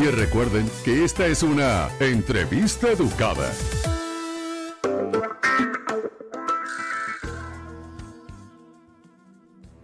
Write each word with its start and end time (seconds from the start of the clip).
Y 0.00 0.06
recuerden 0.06 0.68
que 0.84 1.04
esta 1.04 1.26
es 1.26 1.42
una 1.42 1.88
entrevista 2.00 2.90
educada. 2.90 3.52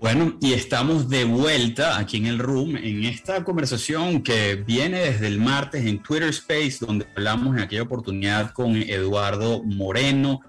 Bueno, 0.00 0.36
y 0.40 0.54
estamos 0.54 1.08
de 1.10 1.24
vuelta 1.24 1.98
aquí 1.98 2.16
en 2.16 2.26
el 2.26 2.38
room 2.38 2.76
en 2.76 3.04
esta 3.04 3.44
conversación 3.44 4.22
que 4.22 4.54
viene 4.54 5.00
desde 5.00 5.26
el 5.26 5.38
martes 5.38 5.84
en 5.84 6.02
Twitter 6.02 6.30
Space, 6.30 6.78
donde 6.80 7.06
hablamos 7.14 7.56
en 7.56 7.62
aquella 7.62 7.82
oportunidad 7.82 8.52
con 8.52 8.76
Eduardo 8.76 9.62
Moreno. 9.64 10.40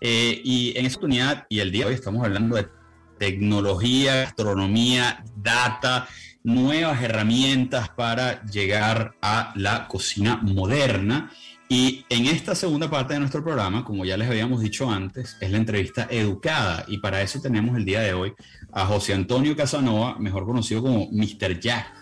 Eh, 0.00 0.40
y 0.42 0.76
en 0.76 0.86
esta 0.86 0.98
oportunidad 0.98 1.46
y 1.48 1.60
el 1.60 1.70
día 1.70 1.84
de 1.84 1.90
hoy 1.90 1.94
estamos 1.94 2.24
hablando 2.24 2.56
de 2.56 2.66
tecnología, 3.18 4.24
astronomía, 4.24 5.22
data, 5.36 6.08
nuevas 6.44 7.02
herramientas 7.02 7.88
para 7.90 8.44
llegar 8.44 9.14
a 9.22 9.52
la 9.56 9.88
cocina 9.88 10.36
moderna. 10.42 11.30
Y 11.68 12.04
en 12.10 12.26
esta 12.26 12.54
segunda 12.54 12.90
parte 12.90 13.14
de 13.14 13.20
nuestro 13.20 13.42
programa, 13.42 13.84
como 13.84 14.04
ya 14.04 14.16
les 14.16 14.28
habíamos 14.28 14.60
dicho 14.60 14.90
antes, 14.90 15.38
es 15.40 15.50
la 15.50 15.56
entrevista 15.56 16.06
educada. 16.10 16.84
Y 16.86 16.98
para 16.98 17.22
eso 17.22 17.40
tenemos 17.40 17.76
el 17.76 17.84
día 17.84 18.00
de 18.00 18.12
hoy 18.12 18.34
a 18.72 18.84
José 18.84 19.14
Antonio 19.14 19.56
Casanova, 19.56 20.16
mejor 20.18 20.44
conocido 20.44 20.82
como 20.82 21.08
Mr. 21.10 21.58
Jack, 21.60 22.01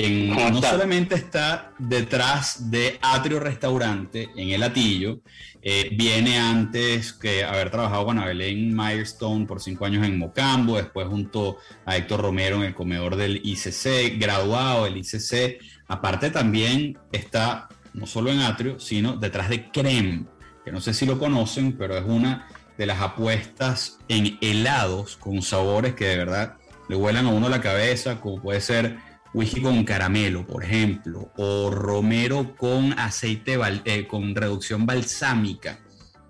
quien 0.00 0.30
no 0.30 0.62
solamente 0.62 1.14
está 1.14 1.72
detrás 1.78 2.70
de 2.70 2.98
Atrio 3.02 3.40
Restaurante 3.40 4.30
en 4.36 4.50
el 4.50 4.62
Atillo, 4.62 5.20
eh, 5.60 5.90
viene 5.92 6.38
antes 6.38 7.12
que 7.12 7.44
haber 7.44 7.70
trabajado 7.70 8.06
con 8.06 8.18
Abelén 8.18 8.76
Milestone 8.76 9.46
por 9.46 9.60
cinco 9.60 9.86
años 9.86 10.06
en 10.06 10.18
Mocambo, 10.18 10.76
después 10.76 11.08
junto 11.08 11.58
a 11.84 11.96
Héctor 11.96 12.22
Romero 12.22 12.56
en 12.56 12.62
el 12.62 12.74
comedor 12.74 13.16
del 13.16 13.40
ICC, 13.42 14.18
graduado 14.18 14.84
del 14.84 14.98
ICC. 14.98 15.58
Aparte 15.88 16.30
también 16.30 16.96
está 17.10 17.68
no 17.92 18.06
solo 18.06 18.30
en 18.30 18.40
Atrio, 18.40 18.78
sino 18.78 19.16
detrás 19.16 19.48
de 19.48 19.70
Creme, 19.70 20.26
que 20.64 20.70
no 20.70 20.80
sé 20.80 20.94
si 20.94 21.06
lo 21.06 21.18
conocen, 21.18 21.76
pero 21.76 21.96
es 21.96 22.04
una 22.06 22.46
de 22.76 22.86
las 22.86 23.00
apuestas 23.00 23.98
en 24.08 24.38
helados 24.40 25.16
con 25.16 25.42
sabores 25.42 25.94
que 25.94 26.04
de 26.04 26.16
verdad 26.18 26.54
le 26.88 26.96
vuelan 26.96 27.26
a 27.26 27.30
uno 27.30 27.48
la 27.48 27.60
cabeza, 27.60 28.20
como 28.20 28.40
puede 28.40 28.60
ser 28.60 29.07
whisky 29.34 29.60
con 29.60 29.84
caramelo, 29.84 30.46
por 30.46 30.64
ejemplo, 30.64 31.30
o 31.36 31.70
romero 31.70 32.54
con 32.56 32.98
aceite 32.98 33.58
eh, 33.84 34.06
con 34.06 34.34
reducción 34.34 34.86
balsámica, 34.86 35.80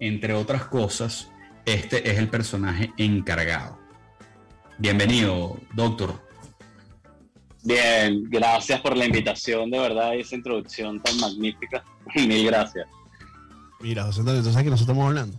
entre 0.01 0.35
otras 0.35 0.65
cosas. 0.65 1.29
Este 1.65 2.11
es 2.11 2.19
el 2.19 2.29
personaje 2.29 2.93
encargado. 2.97 3.79
Bienvenido, 4.79 5.59
doctor. 5.75 6.15
Bien, 7.63 8.25
gracias 8.31 8.81
por 8.81 8.97
la 8.97 9.05
invitación, 9.05 9.71
de 9.71 9.79
verdad, 9.79 10.15
y 10.15 10.21
esa 10.21 10.37
introducción 10.37 11.01
tan 11.01 11.19
magnífica. 11.19 11.85
Mil 12.15 12.47
gracias. 12.47 12.89
Mira, 13.81 14.05
José 14.05 14.21
Antonio, 14.21 14.39
entonces 14.39 14.63
que 14.63 14.71
nosotros 14.71 14.97
estamos 14.97 15.07
hablando 15.09 15.39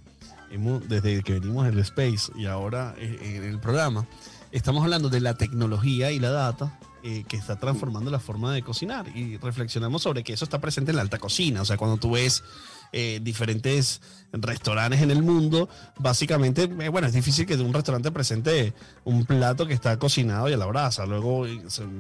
desde 0.88 1.21
que 1.21 1.33
venimos 1.33 1.66
del 1.66 1.79
Space 1.79 2.31
y 2.35 2.45
ahora 2.45 2.95
en 2.97 3.44
el 3.44 3.59
programa, 3.59 4.07
estamos 4.51 4.83
hablando 4.83 5.09
de 5.09 5.19
la 5.19 5.35
tecnología 5.35 6.11
y 6.11 6.19
la 6.19 6.31
data 6.31 6.79
eh, 7.03 7.23
que 7.28 7.38
está 7.38 7.58
transformando 7.58 8.11
la 8.11 8.19
forma 8.19 8.53
de 8.53 8.61
cocinar 8.61 9.08
y 9.16 9.38
reflexionamos 9.38 10.03
sobre 10.03 10.23
que 10.23 10.33
eso 10.33 10.44
está 10.44 10.59
presente 10.59 10.92
en 10.92 10.97
la 10.97 11.02
alta 11.02 11.17
cocina. 11.17 11.61
O 11.61 11.66
sea, 11.66 11.78
cuando 11.78 11.97
tú 11.97 12.11
ves 12.11 12.44
eh, 12.91 13.19
diferentes 13.22 14.02
restaurantes 14.33 15.02
en 15.02 15.11
el 15.11 15.23
mundo, 15.23 15.69
básicamente, 15.97 16.64
eh, 16.64 16.89
bueno, 16.89 17.08
es 17.08 17.14
difícil 17.14 17.45
que 17.45 17.56
un 17.56 17.73
restaurante 17.73 18.11
presente 18.11 18.73
un 19.06 19.25
plato 19.25 19.66
que 19.66 19.73
está 19.73 19.97
cocinado 19.97 20.50
y 20.50 20.53
a 20.53 20.58
la 20.58 20.66
brasa. 20.66 21.06
Luego 21.06 21.45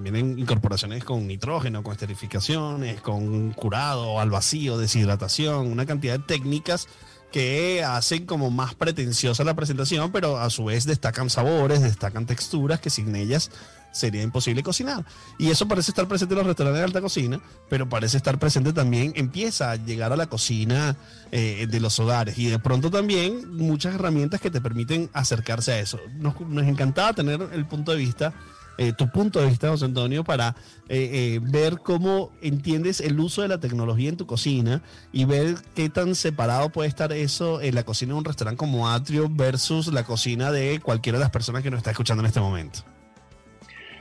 vienen 0.01 0.37
incorporaciones 0.37 1.03
con 1.03 1.27
nitrógeno, 1.27 1.81
con 1.81 1.93
esterificaciones, 1.93 2.99
con 3.01 3.51
curado, 3.51 4.19
al 4.19 4.29
vacío, 4.29 4.77
deshidratación, 4.77 5.67
una 5.67 5.85
cantidad 5.85 6.19
de 6.19 6.25
técnicas 6.25 6.87
que 7.31 7.83
hacen 7.83 8.25
como 8.25 8.49
más 8.49 8.73
pretenciosa 8.73 9.43
la 9.43 9.55
presentación, 9.55 10.11
pero 10.11 10.37
a 10.39 10.49
su 10.49 10.65
vez 10.65 10.85
destacan 10.85 11.29
sabores, 11.29 11.81
destacan 11.81 12.25
texturas 12.25 12.79
que 12.79 12.89
sin 12.89 13.15
ellas 13.15 13.51
sería 13.91 14.21
imposible 14.21 14.63
cocinar. 14.63 15.05
Y 15.37 15.49
eso 15.49 15.67
parece 15.67 15.91
estar 15.91 16.07
presente 16.07 16.33
en 16.33 16.39
los 16.39 16.47
restaurantes 16.47 16.79
de 16.79 16.85
alta 16.85 17.01
cocina, 17.01 17.39
pero 17.69 17.87
parece 17.87 18.17
estar 18.17 18.39
presente 18.39 18.73
también, 18.73 19.13
empieza 19.15 19.71
a 19.71 19.75
llegar 19.75 20.11
a 20.13 20.15
la 20.15 20.27
cocina 20.27 20.95
eh, 21.31 21.67
de 21.69 21.79
los 21.79 21.99
hogares. 21.99 22.37
Y 22.37 22.47
de 22.47 22.59
pronto 22.59 22.89
también 22.89 23.55
muchas 23.55 23.95
herramientas 23.95 24.41
que 24.41 24.51
te 24.51 24.61
permiten 24.61 25.09
acercarse 25.13 25.73
a 25.73 25.79
eso. 25.79 25.99
Nos, 26.17 26.39
nos 26.41 26.65
encantaba 26.65 27.13
tener 27.13 27.49
el 27.53 27.65
punto 27.65 27.91
de 27.91 27.97
vista 27.97 28.33
eh, 28.81 28.93
tu 28.93 29.09
punto 29.09 29.41
de 29.41 29.47
vista, 29.47 29.67
José 29.67 29.83
Antonio, 29.83 30.23
para 30.23 30.55
eh, 30.87 31.09
eh, 31.11 31.39
ver 31.43 31.79
cómo 31.79 32.31
entiendes 32.41 33.01
el 33.01 33.19
uso 33.19 33.41
de 33.41 33.49
la 33.49 33.59
tecnología 33.59 34.07
en 34.07 34.15
tu 34.15 34.25
cocina 34.25 34.81
y 35.11 35.25
ver 35.25 35.57
qué 35.75 35.89
tan 35.89 36.15
separado 36.15 36.69
puede 36.69 36.87
estar 36.87 37.11
eso 37.11 37.59
en 37.59 37.75
la 37.75 37.83
cocina 37.83 38.13
de 38.13 38.19
un 38.19 38.23
restaurante 38.23 38.57
como 38.57 38.89
Atrio 38.89 39.27
versus 39.29 39.87
la 39.87 40.05
cocina 40.05 40.49
de 40.53 40.79
cualquiera 40.81 41.17
de 41.17 41.25
las 41.25 41.29
personas 41.29 41.61
que 41.61 41.69
nos 41.69 41.79
está 41.79 41.91
escuchando 41.91 42.21
en 42.23 42.27
este 42.27 42.39
momento. 42.39 42.85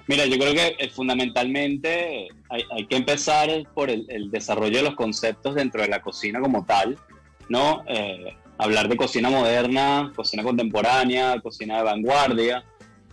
Mira, 0.09 0.27
yo 0.27 0.39
creo 0.39 0.55
que 0.55 0.89
fundamentalmente 0.89 2.29
hay, 2.49 2.87
que 2.87 2.97
empezar 2.97 3.49
por 3.75 3.91
el, 3.91 4.31
desarrollo 4.31 4.79
de 4.79 4.83
los 4.83 4.95
conceptos 4.95 5.55
dentro 5.55 5.83
de 5.83 5.89
la 5.89 6.03
cocina 6.03 6.41
como 6.41 6.65
tal, 6.65 6.99
¿no? 7.49 7.85
hablar 8.57 8.89
de 8.89 8.97
cocina 8.97 9.31
moderna, 9.31 10.13
cocina 10.17 10.43
contemporánea, 10.43 11.39
cocina 11.41 11.77
de 11.77 11.83
vanguardia 11.85 12.65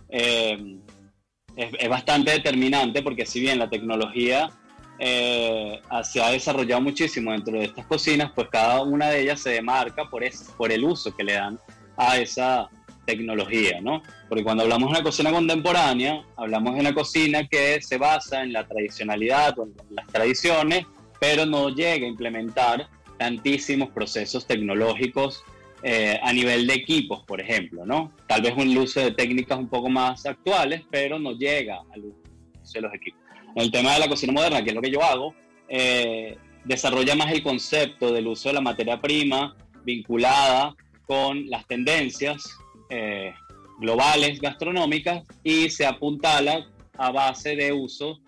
es, 0.08 1.88
bastante 1.88 2.32
determinante 2.32 3.02
porque 3.02 3.24
si 3.24 3.40
bien 3.40 3.58
la 3.58 3.70
tecnología 3.70 4.50
eh, 4.98 5.80
se 6.02 6.22
ha 6.22 6.30
desarrollado 6.30 6.80
muchísimo 6.80 7.32
dentro 7.32 7.58
de 7.58 7.64
estas 7.64 7.86
cocinas, 7.86 8.32
pues 8.34 8.48
cada 8.50 8.82
una 8.82 9.08
de 9.08 9.22
ellas 9.22 9.40
se 9.40 9.50
demarca 9.50 10.08
por, 10.08 10.22
por 10.56 10.72
el 10.72 10.84
uso 10.84 11.14
que 11.14 11.24
le 11.24 11.34
dan 11.34 11.58
a 11.96 12.18
esa 12.18 12.68
tecnología, 13.06 13.80
¿no? 13.80 14.02
Porque 14.28 14.44
cuando 14.44 14.64
hablamos 14.64 14.88
de 14.88 14.96
una 14.96 15.02
cocina 15.02 15.30
contemporánea, 15.30 16.24
hablamos 16.36 16.74
de 16.74 16.80
una 16.80 16.92
cocina 16.92 17.46
que 17.46 17.80
se 17.80 17.96
basa 17.96 18.42
en 18.42 18.52
la 18.52 18.66
tradicionalidad 18.66 19.58
o 19.58 19.64
en 19.64 19.74
las 19.90 20.06
tradiciones, 20.08 20.84
pero 21.20 21.46
no 21.46 21.70
llega 21.70 22.04
a 22.04 22.08
implementar 22.08 22.88
tantísimos 23.16 23.90
procesos 23.90 24.46
tecnológicos 24.46 25.42
eh, 25.82 26.18
a 26.22 26.32
nivel 26.32 26.66
de 26.66 26.74
equipos, 26.74 27.22
por 27.24 27.40
ejemplo, 27.40 27.86
¿no? 27.86 28.12
Tal 28.26 28.42
vez 28.42 28.54
un 28.56 28.76
uso 28.76 29.00
de 29.00 29.12
técnicas 29.12 29.58
un 29.58 29.68
poco 29.68 29.88
más 29.88 30.26
actuales, 30.26 30.82
pero 30.90 31.18
no 31.18 31.32
llega 31.32 31.80
al 31.94 32.04
uso 32.04 32.72
de 32.74 32.80
los 32.80 32.94
equipos. 32.94 33.20
En 33.54 33.62
el 33.62 33.70
tema 33.70 33.94
de 33.94 34.00
la 34.00 34.08
cocina 34.08 34.32
moderna, 34.32 34.62
que 34.62 34.70
es 34.70 34.74
lo 34.74 34.82
que 34.82 34.90
yo 34.90 35.02
hago, 35.02 35.34
eh, 35.68 36.36
desarrolla 36.64 37.14
más 37.14 37.32
el 37.32 37.42
concepto 37.42 38.12
del 38.12 38.26
uso 38.26 38.48
de 38.48 38.54
la 38.54 38.60
materia 38.60 39.00
prima 39.00 39.56
vinculada 39.84 40.74
con 41.06 41.48
las 41.48 41.66
tendencias 41.66 42.58
eh, 42.88 43.34
globales 43.78 44.40
gastronómicas 44.40 45.24
y 45.42 45.70
se 45.70 45.86
apuntala 45.86 46.66
a 46.96 47.10
base 47.10 47.56
de 47.56 47.72
uso 47.72 48.18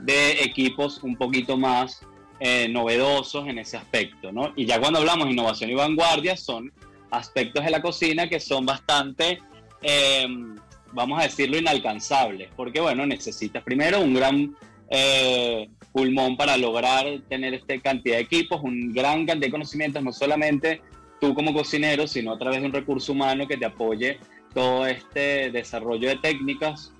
de 0.00 0.42
equipos 0.42 1.02
un 1.02 1.16
poquito 1.16 1.56
más 1.56 2.02
novedosos 2.70 3.48
en 3.48 3.58
ese 3.58 3.76
aspecto, 3.76 4.30
¿no? 4.30 4.52
Y 4.54 4.64
ya 4.64 4.78
cuando 4.78 5.00
hablamos 5.00 5.26
de 5.26 5.32
innovación 5.32 5.70
y 5.70 5.74
vanguardia 5.74 6.36
son 6.36 6.72
aspectos 7.10 7.64
de 7.64 7.70
la 7.70 7.82
cocina 7.82 8.28
que 8.28 8.40
son 8.40 8.66
bastante, 8.66 9.38
em, 9.82 10.56
vamos 10.92 11.20
a 11.20 11.24
decirlo, 11.24 11.58
inalcanzables, 11.58 12.50
porque 12.56 12.80
bueno, 12.80 13.06
necesitas 13.06 13.62
primero 13.62 14.00
un 14.00 14.14
gran 14.14 14.56
eh, 14.90 15.68
pulmón 15.92 16.36
para 16.36 16.56
lograr 16.56 17.06
tener 17.28 17.54
esta 17.54 17.78
cantidad 17.80 18.16
de 18.16 18.22
equipos, 18.22 18.60
un 18.62 18.92
gran 18.92 19.26
cantidad 19.26 19.48
de 19.48 19.50
conocimientos, 19.50 20.02
no 20.02 20.12
solamente 20.12 20.80
tú 21.20 21.34
como 21.34 21.52
cocinero, 21.52 22.06
sino 22.06 22.32
a 22.32 22.38
través 22.38 22.60
de 22.60 22.66
un 22.66 22.72
recurso 22.72 23.12
humano 23.12 23.46
que 23.46 23.56
te 23.56 23.66
apoye 23.66 24.18
todo 24.54 24.86
este 24.86 25.50
desarrollo 25.50 26.08
de 26.08 26.16
técnicas 26.16 26.92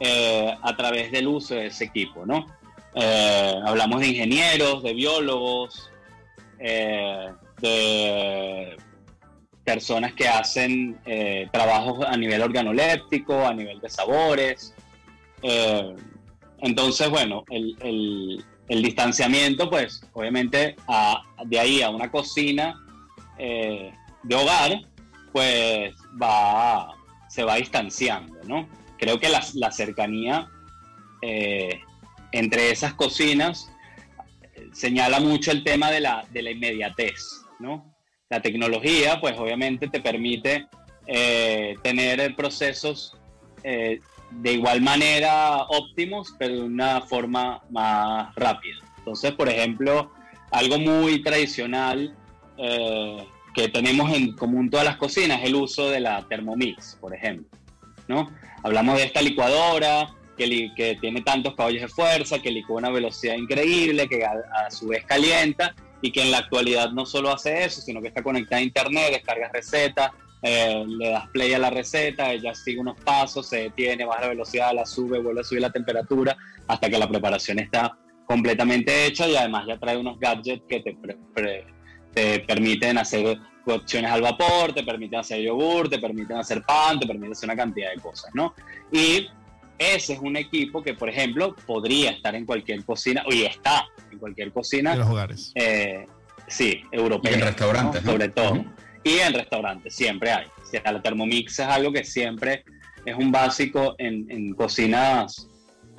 eh, 0.00 0.54
a 0.62 0.76
través 0.76 1.12
del 1.12 1.28
uso 1.28 1.54
de 1.54 1.66
ese 1.66 1.84
equipo, 1.84 2.26
¿no? 2.26 2.46
Eh, 2.94 3.54
hablamos 3.64 4.00
de 4.00 4.08
ingenieros, 4.08 4.82
de 4.82 4.94
biólogos, 4.94 5.90
de 7.60 8.76
personas 9.64 10.12
que 10.12 10.28
hacen 10.28 11.00
eh, 11.06 11.48
trabajos 11.52 12.04
a 12.06 12.16
nivel 12.16 12.42
organoléptico, 12.42 13.46
a 13.46 13.54
nivel 13.54 13.80
de 13.80 13.88
sabores. 13.88 14.74
Eh, 15.42 15.94
entonces, 16.60 17.08
bueno, 17.08 17.44
el, 17.50 18.44
distanciamiento, 18.68 19.68
pues 19.70 20.02
obviamente 20.12 20.76
de 21.46 21.58
ahí 21.58 21.82
a 21.82 21.90
una 21.90 22.10
cocina 22.10 22.80
eh, 23.38 23.92
de 24.22 24.34
hogar, 24.34 24.80
pues 25.32 25.94
va, 26.20 26.94
se 27.28 27.44
va 27.44 27.56
distanciando, 27.56 28.38
¿no? 28.44 28.68
Creo 28.98 29.18
que 29.18 29.28
la, 29.28 29.70
cercanía 29.72 30.48
entre 32.32 32.70
esas 32.70 32.92
cocinas 32.94 33.70
señala 34.72 35.20
mucho 35.20 35.50
el 35.50 35.64
tema 35.64 35.90
de 35.90 36.00
la, 36.00 36.26
de 36.30 36.42
la 36.42 36.50
inmediatez, 36.50 37.44
¿no? 37.58 37.94
La 38.28 38.40
tecnología, 38.40 39.20
pues 39.20 39.38
obviamente 39.38 39.88
te 39.88 40.00
permite 40.00 40.66
eh, 41.06 41.76
tener 41.82 42.34
procesos 42.34 43.16
eh, 43.62 44.00
de 44.30 44.52
igual 44.52 44.80
manera 44.80 45.64
óptimos, 45.68 46.34
pero 46.38 46.54
de 46.54 46.62
una 46.62 47.02
forma 47.02 47.62
más 47.70 48.34
rápida. 48.34 48.76
Entonces, 48.98 49.32
por 49.32 49.48
ejemplo, 49.48 50.12
algo 50.50 50.78
muy 50.78 51.22
tradicional 51.22 52.16
eh, 52.58 53.26
que 53.54 53.68
tenemos 53.68 54.12
en 54.12 54.32
común 54.32 54.68
todas 54.68 54.84
las 54.84 54.96
cocinas 54.96 55.40
el 55.44 55.54
uso 55.54 55.88
de 55.90 56.00
la 56.00 56.22
Thermomix, 56.28 56.96
por 57.00 57.14
ejemplo. 57.14 57.46
¿no? 58.08 58.30
Hablamos 58.62 58.96
de 58.96 59.04
esta 59.04 59.22
licuadora 59.22 60.14
que, 60.36 60.98
tiene 61.00 61.22
tantos 61.22 61.54
caballos 61.54 61.82
de 61.82 61.88
fuerza, 61.88 62.40
que 62.40 62.50
licúa 62.50 62.78
una 62.78 62.90
velocidad 62.90 63.36
increíble, 63.36 64.08
que 64.08 64.24
a, 64.24 64.70
su 64.70 64.88
vez 64.88 65.04
calienta 65.04 65.74
y 66.02 66.10
que 66.10 66.22
en 66.22 66.30
la 66.30 66.38
actualidad 66.38 66.90
no 66.90 67.06
solo 67.06 67.30
hace 67.30 67.64
eso, 67.64 67.80
sino 67.80 68.02
que 68.02 68.08
está 68.08 68.22
conectada 68.22 68.60
a 68.60 68.64
internet, 68.64 69.12
descargas 69.12 69.52
recetas, 69.52 70.10
eh, 70.42 70.84
le 70.86 71.10
das 71.10 71.28
play 71.28 71.54
a 71.54 71.58
la 71.58 71.70
receta, 71.70 72.32
ella 72.32 72.54
sigue 72.54 72.80
unos 72.80 73.00
pasos, 73.00 73.48
se 73.48 73.62
detiene, 73.62 74.04
baja 74.04 74.22
la 74.22 74.28
velocidad, 74.28 74.74
la 74.74 74.84
sube, 74.84 75.18
vuelve 75.18 75.40
a 75.40 75.44
subir 75.44 75.62
la 75.62 75.72
temperatura 75.72 76.36
hasta 76.66 76.90
que 76.90 76.98
la 76.98 77.08
preparación 77.08 77.60
está 77.60 77.96
completamente 78.26 79.06
hecha 79.06 79.26
y 79.28 79.36
además 79.36 79.66
ya 79.66 79.78
trae 79.78 79.96
unos 79.96 80.18
gadgets 80.18 80.64
que 80.68 80.80
te, 80.80 80.96
te 82.14 82.40
permiten 82.40 82.98
hacer 82.98 83.38
cocciones 83.64 84.10
al 84.10 84.22
vapor, 84.22 84.72
te 84.72 84.82
permiten 84.82 85.20
hacer 85.20 85.40
yogur, 85.40 85.88
te 85.88 85.98
permiten 85.98 86.36
hacer 86.36 86.62
pan, 86.62 87.00
te 87.00 87.06
permiten 87.06 87.32
hacer 87.32 87.48
una 87.48 87.56
cantidad 87.56 87.90
de 87.94 88.00
cosas, 88.00 88.30
¿no? 88.34 88.54
Y 88.92 89.26
ese 89.78 90.12
es 90.14 90.18
un 90.20 90.36
equipo 90.36 90.82
que, 90.82 90.94
por 90.94 91.08
ejemplo, 91.08 91.56
podría 91.66 92.10
estar 92.10 92.34
en 92.34 92.46
cualquier 92.46 92.84
cocina, 92.84 93.24
y 93.28 93.42
está 93.42 93.86
en 94.10 94.18
cualquier 94.18 94.52
cocina. 94.52 94.92
En 94.92 94.98
los 95.00 95.08
hogares. 95.08 95.52
Eh, 95.54 96.06
sí, 96.46 96.82
europeo. 96.92 97.32
en 97.32 97.40
restaurantes. 97.40 98.02
Sobre 98.02 98.28
todo. 98.28 98.64
Y 99.02 99.18
en 99.18 99.34
restaurantes, 99.34 99.94
siempre 99.94 100.30
hay. 100.30 100.46
la 100.84 101.02
Thermomix 101.02 101.58
es 101.58 101.66
algo 101.66 101.92
que 101.92 102.04
siempre 102.04 102.64
es 103.04 103.14
un 103.16 103.30
básico 103.30 103.94
en, 103.98 104.54
cocinas, 104.54 105.48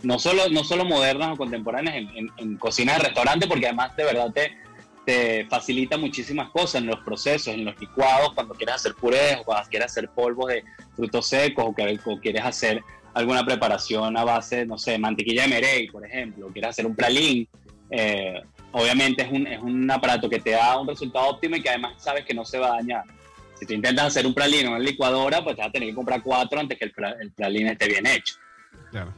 no 0.02 0.18
solo, 0.18 0.50
no 0.50 0.64
solo 0.64 0.86
modernas 0.86 1.34
o 1.34 1.36
contemporáneas, 1.36 1.96
en, 1.98 2.30
en 2.38 2.58
cocinas 2.58 2.98
de 2.98 3.04
restaurante, 3.06 3.48
porque 3.48 3.68
además 3.68 3.96
de 3.96 4.06
verdad 4.06 4.32
te, 4.34 4.58
te 5.06 5.46
facilita 5.46 5.98
muchísimas 5.98 6.50
cosas 6.50 6.81
en 6.81 6.88
los 6.88 7.00
procesos, 7.02 7.54
en 7.54 7.66
los 7.66 7.80
licuados, 7.80 8.34
cuando 8.34 8.54
quieres 8.54 8.75
hacer 8.75 8.96
purés 8.96 9.38
o 9.40 9.44
cuando 9.44 9.69
quieres 9.69 9.92
hacer 9.92 10.10
polvos 10.10 10.48
de 10.48 10.63
frutos 10.96 11.28
secos 11.28 11.66
o, 11.68 11.75
que, 11.75 12.00
quieres 12.22 12.44
hacer 12.44 12.84
alguna 13.13 13.46
preparación 13.46 14.18
a 14.18 14.24
base, 14.24 14.66
no 14.66 14.78
sé, 14.78 14.98
mantequilla 14.98 15.44
de 15.44 15.48
merey, 15.48 15.88
por 15.88 16.06
ejemplo, 16.06 16.48
o 16.48 16.52
quieres 16.52 16.72
hacer 16.72 16.86
un 16.86 16.96
pralín. 16.96 17.48
Eh, 17.90 18.42
obviamente 18.72 19.24
es 19.24 19.31
un, 19.31 19.48
es 19.48 19.62
un 19.62 19.90
aparato 19.90 20.30
que 20.30 20.40
te 20.40 20.52
da 20.52 20.80
un 20.80 20.88
resultado 20.88 21.28
óptimo 21.28 21.56
y 21.56 21.62
que 21.62 21.69
además 21.69 22.02
sabes 22.02 22.25
que 22.25 22.34
no 22.34 22.44
se 22.44 22.57
va 22.57 22.68
a 22.68 22.75
dañar. 22.78 23.04
Si 23.60 23.66
tú 23.66 23.74
intentas 23.74 24.07
hacer 24.07 24.25
un 24.25 24.34
pralín 24.34 24.62
en 24.62 24.72
una 24.72 24.80
licuadora, 24.80 25.44
pues 25.44 25.56
te 25.56 25.62
vas 25.62 25.69
a 25.69 25.72
tener 25.72 25.90
que 25.90 25.96
comprar 25.96 26.22
cuatro 26.22 26.60
antes 26.60 26.78
que 26.78 26.86
el, 26.86 26.94
el 27.22 27.31
pralín 27.31 27.68
esté 27.68 27.88
bien 27.88 28.06
hecho. 28.06 28.36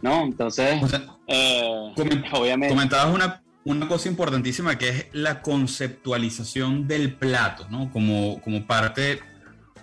¿No? 0.02 0.24
Entonces, 0.24 0.80
eh, 1.28 1.94
obviamente. 2.32 2.74
Comentabas 2.74 3.14
una, 3.14 3.42
una 3.68 3.88
cosa 3.90 4.08
importantísima 4.08 4.78
que 4.78 4.90
es 4.90 5.06
la 5.12 5.42
conceptualización 5.42 6.88
del 6.88 7.16
plato, 7.16 7.68
¿no? 7.70 7.92
Como, 7.92 8.42
como 8.42 8.66
parte, 8.66 9.20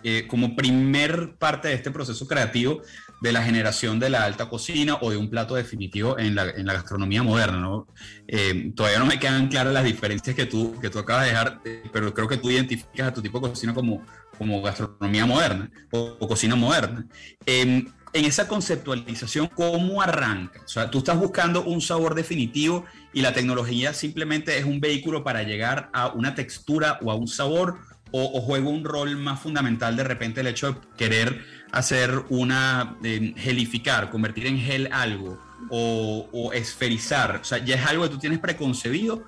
eh, 0.03 0.27
como 0.27 0.57
primer 0.57 1.35
parte 1.37 1.69
de 1.69 1.75
este 1.75 1.91
proceso 1.91 2.27
creativo 2.27 2.81
de 3.21 3.33
la 3.33 3.43
generación 3.43 4.01
de 4.01 4.09
la 4.09 4.25
alta 4.25 4.49
cocina 4.49 4.97
o 5.03 5.11
de 5.11 5.19
un 5.19 5.29
plato 5.29 5.55
definitivo 5.55 6.19
en 6.19 6.35
la, 6.35 6.49
en 6.49 6.65
la 6.65 6.73
gastronomía 6.73 7.23
moderna, 7.23 7.59
¿no? 7.59 7.87
Eh, 8.27 8.73
todavía 8.75 8.99
no 8.99 9.07
me 9.07 9.19
quedan 9.19 9.49
claras 9.49 9.75
las 9.75 9.85
diferencias 9.85 10.35
que 10.35 10.47
tú, 10.47 10.81
que 10.81 10.89
tú 10.89 10.99
acabas 10.99 11.25
de 11.25 11.31
dejar, 11.31 11.61
eh, 11.67 11.83
pero 11.93 12.15
creo 12.15 12.27
que 12.27 12.39
tú 12.39 12.51
identificas 12.51 13.09
a 13.09 13.13
tu 13.13 13.21
tipo 13.21 13.39
de 13.39 13.51
cocina 13.51 13.75
como, 13.75 14.03
como 14.39 14.63
gastronomía 14.63 15.27
moderna 15.27 15.71
o, 15.91 16.17
o 16.19 16.27
cocina 16.27 16.57
moderna. 16.57 17.07
Em, 17.45 17.85
en 18.15 18.25
esa 18.25 18.47
conceptualización, 18.47 19.49
¿cómo 19.49 20.01
arranca? 20.01 20.61
O 20.65 20.69
sea, 20.69 20.89
tú 20.89 20.99
estás 20.99 21.19
buscando 21.19 21.65
un 21.65 21.81
sabor 21.81 22.15
definitivo 22.15 22.85
y 23.13 23.23
la 23.23 23.35
tecnología 23.35 23.93
simplemente 23.93 24.57
es 24.57 24.65
un 24.65 24.81
vehículo 24.81 25.25
para 25.25 25.43
llegar 25.43 25.91
a 25.93 26.09
una 26.09 26.37
textura 26.37 27.01
o 27.03 27.11
a 27.11 27.17
un 27.17 27.27
sabor, 27.27 27.79
o, 28.13 28.41
juega 28.41 28.69
un 28.69 28.85
rol 28.85 29.17
más 29.17 29.41
fundamental 29.41 29.97
de 29.97 30.05
repente 30.05 30.43
el 30.43 30.47
hecho 30.47 30.73
de 30.73 30.79
querer 30.97 31.45
hacer 31.73 32.25
una, 32.29 32.97
gelificar, 33.37 34.09
convertir 34.11 34.47
en 34.47 34.61
gel 34.61 34.89
algo, 34.93 35.41
o, 35.69 36.53
esferizar. 36.55 37.41
O 37.43 37.45
sea, 37.45 37.59
¿ya 37.59 37.75
es 37.75 37.85
algo 37.85 38.05
que 38.05 38.11
tú 38.11 38.19
tienes 38.19 38.39
preconcebido? 38.39 39.25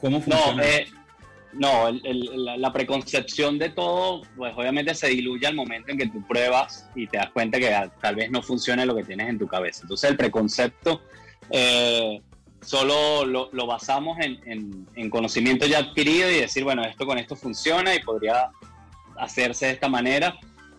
¿Cómo 0.00 0.20
funciona? 0.20 0.54
No, 0.54 0.62
eh, 0.62 0.88
no, 1.52 1.90
la, 1.90 2.72
preconcepción 2.72 3.58
de 3.58 3.70
todo, 3.70 4.22
pues 4.36 4.54
obviamente 4.56 4.94
se 4.94 5.08
diluye 5.08 5.46
al 5.46 5.54
momento 5.54 5.90
en 5.90 5.98
que 5.98 6.06
tú 6.06 6.24
pruebas 6.26 6.88
y 6.94 7.06
te 7.06 7.18
das 7.18 7.30
cuenta 7.30 7.58
que 7.58 7.90
tal 8.00 8.14
vez 8.14 8.30
no 8.30 8.42
funcione 8.42 8.86
lo 8.86 8.94
que 8.94 9.04
tienes 9.04 9.28
en 9.28 9.38
tu 9.38 9.46
cabeza. 9.46 9.80
Entonces 9.82 10.10
el 10.10 10.16
preconcepto 10.16 11.02
eh, 11.50 12.20
solo 12.62 13.24
lo, 13.24 13.66
basamos 13.66 14.18
en, 14.20 15.10
conocimiento 15.10 15.66
ya 15.66 15.78
adquirido 15.78 16.30
y 16.30 16.40
decir, 16.40 16.62
bueno, 16.62 16.84
esto 16.84 17.06
con 17.06 17.18
esto 17.18 17.34
funciona 17.34 17.94
y 17.94 18.00
podría 18.00 18.50
hacerse 19.16 19.66
de 19.66 19.72
esta 19.72 19.88
manera, 19.88 20.38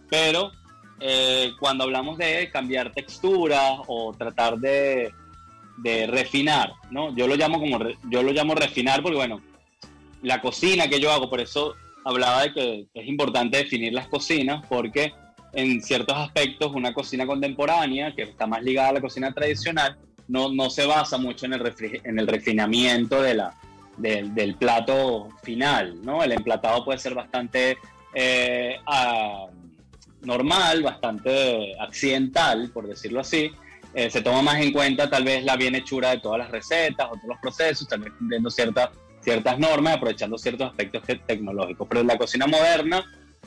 pero 0.10 0.52
eh, 1.00 1.52
cuando 1.60 1.84
hablamos 1.84 2.18
de 2.18 2.50
cambiar 2.52 2.94
textura 2.94 3.74
o 3.88 4.14
tratar 4.18 4.58
de, 4.58 5.12
de 5.78 6.08
refinar, 6.08 6.74
¿no? 6.92 7.16
Yo 7.16 7.28
lo 7.28 7.36
llamo 7.36 7.60
como 7.60 7.80
yo 8.10 8.24
lo 8.24 8.32
llamo 8.32 8.56
refinar 8.56 9.02
porque 9.02 9.18
bueno, 9.18 9.42
la 10.22 10.42
cocina 10.42 10.88
que 10.88 11.00
yo 11.00 11.12
hago, 11.12 11.30
por 11.30 11.42
eso 11.42 11.76
hablaba 12.06 12.44
de 12.44 12.54
que 12.54 12.88
es 12.94 13.08
importante 13.08 13.58
definir 13.58 13.94
las 13.94 14.08
cocinas, 14.08 14.66
porque 14.68 15.14
en 15.54 15.82
ciertos 15.82 16.18
aspectos 16.18 16.72
una 16.74 16.94
cocina 16.94 17.26
contemporánea, 17.26 18.14
que 18.16 18.24
está 18.24 18.48
más 18.48 18.64
ligada 18.64 18.90
a 18.90 18.94
la 18.94 19.02
cocina 19.02 19.32
tradicional, 19.32 19.98
no, 20.28 20.50
no 20.50 20.70
se 20.70 20.86
basa 20.86 21.18
mucho 21.18 21.46
en 21.46 21.54
el, 21.54 21.74
en 22.04 22.20
el 22.20 22.28
refinamiento 22.28 23.22
de 23.22 23.34
la, 23.36 23.58
del 23.98 24.56
plato 24.56 25.30
final, 25.44 26.02
¿no? 26.04 26.24
El 26.24 26.32
emplatado 26.32 26.84
puede 26.86 27.00
ser 27.00 27.14
bastante 27.14 27.78
eh, 28.14 28.78
normal, 30.22 30.84
bastante 30.84 31.76
accidental, 31.80 32.72
por 32.74 32.88
decirlo 32.88 33.20
así. 33.20 33.52
Eh, 33.94 34.10
se 34.10 34.22
toma 34.22 34.42
más 34.42 34.62
en 34.62 34.72
cuenta 34.72 35.10
tal 35.10 35.26
vez 35.26 35.44
la 35.44 35.58
bien 35.58 35.76
hechura 35.76 36.12
de 36.12 36.20
todas 36.20 36.40
las 36.40 36.52
recetas 36.52 37.08
o 37.08 37.16
todos 37.16 37.28
los 37.28 37.40
procesos, 37.40 37.88
también 37.88 38.14
cumpliendo 38.18 38.50
ciertas 38.50 38.90
ciertas 39.22 39.60
normas, 39.60 39.96
aprovechando 39.96 40.38
ciertos 40.38 40.70
aspectos 40.70 41.04
tecnológicos. 41.26 41.88
Pero 41.88 42.04
la 42.04 42.18
cocina 42.18 42.48
moderna, 42.48 43.06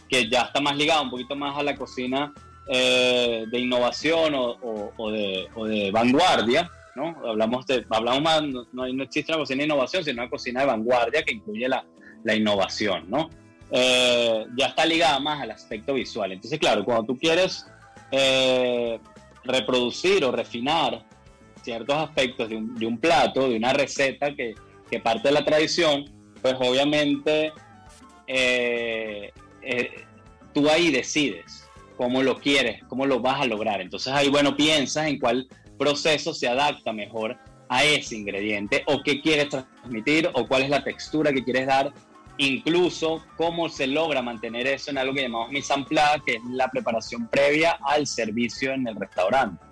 que 0.09 0.29
ya 0.29 0.43
está 0.43 0.61
más 0.61 0.77
ligada 0.77 1.03
un 1.03 1.11
poquito 1.11 1.37
más 1.37 1.57
a 1.59 1.63
la 1.63 1.75
cocina 1.75 2.33
eh, 2.67 3.45
de 3.51 3.59
innovación 3.59 4.35
o, 4.35 5.11
de, 5.11 5.91
vanguardia, 5.93 6.71
¿no? 6.95 7.15
Hablamos, 7.27 7.67
de, 7.67 7.85
hablamos 7.91 8.23
más, 8.23 8.43
no, 8.43 8.65
no, 8.73 9.03
existe 9.03 9.33
una 9.33 9.41
cocina 9.41 9.59
de 9.59 9.65
innovación, 9.65 10.05
sino 10.05 10.23
una 10.23 10.31
cocina 10.31 10.61
de 10.61 10.67
vanguardia 10.67 11.23
que 11.23 11.35
incluye 11.35 11.69
la, 11.69 11.85
innovación, 12.35 13.11
¿no? 13.11 13.29
Eh, 13.71 14.47
ya 14.57 14.67
está 14.67 14.87
ligada 14.87 15.19
más 15.19 15.43
al 15.43 15.51
aspecto 15.51 15.95
visual. 15.95 16.33
Entonces, 16.33 16.59
claro, 16.59 16.85
cuando 16.85 17.05
tú 17.05 17.19
quieres 17.19 17.67
eh, 18.11 18.99
reproducir 19.43 20.25
o 20.25 20.33
refinar 20.33 21.05
ciertos 21.63 21.97
aspectos 21.97 22.49
de 22.49 22.57
un, 22.57 22.75
de 22.77 22.87
un 22.87 22.99
plato, 22.99 23.49
de 23.49 23.57
una 23.57 23.73
receta 23.73 24.35
que, 24.35 24.55
que 24.95 25.01
parte 25.01 25.29
de 25.29 25.35
la 25.35 25.45
tradición, 25.45 26.05
pues 26.41 26.55
obviamente 26.61 27.53
eh, 28.29 29.33
eh, 29.61 30.05
tú 30.53 30.69
ahí 30.71 30.93
decides 30.93 31.69
cómo 31.97 32.23
lo 32.23 32.41
quieres, 32.41 32.83
cómo 32.85 33.07
lo 33.07 33.19
vas 33.19 33.41
a 33.41 33.47
lograr. 33.47 33.81
Entonces 33.81 34.13
ahí, 34.13 34.29
bueno, 34.29 34.57
piensas 34.57 35.09
en 35.09 35.19
cuál 35.19 35.49
proceso 35.77 36.33
se 36.33 36.47
adapta 36.47 36.93
mejor 36.93 37.37
a 37.69 37.83
ese 37.83 38.15
ingrediente 38.17 38.85
o 38.87 39.03
qué 39.03 39.21
quieres 39.21 39.49
transmitir 39.49 40.31
o 40.33 40.47
cuál 40.47 40.63
es 40.63 40.71
la 40.71 40.85
textura 40.85 41.33
que 41.33 41.43
quieres 41.43 41.67
dar, 41.67 41.93
incluso 42.37 43.25
cómo 43.37 43.69
se 43.69 43.89
logra 43.89 44.23
mantener 44.23 44.69
eso 44.69 44.93
en 44.93 44.99
algo 44.99 45.13
que 45.13 45.23
llamamos 45.23 45.51
mise 45.51 45.75
en 45.75 45.85
place, 45.85 46.23
que 46.25 46.35
es 46.35 46.43
la 46.51 46.69
preparación 46.69 47.27
previa 47.29 47.79
al 47.83 48.07
servicio 48.07 48.73
en 48.73 48.87
el 48.87 48.95
restaurante 48.95 49.64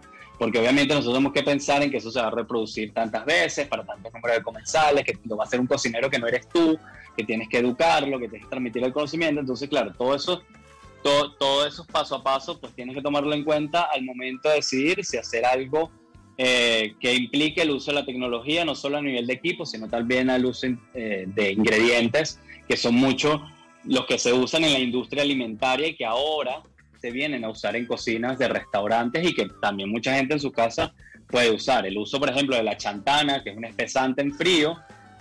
porque 0.43 0.59
obviamente 0.59 0.93
nosotros 0.93 1.15
tenemos 1.15 1.33
que 1.33 1.45
pensar 1.45 1.85
en 1.85 1.91
que 1.93 1.99
eso 1.99 2.11
se 2.11 2.21
va 2.21 2.27
a 2.27 2.31
reproducir 2.33 2.93
tantas 2.93 3.25
veces 3.25 3.69
para 3.69 3.85
tantos 3.85 4.13
números 4.13 4.39
de 4.39 4.43
comensales, 4.43 5.05
que 5.05 5.17
lo 5.25 5.37
va 5.37 5.45
a 5.45 5.47
hacer 5.47 5.61
un 5.61 5.69
cocinero 5.69 6.11
que 6.11 6.19
no 6.19 6.27
eres 6.27 6.49
tú, 6.49 6.77
que 7.17 7.23
tienes 7.23 7.49
que 7.49 7.59
educarlo, 7.59 8.19
que 8.19 8.27
tienes 8.27 8.47
que 8.47 8.51
transmitir 8.51 8.83
el 8.83 8.93
conocimiento. 8.93 9.41
Entonces, 9.41 9.69
claro, 9.69 9.93
todo 9.97 10.17
eso, 10.17 10.43
todo, 11.05 11.35
todo 11.35 11.65
eso 11.65 11.87
paso 11.87 12.17
a 12.17 12.25
paso, 12.25 12.59
pues 12.59 12.75
tienes 12.75 12.97
que 12.97 13.03
tomarlo 13.03 13.33
en 13.35 13.45
cuenta 13.45 13.83
al 13.83 14.03
momento 14.03 14.49
de 14.49 14.57
decidir 14.57 15.05
si 15.05 15.17
hacer 15.17 15.45
algo 15.45 15.93
eh, 16.37 16.97
que 16.99 17.15
implique 17.15 17.63
el 17.63 17.71
uso 17.71 17.93
de 17.93 18.01
la 18.01 18.05
tecnología, 18.05 18.65
no 18.65 18.75
solo 18.75 18.97
a 18.97 19.01
nivel 19.01 19.29
de 19.29 19.35
equipo, 19.35 19.65
sino 19.65 19.87
también 19.87 20.29
al 20.29 20.45
uso 20.45 20.67
eh, 20.93 21.23
de 21.29 21.53
ingredientes, 21.53 22.41
que 22.67 22.77
son 22.77 22.97
muchos 22.97 23.41
los 23.85 24.07
que 24.07 24.19
se 24.19 24.33
usan 24.33 24.65
en 24.65 24.73
la 24.73 24.81
industria 24.81 25.23
alimentaria 25.23 25.87
y 25.87 25.95
que 25.95 26.05
ahora 26.05 26.65
se 27.03 27.11
vienen 27.11 27.45
a 27.45 27.49
usar 27.51 27.75
en 27.75 27.85
cocinas 27.87 28.39
de 28.39 28.47
restaurantes 28.47 29.29
y 29.29 29.35
que 29.35 29.49
también 29.61 29.91
mucha 29.91 30.15
gente 30.15 30.35
en 30.35 30.41
su 30.41 30.53
casa 30.53 30.95
puede 31.27 31.51
usar. 31.51 31.85
El 31.85 31.99
uso, 31.99 32.21
por 32.21 32.31
ejemplo, 32.31 32.55
de 32.55 32.63
la 32.63 32.77
chantana, 32.77 33.43
que 33.43 33.51
es 33.51 33.57
un 33.57 33.65
espesante 33.65 34.23
en 34.23 34.33
frío, 34.33 34.79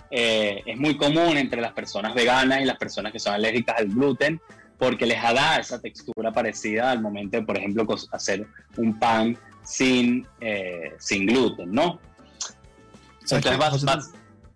eh, 0.08 0.62
es 0.64 0.78
muy 0.78 0.96
común 0.96 1.36
entre 1.36 1.60
las 1.60 1.72
personas 1.72 2.14
veganas 2.14 2.60
y 2.60 2.64
las 2.66 2.76
personas 2.78 3.10
que 3.12 3.18
son 3.18 3.34
alérgicas 3.34 3.76
al 3.78 3.88
gluten, 3.88 4.40
porque 4.78 5.06
les 5.06 5.20
da 5.20 5.56
esa 5.58 5.80
textura 5.80 6.30
parecida 6.32 6.92
al 6.92 7.00
momento 7.02 7.36
de, 7.38 7.42
por 7.44 7.58
ejemplo, 7.58 7.84
hacer 8.12 8.46
un 8.76 8.98
pan 9.00 9.36
sin, 9.64 10.24
eh, 10.40 10.92
sin 11.00 11.26
gluten, 11.26 11.72
¿no? 11.72 11.98
¿Sabes 13.24 13.44
Entonces 13.46 13.58
vas- 13.58 13.70
José 13.70 13.86
vas-? 13.86 14.10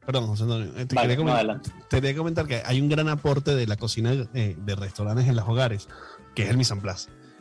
Perdón, 0.04 0.26
José 0.28 0.45
Antonio. 0.45 0.66
eh, 0.76 0.87
Te, 0.87 0.95
Vale, 0.95 1.09
quería 1.09 1.16
no, 1.16 1.23
comentar, 1.23 1.37
adelante. 1.38 1.71
te 1.88 1.97
quería 2.00 2.16
comentar 2.16 2.47
que 2.47 2.62
hay 2.64 2.80
un 2.80 2.88
gran 2.88 3.09
aporte 3.09 3.56
de 3.56 3.66
la 3.66 3.76
cocina 3.76 4.12
eh, 4.35 4.54
de 4.56 4.75
restaurantes 4.76 5.26
en 5.26 5.35
los 5.35 5.49
hogares, 5.49 5.88
que 6.36 6.44
es 6.44 6.50
el 6.50 6.56
mise. 6.56 6.74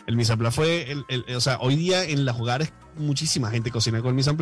El 0.07 0.15
mise 0.15 0.35
fue, 0.51 0.91
el, 0.91 1.35
o 1.35 1.41
sea, 1.41 1.57
hoy 1.59 1.75
día 1.75 2.03
en 2.03 2.25
los 2.25 2.39
hogares 2.39 2.73
muchísima 2.97 3.51
gente 3.51 3.71
cocina 3.71 4.01
con 4.01 4.15
mise 4.15 4.29
en 4.29 4.37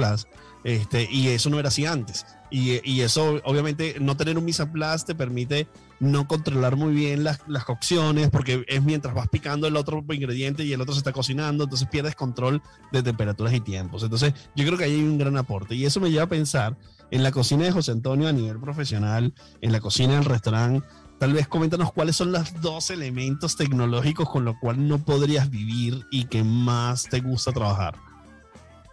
este, 0.64 1.10
y 1.12 1.28
eso 1.30 1.50
no 1.50 1.60
era 1.60 1.70
así 1.70 1.86
antes. 1.86 2.26
Y, 2.52 2.80
y 2.90 3.02
eso, 3.02 3.42
obviamente, 3.44 3.96
no 4.00 4.16
tener 4.16 4.38
un 4.38 4.46
mise 4.46 4.66
te 5.06 5.16
permite 5.16 5.68
no 6.00 6.28
controlar 6.28 6.76
muy 6.76 6.94
bien 6.94 7.24
las, 7.24 7.40
las 7.48 7.66
cocciones, 7.66 8.30
porque 8.30 8.64
es 8.68 8.84
mientras 8.84 9.16
vas 9.16 9.28
picando 9.28 9.68
el 9.68 9.76
otro 9.76 10.04
ingrediente 10.12 10.64
y 10.64 10.74
el 10.74 10.82
otro 10.82 10.94
se 10.94 11.00
está 11.00 11.14
cocinando, 11.14 11.64
entonces 11.64 11.88
pierdes 11.90 12.16
control 12.16 12.62
de 12.92 13.02
temperaturas 13.02 13.54
y 13.54 13.62
tiempos. 13.62 14.04
Entonces, 14.04 14.34
yo 14.56 14.66
creo 14.66 14.78
que 14.78 14.84
ahí 14.84 14.94
hay 14.94 15.04
un 15.04 15.18
gran 15.18 15.38
aporte. 15.38 15.76
Y 15.76 15.86
eso 15.86 16.00
me 16.00 16.12
lleva 16.12 16.24
a 16.24 16.30
pensar 16.30 16.78
en 17.10 17.24
la 17.24 17.32
cocina 17.32 17.64
de 17.64 17.72
José 17.72 17.92
Antonio 17.92 18.28
a 18.28 18.34
nivel 18.34 18.60
profesional, 18.60 19.34
en 19.62 19.72
la 19.72 19.80
cocina 19.80 20.16
del 20.16 20.26
restaurante. 20.26 20.86
Tal 21.24 21.32
vez 21.32 21.48
coméntanos 21.48 21.94
cuáles 21.94 22.18
son 22.18 22.34
los 22.34 22.62
dos 22.62 22.90
elementos 22.90 23.56
tecnológicos 23.56 24.30
con 24.30 24.44
los 24.44 24.58
cuales 24.58 24.82
no 24.82 25.06
podrías 25.06 25.50
vivir 25.50 26.02
y 26.12 26.26
que 26.26 26.44
más 26.44 27.08
te 27.08 27.22
gusta 27.22 27.54
trabajar. 27.54 27.96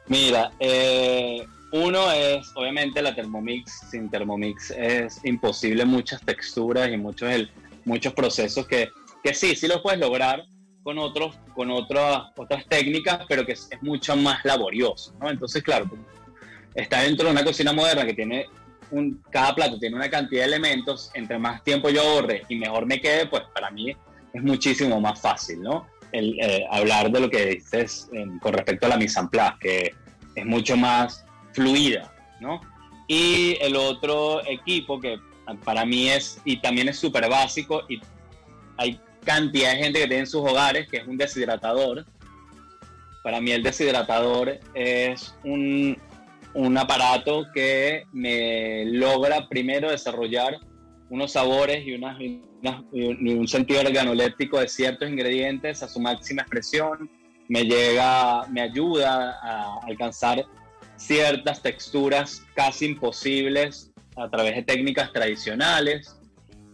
Mira, 0.07 0.53
eh, 0.61 1.45
uno 1.73 2.13
es 2.13 2.49
obviamente 2.55 3.03
la 3.03 3.17
Thermomix. 3.17 3.81
Sin 3.91 4.09
Thermomix 4.09 4.71
es 4.71 5.19
imposible 5.25 5.85
muchas 5.85 6.21
texturas 6.21 6.89
y 6.93 6.97
muchos, 6.97 7.29
muchos 7.85 8.13
procesos 8.13 8.65
que, 8.65 8.91
que 9.25 9.35
sí, 9.35 9.57
sí 9.57 9.67
los 9.67 9.81
puedes 9.81 9.99
lograr 9.99 10.45
con, 10.85 10.99
otros, 10.99 11.37
con 11.57 11.73
otras, 11.73 12.27
otras 12.37 12.65
técnicas, 12.69 13.23
pero 13.29 13.45
que 13.45 13.55
es, 13.55 13.67
es 13.73 13.83
mucho 13.83 14.15
más 14.15 14.45
laborioso. 14.45 15.13
¿no? 15.21 15.31
Entonces, 15.31 15.65
claro, 15.65 15.91
está 16.77 17.01
dentro 17.01 17.27
de 17.27 17.33
una 17.33 17.43
cocina 17.43 17.73
moderna 17.73 18.07
que 18.07 18.15
tiene 18.15 18.47
un, 18.91 19.23
cada 19.31 19.55
plato 19.55 19.79
tiene 19.79 19.97
una 19.97 20.11
cantidad 20.11 20.43
de 20.43 20.49
elementos, 20.49 21.11
entre 21.15 21.39
más 21.39 21.63
tiempo 21.63 21.91
yo 21.91 22.03
ahorre 22.03 22.43
y 22.49 22.57
mejor 22.57 22.87
me 22.87 23.01
quede, 23.01 23.27
pues 23.27 23.43
para 23.55 23.71
mí 23.71 23.95
es 24.33 24.43
muchísimo 24.43 25.01
más 25.01 25.21
fácil, 25.21 25.63
¿no? 25.63 25.87
El, 26.13 26.39
eh, 26.41 26.67
hablar 26.71 27.11
de 27.11 27.21
lo 27.21 27.31
que 27.31 27.47
dices 27.47 28.09
eh, 28.13 28.27
con 28.41 28.53
respecto 28.53 28.87
a 28.87 28.91
la 28.91 28.97
mise 28.97 29.21
en 29.21 29.29
place, 29.29 29.55
que 29.61 29.95
es 30.35 30.45
mucho 30.45 30.77
más 30.77 31.25
fluida, 31.53 32.13
¿no? 32.41 32.61
Y 33.07 33.57
el 33.61 33.77
otro 33.77 34.45
equipo 34.47 35.01
que 35.01 35.19
para 35.65 35.85
mí 35.85 36.09
es, 36.09 36.41
y 36.45 36.59
también 36.59 36.89
es 36.89 36.99
súper 36.99 37.29
básico, 37.29 37.83
y 37.89 38.01
hay 38.77 39.01
cantidad 39.25 39.73
de 39.73 39.79
gente 39.79 40.01
que 40.01 40.07
tiene 40.07 40.21
en 40.21 40.27
sus 40.27 40.43
hogares, 40.43 40.89
que 40.89 40.99
es 40.99 41.07
un 41.07 41.17
deshidratador. 41.17 42.05
Para 43.23 43.41
mí 43.41 43.51
el 43.53 43.63
deshidratador 43.63 44.59
es 44.75 45.35
un, 45.45 45.99
un 46.55 46.77
aparato 46.77 47.47
que 47.55 48.05
me 48.13 48.85
logra 48.87 49.49
primero 49.49 49.91
desarrollar 49.91 50.59
unos 51.09 51.33
sabores 51.33 51.85
y, 51.87 51.93
un 51.93 53.49
sentido 53.49 53.81
organoléptico 53.81 54.61
de 54.61 54.69
ciertos 54.69 55.09
ingredientes 55.09 55.83
a 55.83 55.89
su 55.89 56.01
máxima 56.01 56.43
expresión, 56.43 57.11
me 57.49 57.65
llega, 57.65 58.47
me 58.49 58.61
ayuda 58.61 59.39
a 59.43 59.81
alcanzar 59.87 60.45
ciertas 60.97 61.63
texturas 61.63 62.45
casi 62.55 62.87
imposibles 62.87 63.91
a 64.17 64.29
través 64.29 64.55
de 64.55 64.63
técnicas 64.63 65.13
tradicionales. 65.13 66.17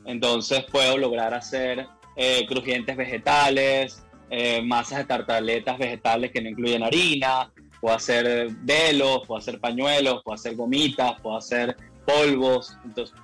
Entonces 0.05 0.65
puedo 0.71 0.99
lograr 0.99 1.33
hacer 1.33 1.87
eh, 2.17 2.45
crujientes 2.47 2.97
vegetales, 2.97 4.05
eh, 4.29 4.61
masas 4.63 4.99
de 4.99 5.05
tartaletas 5.05 5.79
vegetales 5.79 6.33
que 6.33 6.43
no 6.43 6.49
incluyen 6.49 6.83
harina, 6.83 7.53
puedo 7.81 7.95
hacer 7.95 8.49
velos, 8.63 9.23
puedo 9.27 9.39
hacer 9.39 9.61
pañuelos, 9.61 10.23
puedo 10.25 10.35
hacer 10.35 10.57
gomitas, 10.57 11.21
puedo 11.21 11.37
hacer 11.37 11.77
polvos, 12.07 12.77
entonces 12.85 13.17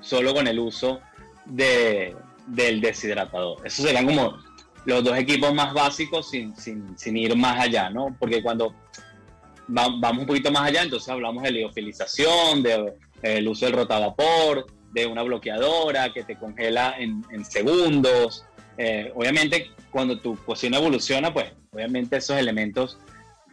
solo 0.00 0.34
con 0.34 0.46
el 0.46 0.58
uso 0.58 1.00
de, 1.44 2.14
del 2.46 2.80
deshidratador. 2.80 3.58
Esos 3.66 3.84
serían 3.84 4.06
como 4.06 4.38
los 4.84 5.02
dos 5.02 5.16
equipos 5.18 5.52
más 5.54 5.72
básicos 5.74 6.30
sin, 6.30 6.54
sin, 6.56 6.96
sin 6.98 7.16
ir 7.16 7.34
más 7.36 7.60
allá, 7.60 7.90
¿no? 7.90 8.14
Porque 8.18 8.42
cuando 8.42 8.72
va- 9.68 9.94
vamos 9.98 10.20
un 10.22 10.26
poquito 10.26 10.50
más 10.52 10.68
allá, 10.68 10.82
entonces 10.82 11.08
hablamos 11.08 11.42
de 11.42 11.50
liofilización, 11.50 12.62
de, 12.62 12.94
el 13.22 13.48
uso 13.48 13.66
del 13.66 13.74
rotavapor, 13.74 14.66
de 14.92 15.06
una 15.06 15.22
bloqueadora 15.22 16.12
que 16.12 16.22
te 16.22 16.36
congela 16.36 16.94
en, 16.98 17.24
en 17.30 17.44
segundos. 17.44 18.44
Eh, 18.78 19.10
obviamente, 19.14 19.72
cuando 19.90 20.20
tu 20.20 20.36
cocina 20.44 20.78
evoluciona, 20.78 21.32
pues 21.34 21.52
obviamente 21.72 22.16
esos 22.18 22.36
elementos 22.38 22.98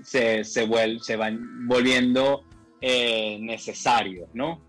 se, 0.04 0.44
se, 0.44 0.68
vuel- 0.68 1.00
se 1.00 1.16
van 1.16 1.68
volviendo 1.68 2.44
eh, 2.82 3.38
necesarios, 3.42 4.30
¿no? 4.34 4.62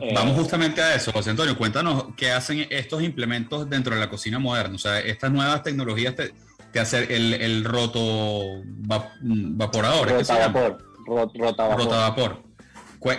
Eh, 0.00 0.12
Vamos 0.14 0.36
justamente 0.38 0.80
a 0.80 0.94
eso, 0.94 1.12
José 1.12 1.30
Antonio. 1.30 1.56
Cuéntanos 1.58 2.06
qué 2.16 2.30
hacen 2.30 2.66
estos 2.70 3.02
implementos 3.02 3.68
dentro 3.68 3.94
de 3.94 4.00
la 4.00 4.08
cocina 4.08 4.38
moderna. 4.38 4.74
O 4.74 4.78
sea, 4.78 5.00
estas 5.00 5.30
nuevas 5.30 5.62
tecnologías 5.62 6.14
te, 6.14 6.32
te 6.72 6.80
hacen 6.80 7.06
el, 7.10 7.34
el 7.34 7.64
roto 7.64 8.62
va- 8.90 9.12
vaporador. 9.20 10.08
Rotavapor. 10.10 10.78
ro- 11.06 11.30
rotavapor. 11.34 12.42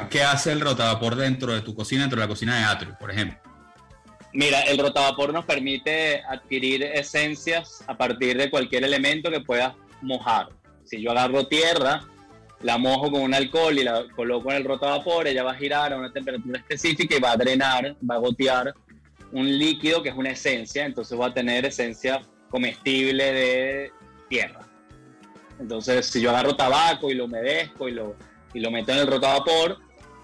¿Qué 0.09 0.23
hace 0.23 0.51
el 0.51 0.59
rotavapor 0.61 1.15
dentro 1.15 1.53
de 1.53 1.61
tu 1.61 1.73
cocina, 1.75 2.01
dentro 2.01 2.19
de 2.19 2.25
la 2.25 2.27
cocina 2.27 2.57
de 2.57 2.63
Atrio, 2.63 2.97
por 2.99 3.11
ejemplo? 3.11 3.37
Mira, 4.33 4.61
el 4.63 4.77
rotavapor 4.79 5.31
nos 5.31 5.45
permite 5.45 6.21
adquirir 6.27 6.83
esencias 6.83 7.83
a 7.87 7.95
partir 7.95 8.37
de 8.37 8.49
cualquier 8.49 8.83
elemento 8.83 9.31
que 9.31 9.39
puedas 9.41 9.73
mojar. 10.01 10.49
Si 10.87 11.01
yo 11.01 11.11
agarro 11.11 11.47
tierra, 11.47 12.07
la 12.61 12.77
mojo 12.77 13.11
con 13.11 13.21
un 13.21 13.33
alcohol 13.33 13.77
y 13.77 13.83
la 13.83 14.05
coloco 14.15 14.51
en 14.51 14.57
el 14.57 14.63
rotavapor, 14.63 15.27
ella 15.27 15.43
va 15.43 15.51
a 15.51 15.55
girar 15.55 15.93
a 15.93 15.97
una 15.97 16.11
temperatura 16.11 16.59
específica 16.59 17.15
y 17.15 17.19
va 17.19 17.31
a 17.31 17.37
drenar, 17.37 17.95
va 18.09 18.15
a 18.15 18.19
gotear 18.19 18.73
un 19.31 19.45
líquido 19.57 20.01
que 20.01 20.09
es 20.09 20.15
una 20.15 20.31
esencia, 20.31 20.85
entonces 20.85 21.19
va 21.19 21.27
a 21.27 21.33
tener 21.33 21.65
esencia 21.65 22.21
comestible 22.49 23.33
de 23.33 23.91
tierra. 24.29 24.61
Entonces, 25.59 26.05
si 26.05 26.21
yo 26.21 26.29
agarro 26.29 26.55
tabaco 26.55 27.11
y 27.11 27.15
lo 27.15 27.25
humedezco 27.25 27.89
y 27.89 27.91
lo, 27.91 28.15
y 28.53 28.59
lo 28.59 28.71
meto 28.71 28.93
en 28.93 28.99
el 28.99 29.07
rotavapor, 29.07 29.79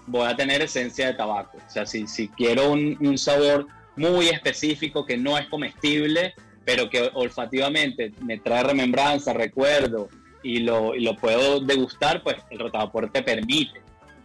voy 0.06 0.26
a 0.26 0.34
tener 0.34 0.62
esencia 0.62 1.08
de 1.08 1.14
tabaco. 1.14 1.58
O 1.58 1.70
sea, 1.70 1.84
si, 1.84 2.06
si 2.06 2.28
quiero 2.28 2.72
un, 2.72 2.96
un 3.00 3.18
sabor 3.18 3.66
muy 3.96 4.28
específico 4.28 5.04
que 5.04 5.16
no 5.16 5.36
es 5.36 5.46
comestible, 5.48 6.34
pero 6.64 6.88
que 6.88 7.10
olfativamente 7.12 8.12
me 8.22 8.38
trae 8.38 8.62
remembranza, 8.62 9.32
recuerdo 9.32 10.08
y 10.44 10.58
lo, 10.60 10.94
y 10.94 11.00
lo 11.02 11.16
puedo 11.16 11.58
degustar, 11.60 12.22
pues 12.22 12.36
el 12.50 12.60
rotavapor 12.60 13.10
te 13.10 13.22
permite 13.22 13.80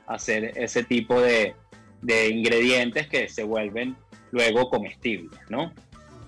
hacer 0.06 0.54
ese 0.56 0.84
tipo 0.84 1.20
de, 1.20 1.56
de 2.02 2.30
ingredientes 2.30 3.08
que 3.08 3.28
se 3.30 3.44
vuelven 3.44 3.96
luego 4.32 4.70
comestibles, 4.70 5.40
¿no? 5.50 5.72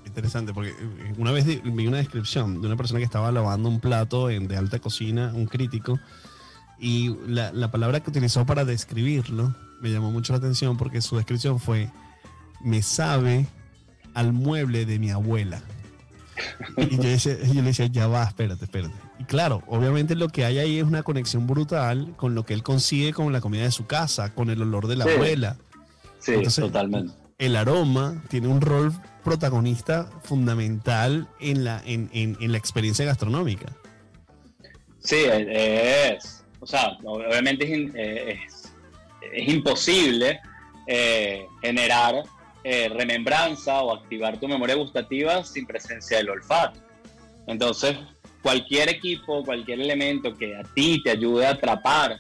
Interesante, 0.05 0.53
porque 0.53 0.71
eh, 0.71 1.13
una 1.17 1.31
vez 1.31 1.45
vi 1.45 1.85
una 1.87 1.97
descripción 1.97 2.61
de 2.61 2.67
una 2.67 2.75
persona 2.75 2.99
que 2.99 3.05
estaba 3.05 3.31
lavando 3.31 3.69
un 3.69 3.79
plato 3.79 4.29
en- 4.29 4.47
de 4.47 4.57
alta 4.57 4.79
cocina, 4.79 5.31
un 5.35 5.45
crítico, 5.45 5.99
y 6.79 7.15
la, 7.27 7.51
la 7.53 7.69
palabra 7.69 7.99
que 7.99 8.09
utilizó 8.09 8.45
para 8.45 8.65
describirlo 8.65 9.55
me 9.81 9.91
llamó 9.91 10.11
mucho 10.11 10.33
la 10.33 10.37
atención 10.37 10.77
porque 10.77 11.01
su 11.01 11.15
descripción 11.15 11.59
fue, 11.59 11.89
me 12.63 12.81
sabe 12.81 13.45
al 14.13 14.33
mueble 14.33 14.85
de 14.85 14.99
mi 14.99 15.11
abuela. 15.11 15.61
Y 16.77 16.97
yo, 16.97 17.03
yo 17.03 17.53
le 17.61 17.61
decía, 17.61 17.85
ya 17.85 18.07
va, 18.07 18.23
espérate, 18.23 18.65
espérate. 18.65 18.95
Claro, 19.31 19.63
obviamente 19.67 20.13
lo 20.15 20.27
que 20.27 20.43
hay 20.43 20.59
ahí 20.59 20.77
es 20.79 20.83
una 20.83 21.03
conexión 21.03 21.47
brutal 21.47 22.13
con 22.17 22.35
lo 22.35 22.43
que 22.45 22.53
él 22.53 22.63
consigue 22.63 23.13
con 23.13 23.31
la 23.31 23.39
comida 23.39 23.63
de 23.63 23.71
su 23.71 23.85
casa, 23.87 24.33
con 24.35 24.49
el 24.49 24.61
olor 24.61 24.87
de 24.87 24.97
la 24.97 25.05
Sí. 25.05 25.11
abuela 25.11 25.55
Sí, 26.19 26.33
Entonces, 26.33 26.65
totalmente. 26.65 27.13
el 27.37 27.55
aroma 27.55 28.21
tiene 28.27 28.49
un 28.49 28.59
rol 28.59 28.91
protagonista 29.23 30.09
fundamental 30.23 31.29
en 31.39 31.63
la, 31.63 31.81
en, 31.85 32.09
en- 32.11 32.37
en 32.41 32.51
la 32.51 32.57
experiencia 32.57 33.05
gastronómica. 33.05 33.67
Sí, 34.99 35.15
es. 35.25 36.43
O 36.59 36.67
sea, 36.67 36.97
obviamente 37.05 37.63
es, 37.71 37.95
eh, 37.95 38.37
es, 38.45 38.73
es 39.31 39.47
imposible 39.47 40.41
eh, 40.87 41.45
generar 41.61 42.21
eh, 42.65 42.89
remembranza 42.89 43.81
o 43.81 43.95
activar 43.95 44.37
tu 44.41 44.49
memoria 44.49 44.75
gustativa 44.75 45.41
sin 45.45 45.65
presencia 45.65 46.17
del 46.17 46.29
olfato. 46.31 46.81
Entonces, 47.47 47.97
cualquier 48.41 48.89
equipo, 48.89 49.43
cualquier 49.43 49.81
elemento 49.81 50.33
que 50.35 50.55
a 50.55 50.63
ti 50.63 51.01
te 51.03 51.11
ayude 51.11 51.45
a 51.45 51.51
atrapar 51.51 52.17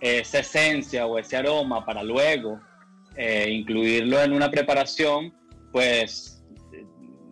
esa 0.00 0.38
esencia 0.40 1.06
o 1.06 1.18
ese 1.18 1.36
aroma 1.36 1.84
para 1.84 2.02
luego 2.02 2.60
eh, 3.16 3.48
incluirlo 3.50 4.22
en 4.22 4.32
una 4.32 4.50
preparación, 4.50 5.34
pues 5.72 6.42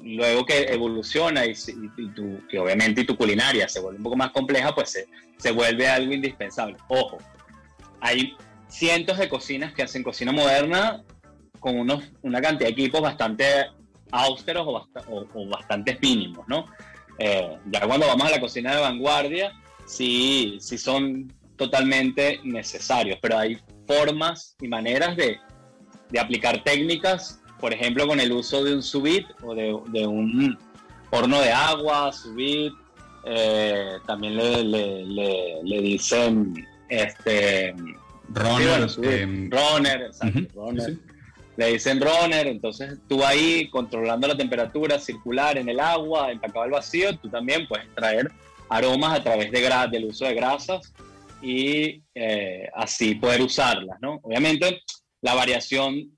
luego 0.03 0.45
que 0.45 0.63
evoluciona 0.73 1.45
y, 1.47 1.51
y- 1.51 2.03
y 2.03 2.09
tu, 2.11 2.41
y 2.51 2.57
obviamente 2.57 3.05
tu 3.05 3.17
culinaria 3.17 3.69
se 3.69 3.81
vuelve 3.81 3.99
un 3.99 4.05
poco 4.05 4.17
más 4.17 4.31
compleja, 4.31 4.75
pues 4.75 4.91
se, 4.91 5.07
se 5.39 5.51
vuelve 5.53 5.89
algo 5.89 6.13
indispensable. 6.13 6.77
Ojo, 6.89 7.19
hay 8.01 8.35
cientos 8.69 9.19
de 9.19 9.29
cocinas 9.29 9.73
que 9.73 9.83
hacen 9.83 10.03
cocina 10.03 10.33
moderna 10.33 11.03
con 11.61 11.79
unos, 11.79 12.05
una 12.23 12.41
cantidad 12.41 12.69
de 12.69 12.73
equipos 12.73 13.01
bastante 13.01 13.45
austeros 14.13 14.67
o, 15.09 15.47
bastantes 15.49 16.01
mínimos, 16.01 16.47
¿no? 16.49 16.67
Eh, 17.19 17.57
ya 17.71 17.81
cuando 17.87 18.07
vamos 18.07 18.27
a 18.27 18.31
la 18.31 18.41
cocina 18.41 18.75
de 18.75 18.81
vanguardia, 18.81 19.53
sí, 19.87 20.59
sí 20.61 20.77
son 20.77 21.33
totalmente 21.57 22.41
necesarios, 22.45 23.19
pero 23.23 23.39
hay 23.39 23.59
formas 23.87 24.57
y 24.61 24.69
maneras 24.69 25.17
de, 25.17 25.39
de 26.11 26.21
aplicar 26.21 26.63
técnicas, 26.63 27.41
por 27.61 27.73
ejemplo, 27.73 28.07
con 28.07 28.21
el 28.21 28.33
uso 28.33 28.63
de 28.63 28.75
un 28.75 28.83
subit 28.83 29.27
o 29.43 29.55
de, 29.55 29.77
de 29.89 30.07
un 30.07 30.59
horno 31.11 31.41
de 31.41 31.53
agua, 31.53 32.13
subit. 32.13 32.73
Eh, 33.29 33.99
también 34.07 34.37
le, 34.37 34.63
le, 34.63 35.63
le, 35.65 35.81
dicen 35.83 36.65
este 36.89 37.75
runner, 38.29 38.89
em, 39.03 39.51
runner, 39.51 40.03
exacto, 40.03 40.41
runner. 40.55 40.97
Le 41.57 41.73
dicen 41.73 42.01
runner, 42.01 42.47
entonces 42.47 42.99
tú 43.09 43.25
ahí 43.25 43.69
controlando 43.71 44.29
la 44.29 44.37
temperatura 44.37 44.99
circular 44.99 45.57
en 45.57 45.69
el 45.69 45.81
agua, 45.81 46.31
empacado 46.31 46.65
al 46.65 46.71
vacío, 46.71 47.17
tú 47.19 47.29
también 47.31 47.67
puedes 47.67 47.93
traer 47.95 48.31
aromas 48.69 49.21
a 49.21 49.23
través 49.23 49.51
de 49.51 49.89
del 49.91 50.05
uso 50.07 50.25
de 50.25 50.35
grasas 50.35 50.93
y 51.43 52.03
eh, 52.15 52.69
así 52.75 53.15
poder 53.15 53.43
usarlas, 53.43 53.99
¿no? 54.01 54.21
Obviamente 54.23 54.83
la 55.21 55.35
variación 55.35 56.17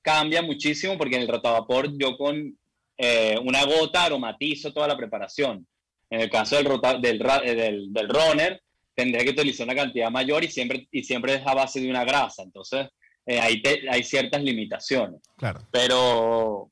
cambia 0.00 0.42
muchísimo 0.42 0.98
porque 0.98 1.16
en 1.16 1.22
el 1.22 1.28
rotavapor 1.28 1.96
yo 1.96 2.16
con 2.16 2.56
eh, 2.98 3.36
una 3.42 3.64
gota 3.64 4.04
aromatizo 4.04 4.72
toda 4.72 4.88
la 4.88 4.96
preparación. 4.96 5.66
En 6.10 6.20
el 6.20 6.30
caso 6.30 6.56
del, 6.56 6.68
del, 7.00 7.22
eh, 7.44 7.54
del, 7.54 7.92
del, 7.92 8.08
runner, 8.08 8.62
tendré 8.94 9.24
que 9.24 9.30
utilizar 9.30 9.66
una 9.66 9.74
cantidad 9.74 10.10
mayor 10.10 10.44
y 10.44 10.48
siempre, 10.48 10.86
y 10.90 11.02
siempre 11.02 11.34
es 11.36 11.46
a 11.46 11.54
base 11.54 11.80
de 11.80 11.88
una 11.88 12.04
grasa. 12.04 12.42
Entonces, 12.42 12.88
hay, 13.26 13.62
hay 13.90 14.04
ciertas 14.04 14.42
limitaciones. 14.42 15.20
Claro. 15.36 15.60
Pero 15.70 16.70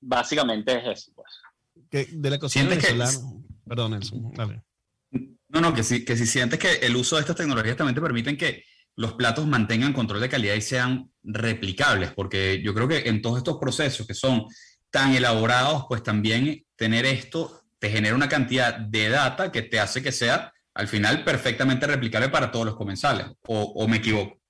básicamente 0.00 0.78
es 0.78 0.98
eso. 0.98 1.12
Pues. 1.14 2.08
de 2.10 2.30
la 2.30 2.38
cocina 2.38 2.68
venezolana. 2.68 3.12
Perdón, 3.66 3.92
Nelson. 3.92 4.32
Dale. 4.32 4.62
No, 5.48 5.60
no, 5.60 5.74
que 5.74 5.82
si, 5.82 6.04
que 6.04 6.16
si 6.16 6.26
sientes 6.26 6.58
que 6.58 6.86
el 6.86 6.96
uso 6.96 7.16
de 7.16 7.20
estas 7.20 7.36
tecnologías 7.36 7.76
también 7.76 7.94
te 7.94 8.00
permiten 8.00 8.36
que 8.36 8.64
los 8.96 9.14
platos 9.14 9.46
mantengan 9.46 9.92
control 9.92 10.20
de 10.20 10.28
calidad 10.28 10.54
y 10.54 10.60
sean 10.60 11.10
replicables, 11.22 12.12
porque 12.12 12.60
yo 12.62 12.74
creo 12.74 12.88
que 12.88 13.08
en 13.08 13.22
todos 13.22 13.38
estos 13.38 13.58
procesos 13.58 14.06
que 14.06 14.14
son 14.14 14.46
tan 14.90 15.14
elaborados, 15.14 15.86
pues 15.88 16.02
también 16.02 16.64
tener 16.76 17.06
esto 17.06 17.62
te 17.78 17.90
genera 17.90 18.14
una 18.14 18.28
cantidad 18.28 18.78
de 18.78 19.08
data 19.08 19.50
que 19.50 19.62
te 19.62 19.80
hace 19.80 20.02
que 20.02 20.12
sea 20.12 20.52
al 20.74 20.88
final 20.88 21.24
perfectamente 21.24 21.86
replicable 21.86 22.28
para 22.28 22.50
todos 22.50 22.64
los 22.64 22.76
comensales, 22.76 23.26
o, 23.46 23.86
me 23.88 23.98
equivoco. 23.98 24.40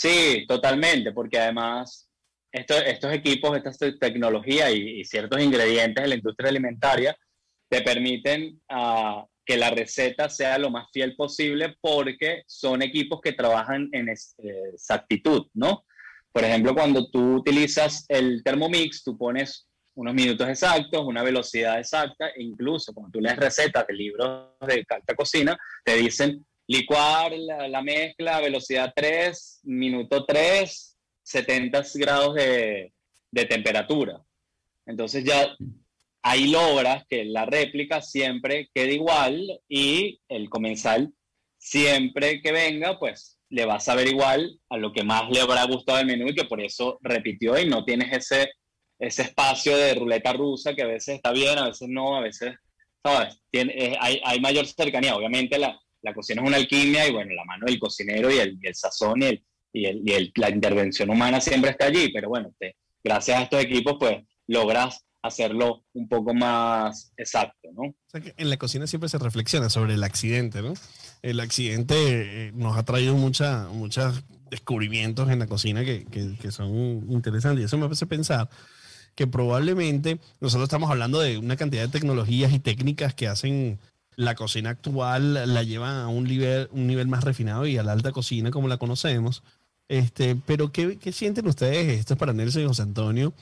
Sí, 0.00 0.44
totalmente, 0.46 1.10
porque 1.10 1.40
además 1.40 2.08
estos 2.52 3.12
equipos, 3.12 3.56
esta 3.56 3.98
tecnología 3.98 4.70
y, 4.70 5.00
y, 5.00 5.04
ciertos 5.04 5.42
ingredientes 5.42 6.00
de 6.00 6.08
la 6.08 6.14
industria 6.14 6.50
alimentaria 6.50 7.16
te 7.68 7.82
permiten 7.82 8.62
uh, 8.70 9.26
que 9.44 9.56
la 9.56 9.70
receta 9.70 10.28
sea 10.28 10.56
lo 10.56 10.70
más 10.70 10.86
fiel 10.92 11.16
posible 11.16 11.74
porque 11.80 12.44
son 12.46 12.82
equipos 12.82 13.20
que 13.20 13.32
trabajan 13.32 13.88
en 13.90 14.08
exactitud, 14.08 15.48
¿no? 15.54 15.84
Por 16.30 16.44
ejemplo, 16.44 16.76
cuando 16.76 17.10
tú 17.10 17.34
utilizas 17.34 18.04
el 18.08 18.44
Thermomix, 18.44 19.02
tú 19.02 19.18
pones 19.18 19.66
unos 19.96 20.14
minutos 20.14 20.48
exactos, 20.48 21.04
una 21.04 21.24
velocidad 21.24 21.80
exacta, 21.80 22.28
e 22.28 22.44
incluso 22.44 22.94
cuando 22.94 23.10
tú 23.10 23.20
lees 23.20 23.36
recetas 23.36 23.84
de 23.88 23.94
libros 23.94 24.52
de 24.64 24.84
alta 24.88 25.16
cocina, 25.16 25.58
te 25.84 25.96
dicen 25.96 26.46
licuar 26.68 27.32
la, 27.32 27.82
mezcla 27.82 28.36
a 28.36 28.40
velocidad 28.40 28.92
3, 28.94 29.60
minuto 29.64 30.24
3, 30.24 30.98
70 31.22 31.82
grados 31.94 32.34
de, 32.34 32.92
de 33.30 33.44
temperatura. 33.46 34.22
Entonces 34.86 35.24
ya 35.24 35.56
ahí 36.22 36.48
logras 36.48 37.04
que 37.08 37.24
la 37.24 37.46
réplica 37.46 38.02
siempre 38.02 38.70
quede 38.74 38.94
igual 38.94 39.60
y 39.68 40.20
el 40.28 40.50
comensal 40.50 41.12
siempre 41.56 42.40
que 42.42 42.52
venga, 42.52 42.98
pues 42.98 43.38
le 43.50 43.64
va 43.64 43.76
a 43.76 43.80
saber 43.80 44.08
igual 44.08 44.58
a 44.68 44.76
lo 44.76 44.92
que 44.92 45.02
más 45.02 45.30
le 45.30 45.40
habrá 45.40 45.64
gustado 45.64 45.98
del 45.98 46.06
menú 46.06 46.28
y 46.28 46.34
que 46.34 46.44
por 46.44 46.60
eso 46.60 46.98
repitió 47.02 47.58
y 47.58 47.66
no 47.66 47.84
tienes 47.84 48.12
ese, 48.12 48.50
ese 48.98 49.22
espacio 49.22 49.76
de 49.76 49.94
ruleta 49.94 50.34
rusa 50.34 50.74
que 50.74 50.82
a 50.82 50.86
veces 50.86 51.16
está 51.16 51.32
bien, 51.32 51.58
a 51.58 51.68
veces 51.68 51.88
no, 51.88 52.16
a 52.16 52.20
veces, 52.20 52.54
¿sabes? 53.02 53.40
Tiene, 53.50 53.96
hay, 53.98 54.20
hay, 54.22 54.40
mayor 54.40 54.66
cercanía. 54.66 55.16
Obviamente 55.16 55.58
la, 55.58 55.80
la, 56.02 56.14
cocina 56.14 56.42
es 56.42 56.48
una 56.48 56.56
alquimia 56.56 57.06
y 57.08 57.12
bueno, 57.12 57.32
la 57.34 57.44
mano 57.44 57.66
del 57.66 57.78
cocinero 57.78 58.30
y 58.30 58.38
el, 58.38 58.58
y 58.62 58.74
sazón 58.74 59.22
y, 59.22 59.42
el, 59.72 60.32
la 60.36 60.50
intervención 60.50 61.10
humana 61.10 61.40
siempre 61.40 61.70
está 61.70 61.86
allí, 61.86 62.10
pero 62.12 62.28
bueno, 62.28 62.52
gracias 63.04 63.38
a 63.38 63.42
estos 63.42 63.62
equipos 63.62 63.96
pues 63.98 64.18
logras 64.46 65.04
hacerlo 65.22 65.84
un 65.92 66.08
poco 66.08 66.34
más 66.34 67.12
exacto, 67.16 67.68
¿no? 67.72 67.94
Que 68.20 68.34
en 68.36 68.50
la 68.50 68.56
cocina 68.56 68.86
siempre 68.86 69.08
se 69.08 69.18
reflexiona 69.18 69.68
sobre 69.68 69.94
el 69.94 70.04
accidente, 70.04 70.62
¿no? 70.62 70.74
El 71.22 71.40
accidente 71.40 71.94
eh, 71.96 72.52
nos 72.54 72.76
ha 72.76 72.84
traído 72.84 73.16
muchos 73.16 74.24
descubrimientos 74.50 75.28
en 75.30 75.40
la 75.40 75.46
cocina 75.46 75.84
que, 75.84 76.06
que, 76.06 76.50
son 76.50 77.06
interesantes 77.10 77.62
y 77.62 77.64
eso 77.64 77.76
me 77.76 77.86
hace 77.86 78.06
pensar 78.06 78.48
que 79.14 79.26
probablemente 79.26 80.20
nosotros 80.40 80.68
estamos 80.68 80.90
hablando 80.90 81.20
de 81.20 81.38
una 81.38 81.56
cantidad 81.56 81.82
de 81.82 81.88
tecnologías 81.88 82.52
y 82.52 82.60
técnicas 82.60 83.14
que 83.14 83.26
hacen 83.26 83.78
la 84.18 84.34
cocina 84.34 84.70
actual, 84.70 85.54
la 85.54 85.62
llevan 85.62 85.94
a 85.94 86.08
un 86.08 86.24
nivel, 86.24 86.68
un 86.72 86.88
nivel 86.88 87.06
más 87.06 87.22
refinado 87.22 87.68
y 87.68 87.78
a 87.78 87.84
la 87.84 87.92
alta 87.92 88.10
cocina 88.10 88.50
como 88.50 88.66
la 88.66 88.76
conocemos. 88.76 89.44
Este, 89.86 90.34
pero 90.34 90.72
¿qué, 90.72 90.98
qué 90.98 91.12
sienten 91.12 91.46
ustedes? 91.46 92.00
Esto 92.00 92.14
es 92.14 92.18
para 92.18 92.32
Nelson 92.32 92.62
y 92.62 92.66
José 92.66 92.82
Antonio 92.82 93.32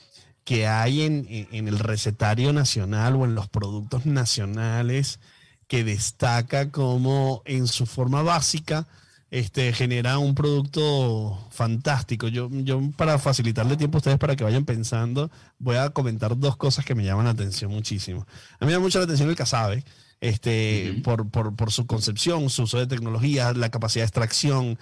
que 0.44 0.66
hay 0.68 1.02
en, 1.02 1.26
el 1.50 1.78
recetario 1.78 2.52
nacional 2.52 3.16
o 3.16 3.24
en 3.24 3.34
los 3.34 3.48
productos 3.48 4.04
nacionales 4.06 5.18
que 5.66 5.82
destaca 5.82 6.70
como 6.70 7.42
en 7.46 7.66
su 7.66 7.86
forma 7.86 8.22
básica 8.22 8.86
este, 9.30 9.72
genera 9.72 10.18
un 10.18 10.34
producto 10.34 11.48
fantástico. 11.50 12.28
Yo, 12.28 12.48
yo 12.52 12.80
para 12.96 13.18
facilitarle 13.18 13.76
tiempo 13.76 13.96
a 13.96 14.00
ustedes 14.00 14.18
para 14.18 14.36
que 14.36 14.44
vayan 14.44 14.66
pensando, 14.66 15.30
voy 15.58 15.76
a 15.76 15.90
comentar 15.90 16.38
dos 16.38 16.56
cosas 16.56 16.84
que 16.84 16.94
me 16.94 17.04
llaman 17.04 17.24
la 17.24 17.32
atención 17.32 17.72
muchísimo. 17.72 18.26
A 18.60 18.64
mí 18.64 18.66
me 18.66 18.72
llama 18.72 18.84
mucho 18.84 18.98
la 18.98 19.06
atención 19.06 19.30
el 19.30 19.36
casabe 19.36 19.84
este, 20.20 21.00
por, 21.04 21.30
por, 21.30 21.54
por, 21.54 21.70
su 21.70 21.86
concepción, 21.86 22.48
su 22.48 22.62
uso 22.62 22.78
de 22.78 22.86
tecnología, 22.86 23.52
la 23.52 23.70
capacidad 23.70 24.02
de 24.02 24.06
extracción, 24.06 24.78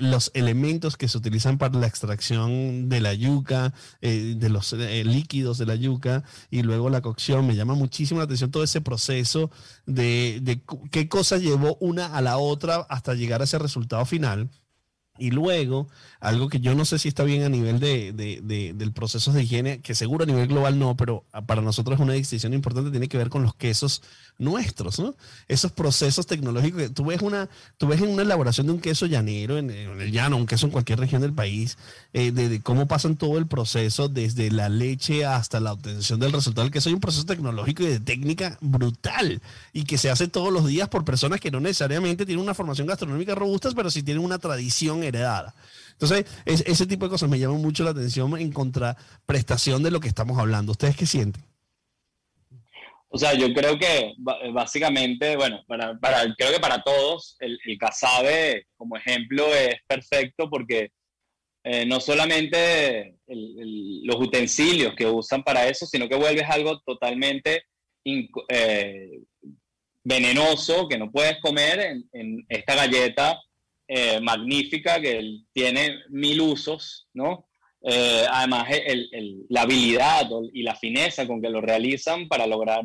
los 0.00 0.30
elementos 0.34 0.96
que 0.96 1.08
se 1.08 1.18
utilizan 1.18 1.58
para 1.58 1.78
la 1.78 1.86
extracción 1.86 2.88
de 2.88 3.00
la 3.00 3.14
yuca, 3.14 3.74
eh, 4.00 4.34
de 4.36 4.48
los 4.48 4.72
eh, 4.72 5.04
líquidos 5.04 5.58
de 5.58 5.66
la 5.66 5.74
yuca 5.74 6.24
y 6.50 6.62
luego 6.62 6.90
la 6.90 7.02
cocción. 7.02 7.46
Me 7.46 7.56
llama 7.56 7.74
muchísimo 7.74 8.20
la 8.20 8.24
atención 8.24 8.50
todo 8.50 8.64
ese 8.64 8.80
proceso 8.80 9.50
de, 9.86 10.40
de 10.42 10.62
qué 10.90 11.08
cosa 11.08 11.36
llevó 11.36 11.76
una 11.80 12.06
a 12.06 12.20
la 12.20 12.38
otra 12.38 12.86
hasta 12.88 13.14
llegar 13.14 13.40
a 13.40 13.44
ese 13.44 13.58
resultado 13.58 14.04
final. 14.06 14.50
Y 15.20 15.30
luego, 15.32 15.86
algo 16.18 16.48
que 16.48 16.60
yo 16.60 16.74
no 16.74 16.86
sé 16.86 16.98
si 16.98 17.08
está 17.08 17.24
bien 17.24 17.42
a 17.42 17.50
nivel 17.50 17.78
de, 17.78 18.12
de, 18.12 18.72
del 18.74 18.92
proceso 18.92 19.32
de 19.32 19.42
higiene, 19.42 19.80
que 19.80 19.94
seguro 19.94 20.24
a 20.24 20.26
nivel 20.26 20.48
global 20.48 20.78
no, 20.78 20.96
pero 20.96 21.24
para 21.46 21.60
nosotros 21.60 21.96
es 21.96 22.02
una 22.02 22.14
distinción 22.14 22.54
importante, 22.54 22.90
tiene 22.90 23.06
que 23.06 23.18
ver 23.18 23.28
con 23.28 23.42
los 23.42 23.54
quesos 23.54 24.02
nuestros, 24.40 24.98
¿no? 24.98 25.14
Esos 25.46 25.72
procesos 25.72 26.26
tecnológicos. 26.26 26.80
Que 26.80 26.88
tú 26.88 27.04
ves 27.04 27.20
una, 27.20 27.48
tú 27.76 27.86
ves 27.86 28.00
en 28.00 28.08
una 28.08 28.22
elaboración 28.22 28.66
de 28.66 28.72
un 28.72 28.80
queso 28.80 29.06
llanero, 29.06 29.58
en, 29.58 29.70
el 29.70 30.10
llano, 30.10 30.36
un 30.38 30.46
queso 30.46 30.66
en 30.66 30.72
cualquier 30.72 30.98
región 30.98 31.20
del 31.20 31.34
país, 31.34 31.76
eh, 32.14 32.32
de, 32.32 32.60
cómo 32.62 32.88
pasan 32.88 33.16
todo 33.16 33.36
el 33.36 33.46
proceso, 33.46 34.08
desde 34.08 34.50
la 34.50 34.68
leche 34.68 35.26
hasta 35.26 35.60
la 35.60 35.74
obtención 35.74 36.18
del 36.18 36.32
resultado 36.32 36.64
del 36.64 36.72
queso. 36.72 36.88
Hay 36.88 36.94
un 36.94 37.00
proceso 37.00 37.26
tecnológico 37.26 37.82
y 37.82 37.88
de 37.88 38.00
técnica 38.00 38.56
brutal 38.62 39.42
y 39.72 39.84
que 39.84 39.98
se 39.98 40.10
hace 40.10 40.28
todos 40.28 40.52
los 40.52 40.66
días 40.66 40.88
por 40.88 41.04
personas 41.04 41.40
que 41.40 41.50
no 41.50 41.60
necesariamente 41.60 42.24
tienen 42.24 42.42
una 42.42 42.54
formación 42.54 42.86
gastronómica 42.86 43.34
robusta, 43.34 43.70
pero 43.76 43.90
sí 43.90 44.02
tienen 44.02 44.24
una 44.24 44.38
tradición 44.38 45.04
heredada. 45.10 45.54
Entonces, 45.92 46.24
ese 46.46 46.86
tipo 46.86 47.04
de 47.04 47.10
cosas 47.10 47.28
me 47.28 47.38
llaman 47.38 47.60
mucho 47.60 47.84
la 47.84 47.90
atención 47.90 48.36
en 48.38 48.52
contraprestación 48.52 49.82
de 49.82 49.90
lo 49.90 50.00
que 50.00 50.08
estamos 50.08 50.38
hablando. 50.38 50.72
¿Ustedes 50.72 50.96
qué 50.96 51.04
sienten? 51.04 51.44
O 53.12 53.18
sea, 53.18 53.34
yo 53.34 53.52
creo 53.52 53.78
que 53.78 54.14
básicamente, 54.54 55.36
bueno, 55.36 55.62
para, 55.66 55.98
creo 56.38 56.52
que 56.52 56.60
para 56.60 56.80
todos 56.82 57.36
el, 57.40 57.58
el 57.66 57.76
casabe 57.76 58.66
como 58.76 58.96
ejemplo 58.96 59.52
es 59.54 59.74
perfecto 59.86 60.48
porque 60.48 60.92
eh, 61.64 61.84
no 61.84 62.00
solamente 62.00 63.16
los 63.26 64.16
utensilios 64.16 64.94
que 64.94 65.06
usan 65.06 65.42
para 65.42 65.68
eso, 65.68 65.84
sino 65.86 66.08
que 66.08 66.16
vuelves 66.16 66.48
algo 66.48 66.80
totalmente 66.80 67.64
eh, 68.04 69.20
venenoso 70.02 70.88
que 70.88 70.96
no 70.96 71.10
puedes 71.10 71.38
comer 71.40 71.96
en 72.12 72.46
esta 72.48 72.74
galleta 72.74 73.38
eh, 73.92 74.20
magnífica 74.20 75.00
que 75.00 75.40
tiene 75.52 76.02
mil 76.10 76.40
usos, 76.42 77.08
¿no? 77.12 77.48
Eh, 77.82 78.24
además, 78.30 78.68
la 79.48 79.62
habilidad 79.62 80.30
y 80.52 80.62
la 80.62 80.76
fineza 80.76 81.26
con 81.26 81.42
que 81.42 81.50
lo 81.50 81.60
realizan 81.60 82.28
para 82.28 82.46
lograr 82.46 82.84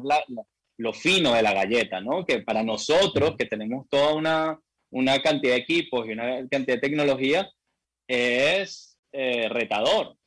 lo 0.77 0.93
fino 0.93 1.35
de 1.35 1.43
la 1.43 1.53
galleta, 1.53 2.01
¿no? 2.01 2.25
Que 2.25 2.39
para 2.39 2.63
nosotros, 2.63 3.35
que 3.37 3.45
tenemos 3.45 3.87
toda 3.87 4.15
una, 4.15 4.59
una 4.89 5.21
cantidad 5.21 5.53
de 5.53 5.59
equipos 5.59 6.07
y 6.07 6.13
una 6.13 6.37
cantidad 6.49 6.77
de 6.77 6.81
tecnología, 6.81 7.47
es 8.07 8.97
eh, 9.11 9.47
retador. 9.49 10.17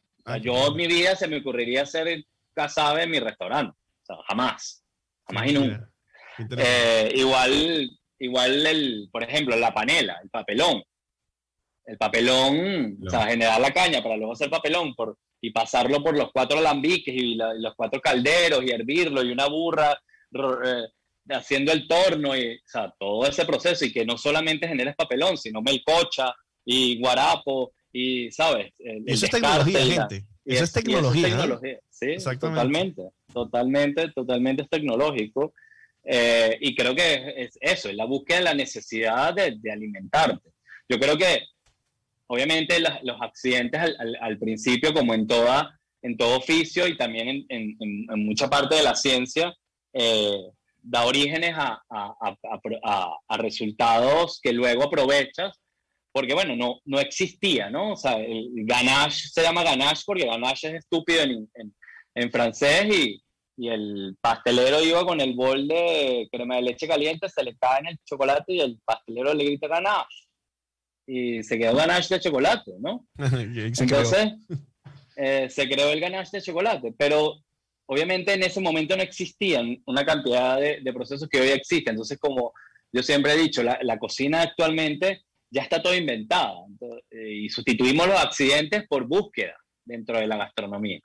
yo 0.41 0.69
en 0.69 0.77
mi 0.77 0.87
vida 0.87 1.17
se 1.17 1.27
me 1.27 1.39
ocurriría 1.39 1.83
hacer 1.83 2.25
casabe 2.55 3.03
en 3.03 3.11
mi 3.11 3.19
restaurante. 3.19 3.77
O 3.77 4.07
sea, 4.07 4.17
jamás. 4.29 4.85
Jamás 5.27 5.51
y 5.51 5.55
nunca. 5.55 5.91
igual 7.17 7.98
igual, 8.19 8.67
el, 8.67 9.09
por 9.11 9.23
ejemplo, 9.23 9.57
la 9.57 9.73
panela, 9.73 10.19
el 10.23 10.31
papelón. 10.31 10.83
el 11.87 11.97
papelón, 11.97 12.99
o 13.07 13.11
sea, 13.11 13.27
generar 13.27 13.61
la 13.61 13.73
caña 13.73 14.03
para 14.03 14.17
luego 14.17 14.33
hacer 14.33 14.51
papelón 14.51 14.95
por, 14.95 15.17
y 15.41 15.51
pasarlo 15.51 16.03
por 16.03 16.17
los 16.17 16.31
cuatro 16.33 16.59
alambiques 16.59 17.15
y, 17.15 17.35
los 17.35 17.75
cuatro 17.77 18.01
calderos 18.01 18.63
y 18.63 18.71
hervirlo 18.71 19.23
y 19.23 19.33
una 19.33 19.47
burra 19.47 19.99
eh, 20.33 20.89
haciendo 21.31 21.73
el 21.73 21.87
torno 21.87 22.37
y 22.37 22.57
o 22.57 22.61
sea, 22.65 22.95
todo 22.99 23.27
ese 23.27 23.45
proceso 23.45 23.85
y 23.85 23.93
que 23.93 24.05
no 24.05 24.19
solamente 24.19 24.69
generes 24.69 24.97
papelón, 24.97 25.37
sino 25.37 25.63
melcocha 25.63 26.35
y 26.65 27.01
guarapo 27.01 27.73
y, 27.93 28.31
¿sabes? 28.31 28.73
eso 29.07 29.25
es 29.25 29.31
tecnología, 29.31 29.81
gente. 29.81 30.27
Eso 30.45 30.65
es, 30.65 30.73
tecnología. 30.73 31.79
Sí, 31.91 32.17
totalmente, 32.39 33.03
totalmente, 33.33 34.09
totalmente 34.13 34.63
es 34.63 34.69
tecnológico. 34.69 35.53
Eh, 36.11 36.57
y 36.63 36.75
creo 36.75 36.95
que 36.95 37.35
es, 37.37 37.59
eso, 37.61 37.91
es 37.91 37.95
la 37.95 38.07
búsqueda 38.07 38.39
de 38.39 38.45
la 38.45 38.55
necesidad 38.55 39.35
de, 39.35 39.57
de 39.59 39.71
alimentarte. 39.71 40.51
Yo 40.89 40.99
creo 40.99 41.19
que 41.19 41.43
obviamente 42.29 42.79
los 42.81 43.21
accidentes 43.21 43.81
al, 44.21 44.39
principio, 44.39 44.95
como 44.95 45.13
en, 45.13 45.27
toda, 45.27 45.79
en 46.01 46.17
todo 46.17 46.39
oficio 46.39 46.87
y 46.87 46.97
también 46.97 47.45
en, 47.49 48.07
mucha 48.25 48.49
parte 48.49 48.77
de 48.77 48.83
la 48.83 48.95
ciencia, 48.95 49.55
eh, 49.93 50.47
da 50.81 51.05
orígenes 51.05 51.55
a, 51.57 51.83
a, 51.91 53.37
resultados 53.37 54.41
que 54.43 54.53
luego 54.53 54.85
aprovechas, 54.85 55.59
porque 56.13 56.33
bueno, 56.33 56.57
no, 56.57 56.81
no 56.87 57.01
existía, 57.01 57.69
¿no? 57.69 57.93
O 57.93 57.97
sea, 57.97 58.15
el 58.15 58.51
ganache 58.65 59.29
se 59.29 59.43
llama 59.43 59.63
ganache 59.63 60.03
porque 60.07 60.27
ganache 60.27 60.69
es 60.69 60.75
estúpido 60.77 61.23
en, 61.23 62.33
francés 62.33 62.87
y, 62.87 63.23
y 63.59 63.69
el 63.69 64.17
pastelero 64.21 64.81
iba 64.81 65.05
con 65.05 65.21
el 65.21 65.35
bol 65.35 65.67
de 65.67 66.29
crema 66.31 66.57
de 66.57 66.63
leche 66.63 66.87
caliente, 66.87 67.29
se 67.29 67.43
le 67.43 67.57
cae 67.57 67.81
en 67.81 67.87
el 67.89 67.99
chocolate 68.05 68.55
y 68.55 68.61
el 68.61 68.79
pastelero 68.85 69.35
le 69.35 69.45
grita 69.45 69.67
ganache 69.67 70.29
y 71.09 71.43
se 71.43 71.59
quedó 71.59 71.75
ganache 71.75 72.15
de 72.15 72.21
chocolate, 72.21 72.73
¿no? 72.79 73.07
Entonces, 73.19 74.35
eh, 75.17 75.49
se 75.51 75.69
creó 75.69 75.91
el 75.91 76.01
ganache 76.01 76.37
de 76.37 76.43
chocolate, 76.43 76.95
pero 76.97 77.43
obviamente 77.87 78.35
en 78.35 78.45
ese 78.45 78.61
momento 78.61 78.97
no 78.97 79.03
existían 79.03 79.83
una 79.87 80.05
cantidad 80.05 80.61
de, 80.61 80.93
procesos 80.93 81.29
que 81.29 81.41
hoy 81.41 81.49
existen. 81.49 81.95
Entonces, 81.95 82.19
como 82.19 82.53
yo 82.93 83.03
siempre 83.03 83.33
he 83.33 83.39
dicho, 83.39 83.63
la, 83.63 83.99
cocina 83.99 84.43
actualmente 84.43 85.23
ya 85.51 85.63
está 85.63 85.83
todo 85.83 85.97
inventada 85.97 86.55
eh, 87.11 87.33
y 87.43 87.49
sustituimos 87.49 88.07
los 88.07 88.21
accidentes 88.21 88.87
por 88.87 89.09
búsqueda 89.09 89.57
dentro 89.85 90.19
de 90.19 90.27
la 90.27 90.37
gastronomía, 90.37 91.01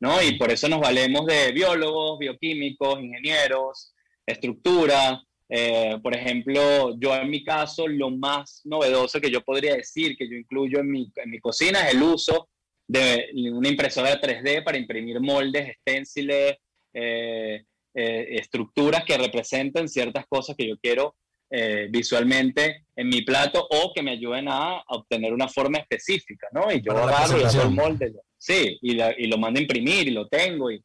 ¿no? 0.00 0.22
Y 0.22 0.36
por 0.38 0.50
eso 0.50 0.68
nos 0.68 0.80
valemos 0.80 1.26
de 1.26 1.52
biólogos, 1.52 2.18
bioquímicos, 2.18 3.00
ingenieros, 3.00 3.94
estructura, 4.26 5.22
eh, 5.48 5.98
por 6.02 6.16
ejemplo, 6.16 6.96
yo 6.98 7.14
en 7.14 7.30
mi 7.30 7.44
caso, 7.44 7.86
lo 7.86 8.10
más 8.10 8.62
novedoso 8.64 9.20
que 9.20 9.30
yo 9.30 9.42
podría 9.42 9.76
decir 9.76 10.16
que 10.16 10.28
yo 10.28 10.36
incluyo 10.36 10.80
en 10.80 10.90
mi, 10.90 11.12
en 11.16 11.30
mi 11.30 11.38
cocina 11.38 11.86
es 11.86 11.94
el 11.94 12.02
uso 12.02 12.48
de 12.86 13.30
una 13.52 13.68
impresora 13.68 14.20
3D 14.20 14.64
para 14.64 14.78
imprimir 14.78 15.20
moldes, 15.20 15.68
esténciles, 15.68 16.56
eh, 16.92 17.64
eh, 17.94 18.26
estructuras 18.30 19.04
que 19.04 19.16
representen 19.16 19.88
ciertas 19.88 20.26
cosas 20.26 20.56
que 20.56 20.68
yo 20.68 20.76
quiero 20.78 21.16
visualmente 21.88 22.86
en 22.96 23.08
mi 23.08 23.22
plato 23.22 23.64
o 23.70 23.92
que 23.94 24.02
me 24.02 24.10
ayuden 24.10 24.48
a, 24.48 24.82
obtener 24.88 25.32
una 25.32 25.46
forma 25.46 25.78
específica, 25.78 26.48
¿no? 26.50 26.72
Y 26.72 26.82
yo 26.82 26.90
agarro 26.90 27.38
y 27.38 27.44
el 27.44 27.70
molde, 27.70 28.12
sí, 28.44 28.78
y, 28.82 29.00
y, 29.00 29.26
lo 29.26 29.38
mando 29.38 29.58
a 29.58 29.62
imprimir 29.62 30.08
y 30.08 30.10
lo 30.10 30.28
tengo 30.28 30.70
y 30.70 30.84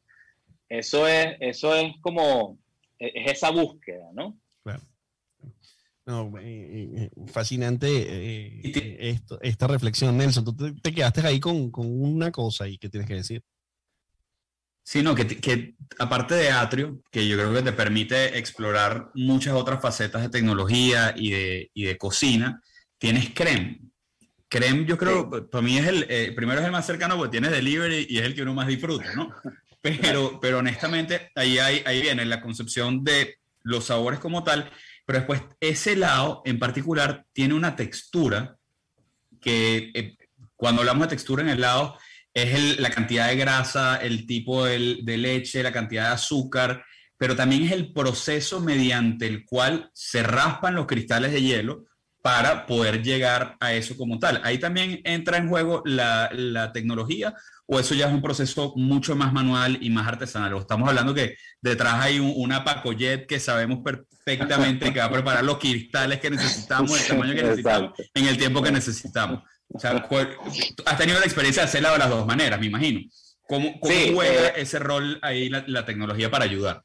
eso 0.68 1.06
es, 1.06 1.36
eso 1.40 1.74
es 1.74 1.92
como, 2.00 2.58
es 2.98 3.32
esa 3.32 3.50
búsqueda, 3.50 4.06
¿no? 4.14 4.38
No, 6.06 6.32
eh, 6.40 6.90
eh, 6.96 7.10
fascinante 7.28 7.86
eh, 7.88 9.20
esta 9.42 9.66
reflexión, 9.68 10.16
Nelson. 10.16 10.44
Tú 10.44 10.74
te, 10.74 10.92
quedaste 10.92 11.24
ahí 11.24 11.38
con, 11.38 11.70
una 11.72 12.32
cosa 12.32 12.66
y 12.66 12.78
que 12.78 12.88
tienes 12.88 13.06
que 13.06 13.14
decir. 13.14 13.44
Sí, 14.82 15.02
no, 15.02 15.14
que, 15.14 15.76
aparte 15.98 16.34
de 16.34 16.50
Atrio, 16.50 17.00
que 17.12 17.28
yo 17.28 17.36
creo 17.36 17.52
que 17.52 17.62
te 17.62 17.72
permite 17.72 18.38
explorar 18.38 19.10
muchas 19.14 19.54
otras 19.54 19.80
facetas 19.80 20.22
de 20.22 20.30
tecnología 20.30 21.14
y 21.16 21.30
de, 21.30 21.70
de 21.74 21.98
cocina, 21.98 22.60
tienes 22.98 23.30
Creme. 23.32 23.80
Creme, 24.50 24.84
yo 24.84 24.98
creo, 24.98 25.48
para 25.48 25.62
mí 25.62 25.78
es 25.78 25.86
el, 25.86 26.34
primero 26.34 26.60
es 26.60 26.66
el 26.66 26.72
más 26.72 26.84
cercano 26.84 27.16
porque 27.16 27.30
tienes 27.30 27.52
delivery 27.52 28.06
y 28.10 28.18
es 28.18 28.24
el 28.24 28.34
que 28.34 28.42
uno 28.42 28.52
más 28.52 28.66
disfruta, 28.66 29.14
¿no? 29.14 29.34
Pero, 29.82 30.38
pero 30.42 30.58
honestamente, 30.58 31.30
ahí, 31.34 31.58
hay, 31.58 31.82
ahí 31.86 32.02
viene 32.02 32.26
la 32.26 32.42
concepción 32.42 33.02
de 33.02 33.38
los 33.62 33.86
sabores 33.86 34.20
como 34.20 34.44
tal 34.44 34.70
pero 35.10 35.18
después 35.18 35.42
ese 35.58 35.94
helado 35.94 36.40
en 36.44 36.60
particular 36.60 37.26
tiene 37.32 37.54
una 37.54 37.74
textura 37.74 38.56
que 39.40 39.90
eh, 39.92 40.16
cuando 40.54 40.82
hablamos 40.82 41.08
de 41.08 41.16
textura 41.16 41.42
en 41.42 41.48
helado 41.48 41.98
es 42.32 42.78
la 42.78 42.90
cantidad 42.90 43.26
de 43.26 43.34
grasa, 43.34 43.96
el 43.96 44.24
tipo 44.24 44.64
de, 44.64 44.98
de 45.02 45.18
leche, 45.18 45.64
la 45.64 45.72
cantidad 45.72 46.06
de 46.06 46.14
azúcar, 46.14 46.84
pero 47.16 47.34
también 47.34 47.64
es 47.64 47.72
el 47.72 47.92
proceso 47.92 48.60
mediante 48.60 49.26
el 49.26 49.44
cual 49.44 49.90
se 49.92 50.22
raspan 50.22 50.76
los 50.76 50.86
cristales 50.86 51.32
de 51.32 51.42
hielo 51.42 51.86
para 52.22 52.66
poder 52.66 53.02
llegar 53.02 53.56
a 53.60 53.72
eso 53.72 53.96
como 53.96 54.18
tal. 54.18 54.40
Ahí 54.44 54.58
también 54.58 55.00
entra 55.04 55.38
en 55.38 55.48
juego 55.48 55.82
la, 55.84 56.30
la 56.32 56.72
tecnología 56.72 57.34
o 57.72 57.78
eso 57.78 57.94
ya 57.94 58.08
es 58.08 58.12
un 58.12 58.20
proceso 58.20 58.72
mucho 58.74 59.14
más 59.14 59.32
manual 59.32 59.78
y 59.80 59.90
más 59.90 60.08
artesanal. 60.08 60.56
estamos 60.58 60.88
hablando 60.88 61.14
que 61.14 61.36
detrás 61.60 61.94
hay 62.00 62.18
una 62.18 62.64
Pacojet 62.64 63.28
que 63.28 63.38
sabemos 63.38 63.78
perfectamente 63.84 64.92
que 64.92 64.98
va 64.98 65.04
a 65.04 65.12
preparar 65.12 65.44
los 65.44 65.58
cristales 65.58 66.18
que 66.18 66.30
necesitamos, 66.30 67.00
el 67.00 67.06
tamaño 67.06 67.32
que 67.32 67.42
necesitamos, 67.42 67.92
en 68.12 68.26
el 68.26 68.36
tiempo 68.36 68.60
que 68.60 68.72
necesitamos. 68.72 69.44
O 69.68 69.78
sea, 69.78 70.04
has 70.84 70.98
tenido 70.98 71.20
la 71.20 71.24
experiencia 71.24 71.62
de 71.62 71.68
hacerla 71.68 71.92
de 71.92 71.98
las 71.98 72.10
dos 72.10 72.26
maneras, 72.26 72.58
me 72.58 72.66
imagino. 72.66 73.02
¿Cómo, 73.46 73.78
juega 73.80 74.48
eh, 74.48 74.52
ese 74.56 74.80
rol 74.80 75.20
ahí 75.22 75.48
la, 75.48 75.84
tecnología 75.84 76.28
para 76.28 76.46
ayudar? 76.46 76.82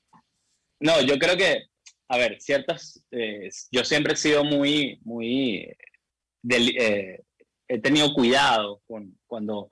No, 0.80 1.02
yo 1.02 1.18
creo 1.18 1.36
que, 1.36 1.64
a 2.08 2.18
ver, 2.18 2.38
ciertas, 2.40 3.04
eh, 3.12 3.50
yo 3.72 3.84
siempre 3.84 4.14
he 4.14 4.18
sido 4.18 4.44
muy, 4.44 5.00
muy, 5.04 5.76
eh, 6.50 7.24
he 7.68 7.80
tenido 7.80 8.14
cuidado 8.14 8.82
con, 8.88 9.18
cuando 9.26 9.70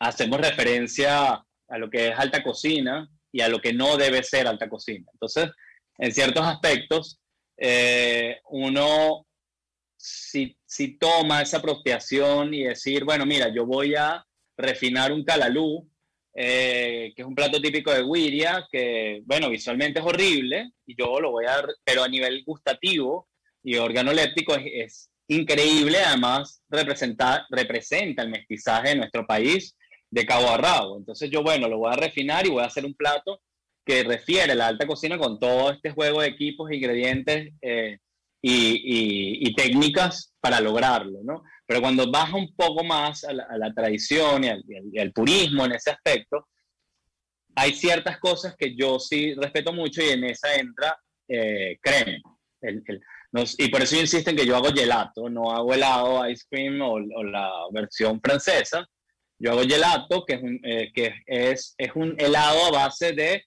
hacemos 0.00 0.40
referencia 0.40 1.34
a 1.68 1.78
lo 1.78 1.88
que 1.88 2.08
es 2.08 2.18
alta 2.18 2.42
cocina 2.42 3.08
y 3.30 3.40
a 3.40 3.48
lo 3.48 3.60
que 3.60 3.72
no 3.72 3.96
debe 3.96 4.22
ser 4.22 4.46
alta 4.46 4.68
cocina. 4.68 5.06
Entonces, 5.12 5.50
en 5.98 6.12
ciertos 6.12 6.44
aspectos, 6.44 7.20
eh, 7.56 8.40
uno 8.50 9.26
si, 9.96 10.56
si, 10.66 10.98
toma 10.98 11.42
esa 11.42 11.58
apropiación 11.58 12.52
y 12.54 12.64
decir, 12.64 13.04
bueno, 13.04 13.24
mira, 13.24 13.54
yo 13.54 13.64
voy 13.64 13.94
a 13.94 14.26
refinar 14.56 15.12
un 15.12 15.24
calalú, 15.24 15.88
eh, 16.34 17.12
que 17.14 17.22
es 17.22 17.28
un 17.28 17.34
plato 17.34 17.60
típico 17.60 17.92
de 17.92 18.02
Wiria, 18.02 18.66
que, 18.70 19.22
bueno, 19.24 19.50
visualmente 19.50 20.00
es 20.00 20.06
horrible, 20.06 20.72
y 20.86 20.96
yo 20.96 21.20
lo 21.20 21.30
voy 21.30 21.46
a, 21.46 21.62
pero 21.84 22.02
a 22.02 22.08
nivel 22.08 22.42
gustativo 22.44 23.28
y 23.62 23.76
organoléptico 23.76 24.54
es, 24.56 25.10
increíble, 25.28 25.98
además 25.98 26.62
representa, 26.68 27.46
representa 27.50 28.22
el 28.22 28.30
mestizaje 28.30 28.90
de 28.90 28.96
nuestro 28.96 29.26
país 29.26 29.76
de 30.10 30.26
cabo 30.26 30.50
a 30.50 30.58
rabo. 30.58 30.98
Entonces 30.98 31.30
yo, 31.30 31.42
bueno, 31.42 31.68
lo 31.68 31.78
voy 31.78 31.92
a 31.92 31.96
refinar 31.96 32.46
y 32.46 32.50
voy 32.50 32.62
a 32.62 32.66
hacer 32.66 32.84
un 32.84 32.94
plato 32.94 33.40
que 33.84 34.04
refiere 34.04 34.52
a 34.52 34.56
la 34.56 34.68
alta 34.68 34.86
cocina 34.86 35.18
con 35.18 35.38
todo 35.38 35.72
este 35.72 35.90
juego 35.90 36.20
de 36.20 36.28
equipos, 36.28 36.70
ingredientes 36.70 37.52
eh, 37.62 37.98
y, 38.42 39.54
técnicas 39.54 40.34
para 40.40 40.60
lograrlo, 40.60 41.20
¿no? 41.22 41.42
Pero 41.66 41.80
cuando 41.80 42.10
baja 42.10 42.36
un 42.36 42.54
poco 42.54 42.84
más 42.84 43.24
a 43.24 43.32
la, 43.32 43.72
tradición 43.72 44.44
y 44.44 44.98
al, 44.98 45.12
purismo 45.12 45.64
en 45.64 45.72
ese 45.72 45.90
aspecto, 45.90 46.48
hay 47.54 47.72
ciertas 47.74 48.18
cosas 48.18 48.56
que 48.58 48.74
yo 48.74 48.98
sí 48.98 49.34
respeto 49.34 49.72
mucho 49.72 50.02
y 50.02 50.08
en 50.08 50.24
esa 50.24 50.54
entra 50.54 50.98
eh, 51.28 51.78
creme. 51.80 52.20
y 53.58 53.68
por 53.68 53.82
eso 53.82 53.96
insisto 53.96 54.30
en 54.30 54.36
que 54.36 54.46
yo 54.46 54.56
hago 54.56 54.72
gelato, 54.72 55.30
no 55.30 55.52
hago 55.52 55.72
helado, 55.72 56.28
ice 56.28 56.44
cream 56.50 56.80
o 56.82 56.98
la 56.98 57.50
versión 57.72 58.20
francesa, 58.20 58.86
yo 59.42 59.50
hago 59.50 59.62
gelato, 59.62 60.24
que 60.24 60.34
es 60.34 60.42
un, 60.42 60.60
eh, 60.62 60.92
que 60.94 61.14
es, 61.26 61.74
es, 61.76 61.90
un 61.96 62.14
helado 62.16 62.66
a 62.66 62.70
base 62.70 63.12
de 63.12 63.44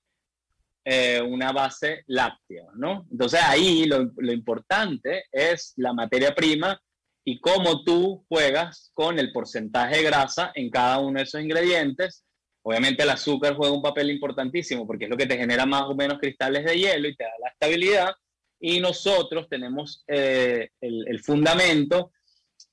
eh, 0.87 1.19
una 1.19 1.51
base 1.51 2.03
láctea, 2.05 2.65
¿no? 2.75 3.07
Entonces 3.09 3.41
ahí 3.43 3.85
lo, 3.85 4.03
importante 4.31 5.23
es 5.31 5.73
la 5.77 5.93
materia 5.93 6.35
prima 6.35 6.79
y 7.23 7.39
cómo 7.39 7.83
tú 7.83 8.23
juegas 8.29 8.91
con 8.93 9.17
el 9.17 9.31
porcentaje 9.31 9.97
de 9.97 10.03
grasa 10.03 10.51
en 10.53 10.69
cada 10.69 10.99
uno 10.99 11.17
de 11.17 11.23
esos 11.23 11.41
ingredientes. 11.41 12.23
Obviamente 12.61 13.01
el 13.01 13.09
azúcar 13.09 13.55
juega 13.55 13.73
un 13.73 13.81
papel 13.81 14.11
importantísimo 14.11 14.85
porque 14.85 15.05
es 15.05 15.09
lo 15.09 15.17
que 15.17 15.25
te 15.25 15.37
genera 15.37 15.65
más 15.65 15.83
o 15.83 15.95
menos 15.95 16.19
cristales 16.19 16.63
de 16.63 16.77
hielo 16.77 17.07
y 17.07 17.15
te 17.15 17.23
da 17.23 17.31
la 17.41 17.49
estabilidad. 17.49 18.13
Y 18.59 18.79
nosotros 18.79 19.49
tenemos 19.49 20.03
eh, 20.07 20.69
el, 20.81 21.07
el 21.07 21.19
fundamento 21.19 22.11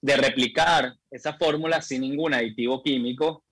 de 0.03 0.17
replicar 0.19 0.95
esa 1.11 1.33
fórmula 1.35 1.81
sin 1.81 2.03
ningún 2.03 2.35
aditivo 2.35 2.83
químico, 2.83 3.45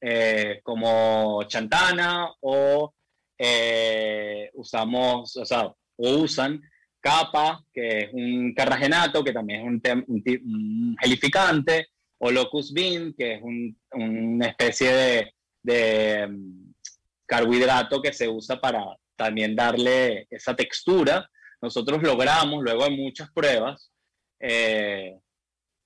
eh, 0.00 0.60
como 0.62 1.42
chantana 1.44 2.32
o 2.40 2.94
eh, 3.38 4.50
usamos, 4.54 5.36
o 5.36 5.44
sea, 5.44 5.72
o 5.96 6.10
usan 6.18 6.60
capa, 7.00 7.64
que 7.72 8.00
es 8.00 8.10
un 8.12 8.52
carragenato, 8.54 9.22
que 9.22 9.32
también 9.32 9.80
es 9.84 10.02
un, 10.06 10.96
gelificante, 11.00 11.88
o 12.18 12.30
locust 12.30 12.74
bean, 12.74 13.14
que 13.16 13.34
es 13.34 13.42
una 13.92 14.46
especie 14.46 14.92
de, 14.92 15.34
de 15.62 16.26
mm, 16.28 16.72
carbohidrato 17.26 18.02
que 18.02 18.12
se 18.12 18.28
usa 18.28 18.60
para 18.60 18.84
también 19.16 19.54
darle 19.54 20.26
esa 20.30 20.56
textura. 20.56 21.30
Nosotros 21.60 22.02
logramos, 22.02 22.62
luego 22.62 22.84
de 22.84 22.90
muchas 22.90 23.30
pruebas, 23.30 23.90
eh, 24.40 25.18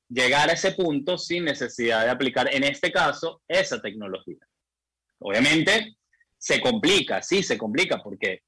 llegar 0.09 0.51
a 0.51 0.53
ese 0.53 0.73
punto 0.73 1.17
sin 1.17 1.45
necesidad 1.45 2.05
de 2.05 2.11
aplicar, 2.11 2.55
en 2.55 2.65
este 2.65 2.93
caso, 2.93 3.43
esa 3.49 3.81
tecnología. 3.81 4.47
Obviamente, 5.19 5.97
se 6.43 6.61
complica, 6.61 7.23
sí, 7.23 7.41
se 7.45 7.57
complica, 7.57 8.03
porque 8.03 8.43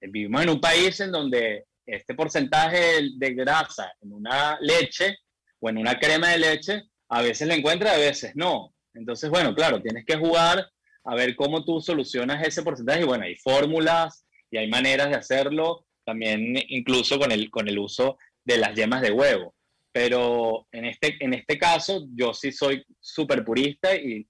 vivimos 0.00 0.42
en 0.42 0.50
un 0.50 0.60
país 0.60 0.98
en 0.98 1.12
donde 1.12 1.66
este 1.86 2.14
porcentaje 2.14 3.08
de 3.14 3.34
grasa 3.34 3.92
en 4.00 4.12
una 4.12 4.58
leche 4.60 5.18
o 5.60 5.68
en 5.68 5.78
una 5.78 5.96
crema 5.96 6.30
de 6.30 6.38
leche, 6.38 6.82
a 7.08 7.22
veces 7.22 7.46
le 7.46 7.54
encuentra, 7.54 7.92
a 7.92 7.98
veces 7.98 8.32
no. 8.34 8.74
Entonces, 8.94 9.30
bueno, 9.30 9.54
claro, 9.54 9.80
tienes 9.80 10.04
que 10.04 10.16
jugar 10.16 10.68
a 11.04 11.14
ver 11.14 11.36
cómo 11.36 11.64
tú 11.64 11.80
solucionas 11.80 12.44
ese 12.44 12.64
porcentaje. 12.64 13.02
Y 13.02 13.06
bueno, 13.06 13.24
hay 13.24 13.36
fórmulas 13.36 14.26
y 14.50 14.56
hay 14.56 14.68
maneras 14.68 15.08
de 15.10 15.16
hacerlo, 15.16 15.86
también 16.04 16.56
incluso 16.68 17.16
con 17.16 17.30
el, 17.30 17.48
con 17.48 17.68
el 17.68 17.78
uso 17.78 18.18
de 18.44 18.58
las 18.58 18.74
yemas 18.74 19.02
de 19.02 19.12
huevo. 19.12 19.54
Pero 19.92 20.66
en 20.72 20.84
este, 20.84 21.16
en 21.20 21.34
este 21.34 21.56
caso, 21.58 22.08
yo 22.12 22.34
sí 22.34 22.50
soy 22.50 22.84
súper 22.98 23.44
purista 23.44 23.94
y, 23.94 24.26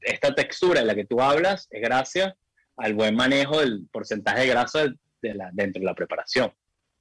esta 0.00 0.34
textura 0.34 0.80
de 0.80 0.86
la 0.86 0.94
que 0.94 1.04
tú 1.04 1.20
hablas 1.20 1.68
es 1.70 1.80
gracias 1.80 2.34
al 2.76 2.94
buen 2.94 3.14
manejo 3.14 3.60
del 3.60 3.86
porcentaje 3.90 4.40
de 4.40 4.46
grasa 4.48 4.86
dentro 5.20 5.80
de 5.80 5.86
la 5.86 5.94
preparación 5.94 6.52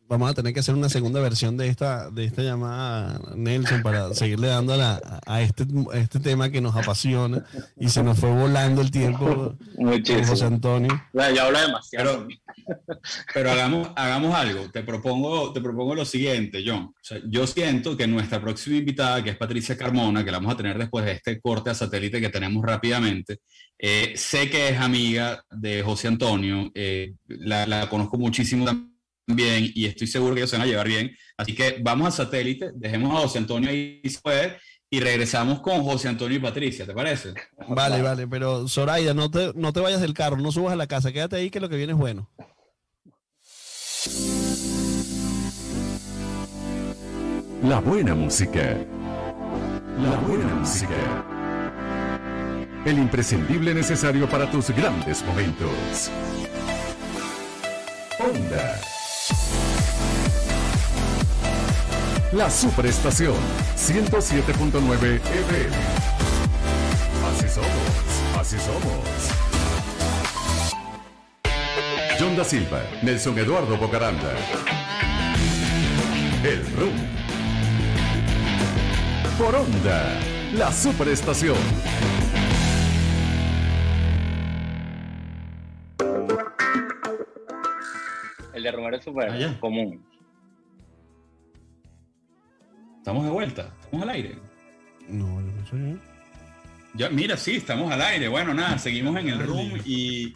vamos 0.08 0.30
a 0.30 0.34
tener 0.34 0.54
que 0.54 0.60
hacer 0.60 0.76
una 0.76 0.89
segunda 0.89 1.20
versión 1.20 1.58
de 1.58 1.67
esta, 1.67 2.10
de 2.10 2.26
esta 2.26 2.41
llamada, 2.41 3.20
Nelson, 3.36 3.82
para 3.82 4.13
seguirle 4.13 4.48
dando 4.48 4.74
a, 4.74 5.00
a, 5.26 5.41
este, 5.41 5.65
este 5.93 6.20
tema 6.20 6.50
que 6.50 6.62
nos 6.62 6.76
apasiona 6.76 7.46
y 7.78 7.89
se 7.89 8.04
nos 8.04 8.20
fue 8.20 8.32
volando 8.32 8.82
el 8.82 8.91
tiempo. 8.91 9.56
Muchísimo. 9.78 10.28
José 10.28 10.46
Antonio. 10.46 11.02
ya 11.13 11.46
habla 11.46 11.62
demasiado. 11.62 12.28
Pero, 13.34 13.52
hagamos, 13.52 13.89
hagamos 13.96 14.36
algo. 14.36 14.70
Te 14.72 14.84
propongo, 14.84 15.54
te 15.54 15.62
propongo 15.62 15.96
lo 15.96 16.06
siguiente, 16.06 16.63
John. 16.65 16.93
yo 17.30 17.48
siento 17.48 17.96
que 17.96 18.08
nuestra 18.08 18.41
próxima 18.41 18.78
invitada, 18.78 19.24
que 19.24 19.32
es 19.32 19.38
Patricia 19.38 19.78
Carmona, 19.78 20.24
que 20.24 20.32
la 20.32 20.39
vamos 20.39 20.54
a 20.54 20.58
tener 20.58 20.78
después 20.78 21.06
de 21.06 21.13
este 21.13 21.39
corte 21.39 21.70
a 21.70 21.74
satélite 21.74 22.20
que 22.20 22.30
tenemos 22.30 22.63
rápidamente, 22.65 23.39
eh, 23.80 24.13
sé 24.15 24.50
que 24.50 24.70
es 24.70 24.80
amiga 24.80 25.43
de 25.50 25.84
José 25.84 26.08
Antonio, 26.08 26.72
eh, 26.74 27.13
la, 27.28 27.65
la 27.67 27.89
conozco 27.89 28.17
muchísimo 28.17 28.65
también 28.65 28.97
bien 29.28 29.72
y 29.76 29.86
estoy 29.86 30.08
seguro 30.08 30.34
que 30.34 30.42
ellos 30.42 30.50
se 30.50 30.58
van 30.58 30.68
a 30.68 30.70
llevar 30.70 30.88
bien. 30.88 31.16
Así 31.38 31.54
que 31.54 31.78
vamos 31.82 32.08
a 32.08 32.12
satélite, 32.12 32.72
dejemos 32.74 33.16
a 33.16 33.22
José 33.22 33.38
Antonio 33.40 33.70
ahí 33.70 34.02
y 34.90 35.00
regresamos 35.02 35.60
con 35.60 35.84
José 35.84 36.08
Antonio 36.08 36.38
y 36.38 36.42
Patricia, 36.42 36.86
¿te 36.86 36.94
parece? 36.94 37.34
Vale, 37.68 38.02
vale, 38.02 38.28
pero 38.28 38.68
Zoraida, 38.68 39.13
no 39.13 39.30
te, 39.30 39.52
no 39.54 39.74
te 39.74 39.82
vayas 39.82 40.00
del 40.00 40.13
carro, 40.13 40.38
no 40.38 40.52
subas 40.52 40.74
a 40.74 40.78
la 40.78 40.88
casa, 40.88 41.12
quédate 41.12 41.36
ahí 41.36 41.50
que 41.50 41.60
lo 41.60 41.68
que 41.68 41.76
viene 41.76 41.92
es 41.92 42.00
bueno. 42.00 42.30
La 47.63 47.80
buena 47.82 48.16
música. 48.16 48.78
La 50.02 50.16
buena 50.20 50.46
música. 50.56 51.26
El 52.86 53.00
imprescindible 53.00 53.74
necesario 53.74 54.30
para 54.30 54.50
tus 54.50 54.70
grandes 54.70 55.22
momentos. 55.26 56.12
Onda. 58.20 58.80
La 62.34 62.50
Superestación 62.52 63.36
107.9 63.76 65.16
FM. 65.16 65.76
Así 67.32 67.50
somos, 67.50 68.40
así 68.40 68.58
somos. 68.60 69.48
John 72.20 72.36
da 72.36 72.44
Silva, 72.44 72.82
Nelson 73.02 73.38
Eduardo 73.40 73.78
Bocaranda. 73.78 74.34
El 76.44 76.66
Room. 76.76 76.96
Por 79.38 79.56
Onda, 79.56 80.20
la 80.54 80.72
Superestación. 80.72 81.58
El 88.58 88.63
de 88.63 88.72
Romero 88.72 88.98
es 88.98 89.04
súper 89.04 89.30
ah, 89.30 89.58
común. 89.60 90.04
Estamos 92.98 93.24
de 93.24 93.30
vuelta, 93.30 93.72
estamos 93.80 94.02
al 94.02 94.10
aire. 94.10 94.36
No, 95.08 95.39
no 95.39 95.65
sé. 95.67 95.96
Ya, 96.96 97.12
mira, 97.12 97.38
sí, 97.38 97.58
estamos 97.58 97.91
al 97.91 98.02
aire. 98.02 98.28
Bueno, 98.28 98.56
nada, 98.56 98.80
seguimos 98.80 99.15
en 99.17 99.30
el 99.30 99.46
room 99.46 99.74
y, 99.86 100.34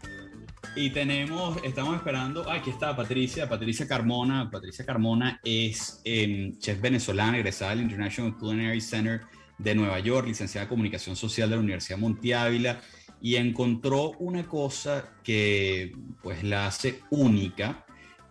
y 0.76 0.92
tenemos, 0.92 1.58
estamos 1.64 1.96
esperando. 1.96 2.48
aquí 2.48 2.70
está 2.70 2.96
Patricia, 2.96 3.50
Patricia 3.50 3.88
Carmona. 3.88 4.52
Patricia 4.52 4.86
Carmona 4.86 5.40
es 5.44 6.00
em, 6.06 6.56
chef 6.60 6.80
venezolana, 6.80 7.38
egresada 7.38 7.72
del 7.72 7.82
International 7.82 8.38
Culinary 8.38 8.82
Center 8.82 9.22
de 9.58 9.74
Nueva 9.74 9.98
York, 10.00 10.28
licenciada 10.28 10.66
en 10.66 10.70
Comunicación 10.70 11.16
Social 11.16 11.50
de 11.50 11.56
la 11.56 11.62
Universidad 11.62 11.98
Monte 11.98 12.36
Ávila 12.36 12.80
y 13.20 13.38
encontró 13.38 14.12
una 14.20 14.44
cosa 14.44 15.16
que 15.24 15.96
pues 16.22 16.44
la 16.44 16.68
hace 16.68 17.00
única 17.10 17.84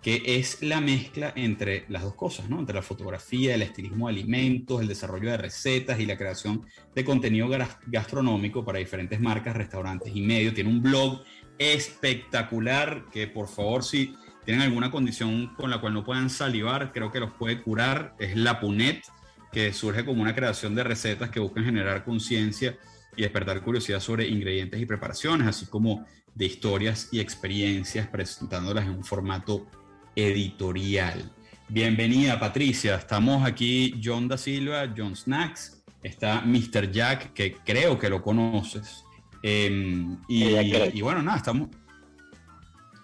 que 0.02 0.22
es 0.24 0.62
la 0.62 0.80
mezcla 0.80 1.32
entre 1.36 1.84
las 1.88 2.02
dos 2.02 2.14
cosas, 2.14 2.48
¿no? 2.48 2.58
Entre 2.58 2.74
la 2.74 2.82
fotografía, 2.82 3.54
el 3.54 3.62
estilismo 3.62 4.06
de 4.06 4.14
alimentos, 4.14 4.80
el 4.80 4.88
desarrollo 4.88 5.30
de 5.30 5.36
recetas 5.36 6.00
y 6.00 6.06
la 6.06 6.16
creación 6.16 6.64
de 6.94 7.04
contenido 7.04 7.48
gastronómico 7.86 8.64
para 8.64 8.78
diferentes 8.78 9.20
marcas, 9.20 9.56
restaurantes 9.56 10.14
y 10.14 10.22
medios. 10.22 10.54
Tiene 10.54 10.70
un 10.70 10.82
blog 10.82 11.22
espectacular 11.58 13.04
que 13.12 13.26
por 13.26 13.48
favor 13.48 13.84
si 13.84 14.14
tienen 14.44 14.62
alguna 14.62 14.90
condición 14.90 15.54
con 15.54 15.68
la 15.68 15.80
cual 15.80 15.92
no 15.92 16.04
puedan 16.04 16.30
salivar, 16.30 16.92
creo 16.92 17.12
que 17.12 17.20
los 17.20 17.32
puede 17.34 17.60
curar. 17.60 18.14
Es 18.18 18.36
la 18.36 18.58
Punet, 18.58 19.04
que 19.52 19.72
surge 19.74 20.04
como 20.06 20.22
una 20.22 20.34
creación 20.34 20.74
de 20.74 20.82
recetas 20.82 21.28
que 21.28 21.40
buscan 21.40 21.64
generar 21.64 22.04
conciencia 22.04 22.78
y 23.16 23.22
despertar 23.22 23.62
curiosidad 23.62 24.00
sobre 24.00 24.26
ingredientes 24.28 24.80
y 24.80 24.86
preparaciones, 24.86 25.46
así 25.46 25.66
como 25.66 26.06
de 26.34 26.46
historias 26.46 27.08
y 27.12 27.20
experiencias 27.20 28.08
presentándolas 28.08 28.86
en 28.86 28.92
un 28.92 29.04
formato 29.04 29.66
editorial. 30.14 31.30
Bienvenida 31.68 32.40
Patricia, 32.40 32.96
estamos 32.96 33.46
aquí 33.46 34.00
John 34.02 34.26
da 34.26 34.36
Silva, 34.36 34.92
John 34.96 35.14
Snacks, 35.14 35.84
está 36.02 36.40
Mr. 36.40 36.90
Jack, 36.90 37.32
que 37.32 37.54
creo 37.54 37.98
que 37.98 38.08
lo 38.08 38.20
conoces. 38.22 39.04
Em, 39.42 40.18
y, 40.28 41.00
bueno, 41.00 41.22
nada, 41.22 41.38
estamos, 41.38 41.68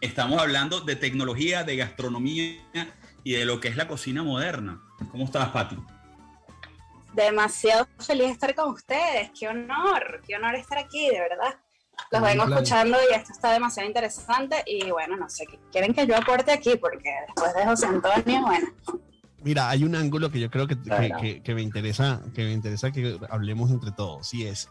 estamos 0.00 0.40
hablando 0.40 0.80
de 0.80 0.96
tecnología, 0.96 1.64
de 1.64 1.76
gastronomía 1.76 2.56
y 3.22 3.32
de 3.32 3.44
lo 3.44 3.60
que 3.60 3.68
es 3.68 3.76
la 3.76 3.86
cocina 3.86 4.22
moderna. 4.22 4.82
¿Cómo 5.12 5.24
estás, 5.24 5.48
Pati? 5.50 5.76
Demasiado 7.14 7.88
feliz 7.98 8.26
de 8.26 8.32
estar 8.32 8.54
con 8.54 8.72
ustedes, 8.72 9.30
qué 9.38 9.48
honor, 9.48 10.22
qué 10.26 10.36
honor 10.36 10.56
estar 10.56 10.78
aquí, 10.78 11.08
de 11.08 11.20
verdad 11.20 11.56
los 12.10 12.22
vengo 12.22 12.44
escuchando 12.44 12.98
y 13.10 13.14
esto 13.14 13.32
está 13.32 13.52
demasiado 13.52 13.88
interesante 13.88 14.62
y 14.66 14.90
bueno, 14.90 15.16
no 15.16 15.28
sé, 15.28 15.46
quieren 15.72 15.94
que 15.94 16.06
yo 16.06 16.16
aporte 16.16 16.52
aquí 16.52 16.76
porque 16.76 17.10
después 17.26 17.54
de 17.54 17.64
José 17.64 17.86
Antonio, 17.86 18.42
bueno. 18.42 18.68
Mira, 19.42 19.70
hay 19.70 19.84
un 19.84 19.94
ángulo 19.94 20.30
que 20.30 20.40
yo 20.40 20.50
creo 20.50 20.66
que, 20.66 20.76
que, 21.44 21.54
me 21.54 21.62
interesa, 21.62 22.20
que 22.34 22.44
me 22.44 22.52
interesa 22.52 22.90
que 22.90 23.18
hablemos 23.30 23.70
entre 23.70 23.92
todos 23.92 24.34
y 24.34 24.46
es, 24.46 24.68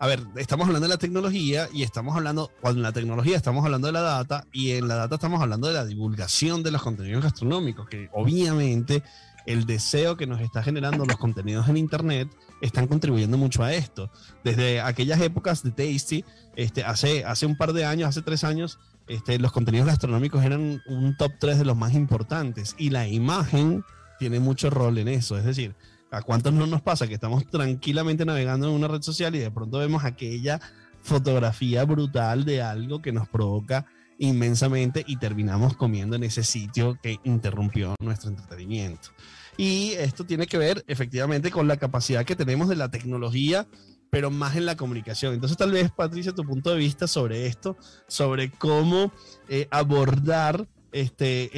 a 0.00 0.06
ver, 0.06 0.20
estamos 0.36 0.66
hablando 0.66 0.88
de 0.88 0.94
la 0.94 0.98
tecnología 0.98 1.68
y 1.72 1.84
estamos 1.84 2.16
hablando, 2.16 2.50
cuando 2.60 2.80
en 2.80 2.82
la 2.82 2.92
tecnología 2.92 3.36
estamos 3.36 3.64
hablando 3.64 3.86
de 3.86 3.92
la 3.92 4.00
data 4.00 4.44
y 4.52 4.72
en 4.72 4.88
la 4.88 4.96
data 4.96 5.14
estamos 5.14 5.40
hablando 5.40 5.68
de 5.68 5.74
la 5.74 5.84
divulgación 5.84 6.62
de 6.62 6.72
los 6.72 6.82
contenidos 6.82 7.22
gastronómicos, 7.22 7.88
que 7.88 8.08
obviamente 8.12 9.02
el 9.46 9.64
deseo 9.64 10.16
que 10.16 10.26
nos 10.26 10.40
está 10.40 10.62
generando 10.62 11.04
los 11.04 11.18
contenidos 11.18 11.68
en 11.68 11.76
Internet 11.76 12.28
están 12.60 12.86
contribuyendo 12.86 13.36
mucho 13.36 13.62
a 13.62 13.72
esto. 13.74 14.10
Desde 14.44 14.80
aquellas 14.80 15.20
épocas 15.20 15.62
de 15.62 15.70
Tasty, 15.70 16.24
este, 16.56 16.84
hace, 16.84 17.24
hace 17.24 17.46
un 17.46 17.56
par 17.56 17.72
de 17.72 17.84
años, 17.84 18.08
hace 18.08 18.22
tres 18.22 18.44
años, 18.44 18.78
este, 19.08 19.38
los 19.38 19.52
contenidos 19.52 19.86
gastronómicos 19.86 20.44
eran 20.44 20.82
un 20.86 21.16
top 21.16 21.32
3 21.38 21.58
de 21.58 21.64
los 21.64 21.76
más 21.76 21.94
importantes 21.94 22.74
y 22.78 22.90
la 22.90 23.06
imagen 23.06 23.84
tiene 24.18 24.40
mucho 24.40 24.70
rol 24.70 24.98
en 24.98 25.08
eso. 25.08 25.38
Es 25.38 25.44
decir, 25.44 25.74
¿a 26.10 26.22
cuántos 26.22 26.52
no 26.52 26.66
nos 26.66 26.82
pasa 26.82 27.06
que 27.06 27.14
estamos 27.14 27.46
tranquilamente 27.46 28.24
navegando 28.24 28.68
en 28.68 28.74
una 28.74 28.88
red 28.88 29.02
social 29.02 29.34
y 29.34 29.38
de 29.38 29.50
pronto 29.50 29.78
vemos 29.78 30.04
aquella 30.04 30.60
fotografía 31.02 31.84
brutal 31.84 32.44
de 32.44 32.62
algo 32.62 33.00
que 33.00 33.12
nos 33.12 33.28
provoca 33.28 33.86
inmensamente 34.18 35.04
y 35.06 35.16
terminamos 35.16 35.76
comiendo 35.76 36.16
en 36.16 36.24
ese 36.24 36.42
sitio 36.42 36.98
que 37.00 37.20
interrumpió 37.24 37.94
nuestro 38.00 38.30
entretenimiento? 38.30 39.10
Y 39.56 39.92
esto 39.92 40.24
tiene 40.24 40.46
que 40.46 40.58
ver 40.58 40.84
efectivamente 40.86 41.50
con 41.50 41.66
la 41.68 41.76
capacidad 41.76 42.24
que 42.24 42.36
tenemos 42.36 42.68
de 42.68 42.76
la 42.76 42.90
tecnología, 42.90 43.66
pero 44.10 44.30
más 44.30 44.56
en 44.56 44.66
la 44.66 44.76
comunicación. 44.76 45.34
Entonces 45.34 45.56
tal 45.56 45.72
vez, 45.72 45.90
Patricia, 45.90 46.32
tu 46.32 46.44
punto 46.44 46.70
de 46.70 46.76
vista 46.76 47.06
sobre 47.06 47.46
esto, 47.46 47.76
sobre 48.06 48.50
cómo 48.50 49.12
eh, 49.48 49.66
abordar 49.70 50.66
este, 50.92 51.50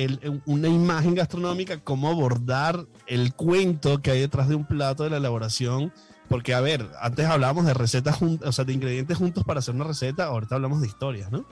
una 0.46 0.68
imagen 0.68 1.14
gastronómica, 1.14 1.78
cómo 1.78 2.08
abordar 2.08 2.86
el 3.06 3.34
cuento 3.34 4.00
que 4.00 4.10
hay 4.10 4.20
detrás 4.20 4.48
de 4.48 4.54
un 4.54 4.66
plato 4.66 5.04
de 5.04 5.10
la 5.10 5.18
elaboración 5.18 5.92
Porque, 6.28 6.54
a 6.54 6.60
ver, 6.60 6.90
antes 7.00 7.26
hablábamos 7.26 7.64
de 7.64 7.74
recetas 7.74 8.18
o 8.20 8.52
sea, 8.52 8.64
de 8.64 8.72
ingredientes 8.72 9.16
juntos 9.16 9.44
para 9.44 9.60
hacer 9.60 9.74
una 9.74 9.84
receta, 9.84 10.24
ahorita 10.24 10.56
hablamos 10.56 10.80
de 10.80 10.88
historias, 10.88 11.30
¿no? 11.30 11.46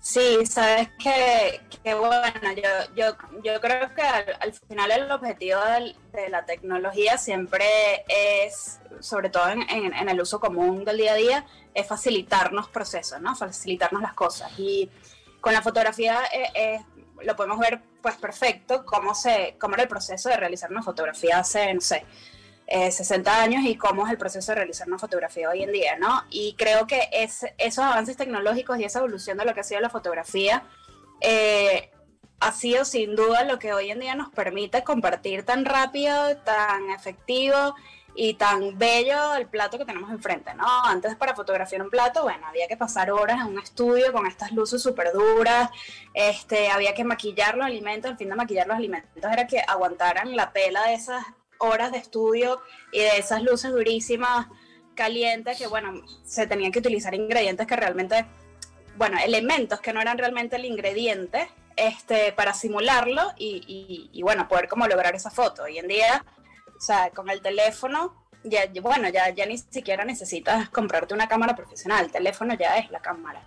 Sí, 0.00 0.46
sabes 0.46 0.88
que, 0.98 1.60
bueno, 1.94 2.52
yo, 2.56 2.94
yo, 2.96 3.16
yo 3.44 3.60
creo 3.60 3.94
que 3.94 4.00
al, 4.00 4.54
final 4.54 4.90
el 4.92 5.10
objetivo 5.10 5.60
de 6.12 6.28
la 6.30 6.46
tecnología 6.46 7.18
siempre 7.18 7.66
es, 8.08 8.80
sobre 9.00 9.28
todo 9.28 9.50
en, 9.50 9.62
en, 9.68 10.08
el 10.08 10.20
uso 10.20 10.40
común 10.40 10.86
del 10.86 10.96
día 10.96 11.12
a 11.12 11.16
día, 11.16 11.46
es 11.74 11.86
facilitarnos 11.86 12.68
procesos, 12.68 13.20
¿no? 13.20 13.36
Facilitarnos 13.36 14.00
las 14.00 14.14
cosas. 14.14 14.50
Y 14.58 14.90
con 15.40 15.52
la 15.52 15.60
fotografía 15.60 16.18
eh, 16.32 16.50
eh, 16.54 16.80
lo 17.22 17.36
podemos 17.36 17.58
ver 17.58 17.82
pues 18.00 18.16
perfecto, 18.16 18.86
cómo, 18.86 19.14
se, 19.14 19.56
cómo 19.60 19.74
era 19.74 19.82
el 19.82 19.88
proceso 19.88 20.30
de 20.30 20.36
realizar 20.36 20.70
una 20.70 20.82
fotografía 20.82 21.40
hace, 21.40 21.74
no 21.74 21.80
sé, 21.82 22.06
60 22.70 23.30
eh, 23.30 23.42
años 23.42 23.64
y 23.64 23.76
cómo 23.76 24.06
es 24.06 24.12
el 24.12 24.18
proceso 24.18 24.52
de 24.52 24.56
realizar 24.56 24.86
una 24.86 24.98
fotografía 24.98 25.50
hoy 25.50 25.62
en 25.62 25.72
día, 25.72 25.96
¿no? 25.98 26.24
Y 26.30 26.54
creo 26.54 26.86
que 26.86 27.08
es, 27.12 27.44
esos 27.58 27.84
avances 27.84 28.16
tecnológicos 28.16 28.78
y 28.78 28.84
esa 28.84 29.00
evolución 29.00 29.38
de 29.38 29.44
lo 29.44 29.54
que 29.54 29.60
ha 29.60 29.64
sido 29.64 29.80
la 29.80 29.90
fotografía 29.90 30.62
eh, 31.20 31.90
ha 32.38 32.52
sido 32.52 32.84
sin 32.84 33.16
duda 33.16 33.44
lo 33.44 33.58
que 33.58 33.72
hoy 33.72 33.90
en 33.90 34.00
día 34.00 34.14
nos 34.14 34.30
permite 34.30 34.82
compartir 34.82 35.44
tan 35.44 35.64
rápido, 35.64 36.36
tan 36.38 36.90
efectivo 36.90 37.74
y 38.14 38.34
tan 38.34 38.78
bello 38.78 39.34
el 39.34 39.46
plato 39.46 39.78
que 39.78 39.84
tenemos 39.84 40.10
enfrente, 40.10 40.54
¿no? 40.54 40.66
Antes 40.84 41.16
para 41.16 41.34
fotografiar 41.34 41.82
un 41.82 41.90
plato, 41.90 42.22
bueno, 42.22 42.46
había 42.46 42.66
que 42.66 42.76
pasar 42.76 43.10
horas 43.10 43.40
en 43.40 43.48
un 43.48 43.58
estudio 43.58 44.12
con 44.12 44.26
estas 44.26 44.52
luces 44.52 44.82
súper 44.82 45.12
duras, 45.12 45.70
este, 46.14 46.70
había 46.70 46.94
que 46.94 47.04
maquillar 47.04 47.56
los 47.56 47.66
alimentos, 47.66 48.10
el 48.10 48.16
fin 48.16 48.28
de 48.28 48.36
maquillar 48.36 48.66
los 48.66 48.76
alimentos 48.76 49.32
era 49.32 49.46
que 49.46 49.60
aguantaran 49.60 50.34
la 50.34 50.52
pela 50.52 50.82
de 50.84 50.94
esas 50.94 51.24
horas 51.60 51.92
de 51.92 51.98
estudio 51.98 52.60
y 52.92 52.98
de 52.98 53.18
esas 53.18 53.42
luces 53.42 53.70
durísimas, 53.70 54.48
calientes, 54.94 55.56
que 55.56 55.66
bueno, 55.66 56.02
se 56.24 56.46
tenían 56.46 56.72
que 56.72 56.80
utilizar 56.80 57.14
ingredientes 57.14 57.66
que 57.66 57.76
realmente, 57.76 58.26
bueno, 58.96 59.16
elementos 59.24 59.80
que 59.80 59.92
no 59.92 60.00
eran 60.00 60.18
realmente 60.18 60.56
el 60.56 60.64
ingrediente, 60.64 61.48
este, 61.76 62.32
para 62.32 62.52
simularlo 62.52 63.32
y, 63.38 64.10
y, 64.12 64.22
bueno, 64.22 64.48
poder 64.48 64.68
como 64.68 64.86
lograr 64.86 65.14
esa 65.14 65.30
foto. 65.30 65.62
Hoy 65.62 65.78
en 65.78 65.88
día, 65.88 66.24
o 66.76 66.80
sea, 66.80 67.10
con 67.10 67.30
el 67.30 67.40
teléfono, 67.40 68.14
ya, 68.44 68.64
bueno, 68.82 69.08
ya, 69.08 69.30
ya 69.30 69.46
ni 69.46 69.56
siquiera 69.56 70.04
necesitas 70.04 70.68
comprarte 70.68 71.14
una 71.14 71.28
cámara 71.28 71.56
profesional, 71.56 72.06
el 72.06 72.12
teléfono 72.12 72.54
ya 72.54 72.76
es 72.76 72.90
la 72.90 73.00
cámara. 73.00 73.42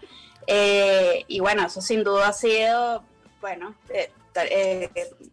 Eh, 0.47 1.23
y 1.28 1.39
bueno, 1.39 1.65
eso 1.65 1.82
sin 1.82 2.04
duda 2.04 2.30
ha 2.30 2.34
sido, 2.34 3.04
bueno, 3.39 3.76
eh, 3.89 4.12
eh, 4.36 4.89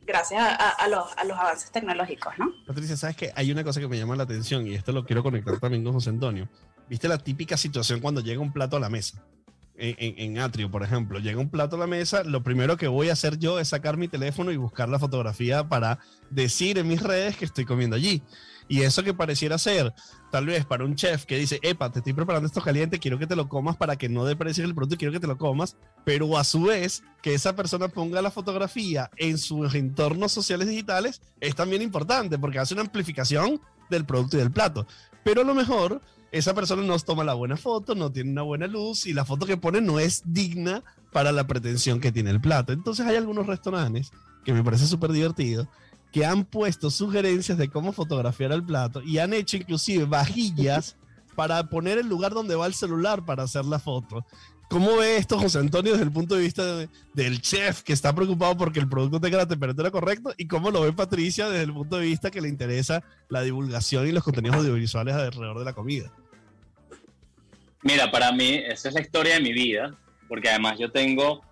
gracias 0.06 0.42
a, 0.42 0.88
los, 0.88 1.06
avances 1.16 1.70
tecnológicos, 1.70 2.34
¿no? 2.38 2.52
Patricia, 2.66 2.96
sabes 2.96 3.16
que 3.16 3.32
hay 3.34 3.50
una 3.50 3.64
cosa 3.64 3.80
que 3.80 3.88
me 3.88 3.98
llama 3.98 4.16
la 4.16 4.24
atención 4.24 4.66
y 4.66 4.74
esto 4.74 4.92
lo 4.92 5.04
quiero 5.04 5.22
conectar 5.22 5.58
también 5.58 5.84
con 5.84 5.92
José 5.92 6.10
Antonio. 6.10 6.48
¿Viste 6.88 7.08
la 7.08 7.18
típica 7.18 7.56
situación 7.56 8.00
cuando 8.00 8.20
llega 8.20 8.40
un 8.40 8.52
plato 8.52 8.76
a 8.76 8.80
la 8.80 8.90
mesa? 8.90 9.22
En, 9.76 10.14
en, 10.18 10.38
Atrio, 10.38 10.70
por 10.70 10.82
ejemplo, 10.82 11.20
llega 11.20 11.40
un 11.40 11.48
plato 11.48 11.76
a 11.76 11.78
la 11.78 11.86
mesa, 11.86 12.22
lo 12.22 12.42
primero 12.42 12.76
que 12.76 12.86
voy 12.86 13.08
a 13.08 13.14
hacer 13.14 13.38
yo 13.38 13.58
es 13.58 13.68
sacar 13.68 13.96
mi 13.96 14.08
teléfono 14.08 14.52
y 14.52 14.58
buscar 14.58 14.90
la 14.90 14.98
fotografía 14.98 15.68
para 15.68 16.00
decir 16.28 16.76
en 16.76 16.86
mis 16.86 17.02
redes 17.02 17.38
que 17.38 17.46
estoy 17.46 17.64
comiendo 17.64 17.96
allí. 17.96 18.22
Y 18.68 18.82
eso 18.82 19.02
que 19.02 19.14
pareciera 19.14 19.56
ser, 19.56 19.94
tal 20.30 20.46
vez 20.46 20.64
para 20.64 20.84
un 20.84 20.94
chef 20.94 21.24
que 21.24 21.36
dice, 21.36 21.58
epa, 21.62 21.90
te 21.90 21.98
estoy 21.98 22.12
preparando 22.12 22.46
esto 22.46 22.60
caliente, 22.60 22.98
quiero 22.98 23.18
que 23.18 23.26
te 23.26 23.36
lo 23.36 23.48
comas 23.48 23.76
para 23.76 23.96
que 23.96 24.08
no 24.08 24.24
deprecies 24.24 24.64
el 24.64 24.74
producto, 24.74 24.96
quiero 24.96 25.12
que 25.12 25.20
te 25.20 25.26
lo 25.26 25.38
comas, 25.38 25.76
pero 26.04 26.38
a 26.38 26.44
su 26.44 26.62
vez, 26.62 27.02
que 27.22 27.34
esa 27.34 27.56
persona 27.56 27.88
ponga 27.88 28.22
la 28.22 28.30
fotografía 28.30 29.10
en 29.16 29.38
sus 29.38 29.74
entornos 29.74 30.32
sociales 30.32 30.68
digitales 30.68 31.20
es 31.40 31.54
también 31.54 31.82
importante 31.82 32.38
porque 32.38 32.58
hace 32.58 32.74
una 32.74 32.82
amplificación 32.82 33.60
del 33.90 34.04
producto 34.04 34.36
y 34.36 34.40
del 34.40 34.52
plato. 34.52 34.86
Pero 35.24 35.42
a 35.42 35.44
lo 35.44 35.54
mejor 35.54 36.00
esa 36.32 36.54
persona 36.54 36.82
no 36.82 36.98
toma 37.00 37.24
la 37.24 37.34
buena 37.34 37.56
foto, 37.56 37.94
no 37.94 38.12
tiene 38.12 38.30
una 38.30 38.42
buena 38.42 38.66
luz 38.66 39.06
y 39.06 39.12
la 39.12 39.24
foto 39.24 39.46
que 39.46 39.56
pone 39.56 39.80
no 39.80 39.98
es 39.98 40.22
digna 40.24 40.82
para 41.12 41.32
la 41.32 41.46
pretensión 41.46 42.00
que 42.00 42.12
tiene 42.12 42.30
el 42.30 42.40
plato. 42.40 42.72
Entonces 42.72 43.06
hay 43.06 43.16
algunos 43.16 43.46
restaurantes 43.46 44.12
que 44.44 44.52
me 44.52 44.62
parece 44.62 44.86
súper 44.86 45.12
divertido 45.12 45.68
que 46.12 46.24
han 46.24 46.44
puesto 46.44 46.90
sugerencias 46.90 47.58
de 47.58 47.68
cómo 47.68 47.92
fotografiar 47.92 48.52
el 48.52 48.64
plato 48.64 49.02
y 49.02 49.18
han 49.18 49.32
hecho 49.32 49.56
inclusive 49.56 50.04
vajillas 50.04 50.96
para 51.36 51.62
poner 51.64 51.98
el 51.98 52.08
lugar 52.08 52.32
donde 52.32 52.56
va 52.56 52.66
el 52.66 52.74
celular 52.74 53.24
para 53.24 53.44
hacer 53.44 53.64
la 53.64 53.78
foto. 53.78 54.24
¿Cómo 54.68 54.96
ve 54.98 55.16
esto 55.16 55.36
José 55.36 55.58
Antonio 55.58 55.92
desde 55.92 56.04
el 56.04 56.12
punto 56.12 56.36
de 56.36 56.42
vista 56.42 56.62
del 57.12 57.40
chef 57.40 57.82
que 57.82 57.92
está 57.92 58.14
preocupado 58.14 58.56
porque 58.56 58.78
el 58.78 58.88
producto 58.88 59.20
tenga 59.20 59.38
la 59.38 59.48
temperatura 59.48 59.90
correcta? 59.90 60.30
¿Y 60.36 60.46
cómo 60.46 60.70
lo 60.70 60.82
ve 60.82 60.92
Patricia 60.92 61.48
desde 61.48 61.64
el 61.64 61.72
punto 61.72 61.96
de 61.96 62.06
vista 62.06 62.30
que 62.30 62.40
le 62.40 62.48
interesa 62.48 63.02
la 63.28 63.42
divulgación 63.42 64.06
y 64.06 64.12
los 64.12 64.22
contenidos 64.22 64.58
audiovisuales 64.58 65.14
alrededor 65.14 65.58
de 65.58 65.64
la 65.64 65.72
comida? 65.72 66.12
Mira, 67.82 68.12
para 68.12 68.30
mí 68.30 68.62
esa 68.64 68.90
es 68.90 68.94
la 68.94 69.00
historia 69.00 69.34
de 69.34 69.40
mi 69.40 69.52
vida, 69.52 69.92
porque 70.28 70.50
además 70.50 70.78
yo 70.78 70.92
tengo 70.92 71.42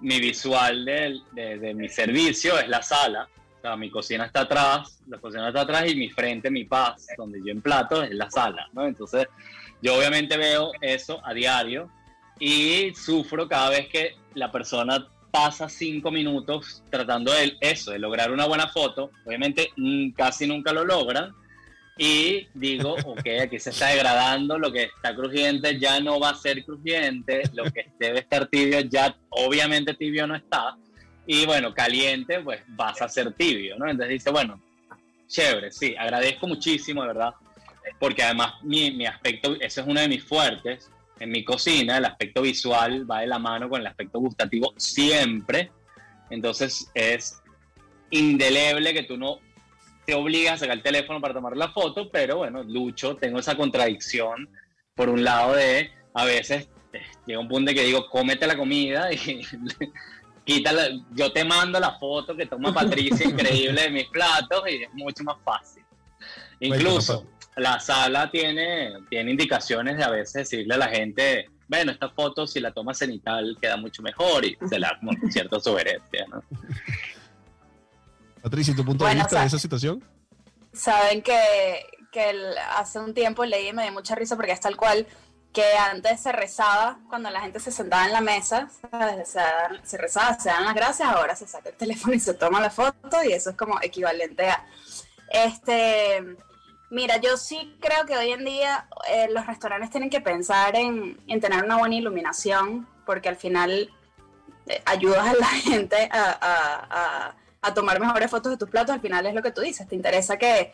mi 0.00 0.18
visual 0.18 0.84
de, 0.84 1.20
de 1.32 1.74
mi 1.74 1.88
servicio, 1.88 2.58
es 2.58 2.68
la 2.68 2.82
sala, 2.82 3.28
mi 3.76 3.90
cocina 3.90 4.26
está 4.26 4.42
atrás, 4.42 5.00
la 5.06 5.18
cocina 5.18 5.48
está 5.48 5.62
atrás 5.62 5.90
y 5.90 5.96
mi 5.96 6.10
frente, 6.10 6.50
mi 6.50 6.64
paz, 6.64 7.06
donde 7.16 7.40
yo 7.44 7.50
emplato, 7.50 8.02
es 8.02 8.14
la 8.14 8.30
sala, 8.30 8.68
¿no? 8.72 8.86
Entonces, 8.86 9.26
yo 9.80 9.96
obviamente 9.96 10.36
veo 10.36 10.72
eso 10.80 11.20
a 11.24 11.32
diario 11.32 11.90
y 12.38 12.92
sufro 12.94 13.48
cada 13.48 13.70
vez 13.70 13.88
que 13.88 14.16
la 14.34 14.52
persona 14.52 15.06
pasa 15.30 15.68
cinco 15.68 16.10
minutos 16.10 16.82
tratando 16.90 17.32
de 17.32 17.56
eso, 17.60 17.90
de 17.90 17.98
lograr 17.98 18.30
una 18.30 18.46
buena 18.46 18.68
foto. 18.68 19.10
Obviamente 19.24 19.72
mm, 19.76 20.10
casi 20.10 20.46
nunca 20.46 20.72
lo 20.72 20.84
logran. 20.84 21.32
Y 21.96 22.46
digo, 22.54 22.94
ok, 23.04 23.26
aquí 23.42 23.58
se 23.58 23.70
está 23.70 23.88
degradando, 23.88 24.58
lo 24.58 24.70
que 24.70 24.84
está 24.84 25.14
crujiente 25.14 25.78
ya 25.78 26.00
no 26.00 26.20
va 26.20 26.30
a 26.30 26.34
ser 26.36 26.64
crujiente, 26.64 27.42
lo 27.54 27.64
que 27.64 27.90
debe 27.98 28.20
estar 28.20 28.46
tibio 28.46 28.80
ya 28.80 29.16
obviamente 29.30 29.94
tibio 29.94 30.26
no 30.26 30.36
está 30.36 30.76
y 31.26 31.46
bueno, 31.46 31.72
caliente, 31.72 32.40
pues 32.40 32.62
vas 32.68 33.00
a 33.00 33.08
ser 33.08 33.32
tibio, 33.32 33.78
¿no? 33.78 33.88
Entonces 33.88 34.12
dice, 34.12 34.30
bueno, 34.30 34.60
chévere, 35.26 35.70
sí, 35.70 35.94
agradezco 35.98 36.46
muchísimo, 36.46 37.02
de 37.02 37.08
verdad, 37.08 37.34
porque 37.98 38.22
además 38.22 38.54
mi, 38.62 38.90
mi 38.90 39.06
aspecto, 39.06 39.54
ese 39.60 39.80
es 39.80 39.86
uno 39.86 40.00
de 40.00 40.08
mis 40.08 40.24
fuertes 40.24 40.90
en 41.20 41.30
mi 41.30 41.44
cocina, 41.44 41.98
el 41.98 42.04
aspecto 42.04 42.42
visual 42.42 43.10
va 43.10 43.20
de 43.20 43.26
la 43.26 43.38
mano 43.38 43.68
con 43.68 43.80
el 43.80 43.86
aspecto 43.86 44.18
gustativo 44.18 44.74
siempre, 44.76 45.70
entonces 46.30 46.90
es 46.94 47.40
indeleble 48.10 48.92
que 48.92 49.04
tú 49.04 49.16
no 49.16 49.38
te 50.04 50.14
obligas 50.14 50.54
a 50.54 50.58
sacar 50.58 50.76
el 50.76 50.82
teléfono 50.82 51.20
para 51.20 51.34
tomar 51.34 51.56
la 51.56 51.70
foto, 51.70 52.10
pero 52.10 52.38
bueno, 52.38 52.62
lucho, 52.62 53.16
tengo 53.16 53.38
esa 53.38 53.56
contradicción, 53.56 54.48
por 54.94 55.08
un 55.08 55.24
lado 55.24 55.54
de, 55.54 55.90
a 56.12 56.24
veces 56.24 56.68
eh, 56.92 57.02
llega 57.26 57.40
un 57.40 57.48
punto 57.48 57.70
de 57.70 57.74
que 57.74 57.84
digo, 57.84 58.08
cómete 58.10 58.46
la 58.46 58.56
comida 58.56 59.12
y 59.12 59.18
quítala, 60.44 60.88
yo 61.12 61.32
te 61.32 61.44
mando 61.44 61.80
la 61.80 61.98
foto 61.98 62.36
que 62.36 62.46
toma 62.46 62.72
Patricia 62.72 63.26
increíble 63.28 63.82
de 63.82 63.90
mis 63.90 64.04
platos 64.08 64.62
y 64.68 64.82
es 64.82 64.94
mucho 64.94 65.24
más 65.24 65.36
fácil. 65.44 65.82
Incluso 66.60 67.26
la 67.56 67.78
sala 67.80 68.30
tiene, 68.30 68.92
tiene 69.08 69.30
indicaciones 69.30 69.96
de 69.96 70.04
a 70.04 70.10
veces 70.10 70.50
decirle 70.50 70.74
a 70.74 70.78
la 70.78 70.88
gente, 70.88 71.50
bueno, 71.68 71.92
esta 71.92 72.08
foto 72.10 72.46
si 72.46 72.60
la 72.60 72.72
toma 72.72 72.94
cenital 72.94 73.56
queda 73.60 73.76
mucho 73.76 74.02
mejor 74.02 74.44
y 74.44 74.56
se 74.68 74.78
la 74.78 74.98
como 74.98 75.12
cierta 75.30 75.60
sugerencia, 75.60 76.26
¿no? 76.28 76.42
Patricia, 78.42 78.74
¿tu 78.74 78.84
punto 78.84 79.06
de 79.06 79.14
vista 79.14 79.40
de 79.40 79.46
esa 79.46 79.58
situación? 79.58 80.04
Saben 80.72 81.22
que, 81.22 81.40
que 82.12 82.32
hace 82.76 82.98
un 82.98 83.14
tiempo 83.14 83.44
leí 83.44 83.68
y 83.68 83.72
me 83.72 83.84
dio 83.84 83.92
mucha 83.92 84.14
risa 84.14 84.36
porque 84.36 84.52
es 84.52 84.60
tal 84.60 84.76
cual 84.76 85.06
que 85.54 85.76
antes 85.76 86.20
se 86.20 86.32
rezaba 86.32 86.98
cuando 87.08 87.30
la 87.30 87.40
gente 87.40 87.60
se 87.60 87.70
sentaba 87.70 88.04
en 88.06 88.12
la 88.12 88.20
mesa, 88.20 88.68
se, 89.84 89.96
rezaba, 89.96 90.38
se 90.38 90.48
dan 90.48 90.64
las 90.64 90.74
gracias, 90.74 91.08
ahora 91.08 91.36
se 91.36 91.46
saca 91.46 91.68
el 91.68 91.76
teléfono 91.76 92.12
y 92.12 92.18
se 92.18 92.34
toma 92.34 92.60
la 92.60 92.70
foto 92.70 93.22
y 93.24 93.32
eso 93.32 93.50
es 93.50 93.56
como 93.56 93.80
equivalente 93.80 94.50
a... 94.50 94.66
Este, 95.30 96.36
mira, 96.90 97.18
yo 97.18 97.36
sí 97.36 97.76
creo 97.80 98.04
que 98.04 98.16
hoy 98.16 98.32
en 98.32 98.44
día 98.44 98.88
eh, 99.08 99.28
los 99.30 99.46
restaurantes 99.46 99.90
tienen 99.90 100.10
que 100.10 100.20
pensar 100.20 100.74
en, 100.74 101.16
tener 101.40 101.64
una 101.64 101.78
buena 101.78 101.94
iluminación 101.94 102.88
porque 103.06 103.28
al 103.28 103.36
final 103.36 103.90
eh, 104.66 104.82
ayudas 104.86 105.24
a 105.24 105.34
la 105.34 105.46
gente 105.46 106.08
a, 106.12 107.32
a 107.62 107.74
tomar 107.74 108.00
mejores 108.00 108.28
fotos 108.28 108.50
de 108.50 108.58
tus 108.58 108.68
platos, 108.68 108.92
al 108.92 109.00
final 109.00 109.24
es 109.26 109.34
lo 109.34 109.42
que 109.42 109.52
tú 109.52 109.60
dices, 109.60 109.86
te 109.86 109.94
interesa 109.94 110.36
que 110.36 110.72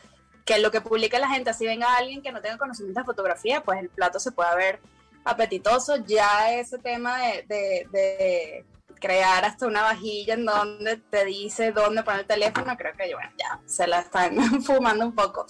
que 0.51 0.59
lo 0.59 0.73
que 0.73 0.81
publique 0.81 1.17
la 1.21 1.29
gente, 1.29 1.51
así 1.51 1.65
venga 1.65 1.97
alguien 1.97 2.23
que 2.23 2.33
no 2.33 2.41
tenga 2.41 2.59
conocimiento 2.59 2.99
de 2.99 3.07
fotografía, 3.07 3.63
pues 3.63 3.79
el 3.79 3.89
plato 3.89 4.19
se 4.19 4.33
pueda 4.33 4.53
ver 4.57 4.81
apetitoso. 5.25 5.95
Ya 6.07 6.53
ese 6.53 6.77
tema 6.79 7.19
de, 7.47 8.65
crear 8.97 9.45
hasta 9.45 9.69
una 9.69 9.83
vajilla 9.83 10.35
en 10.35 10.45
donde 10.45 10.97
te 10.97 11.25
dice 11.25 11.71
dónde 11.71 12.03
poner 12.03 12.23
el 12.23 12.27
teléfono, 12.27 12.77
creo 12.77 12.95
que 12.97 13.15
bueno, 13.15 13.31
ya 13.39 13.61
se 13.65 13.87
la 13.87 14.01
están 14.01 14.61
fumando 14.63 15.07
un 15.07 15.15
poco. 15.15 15.47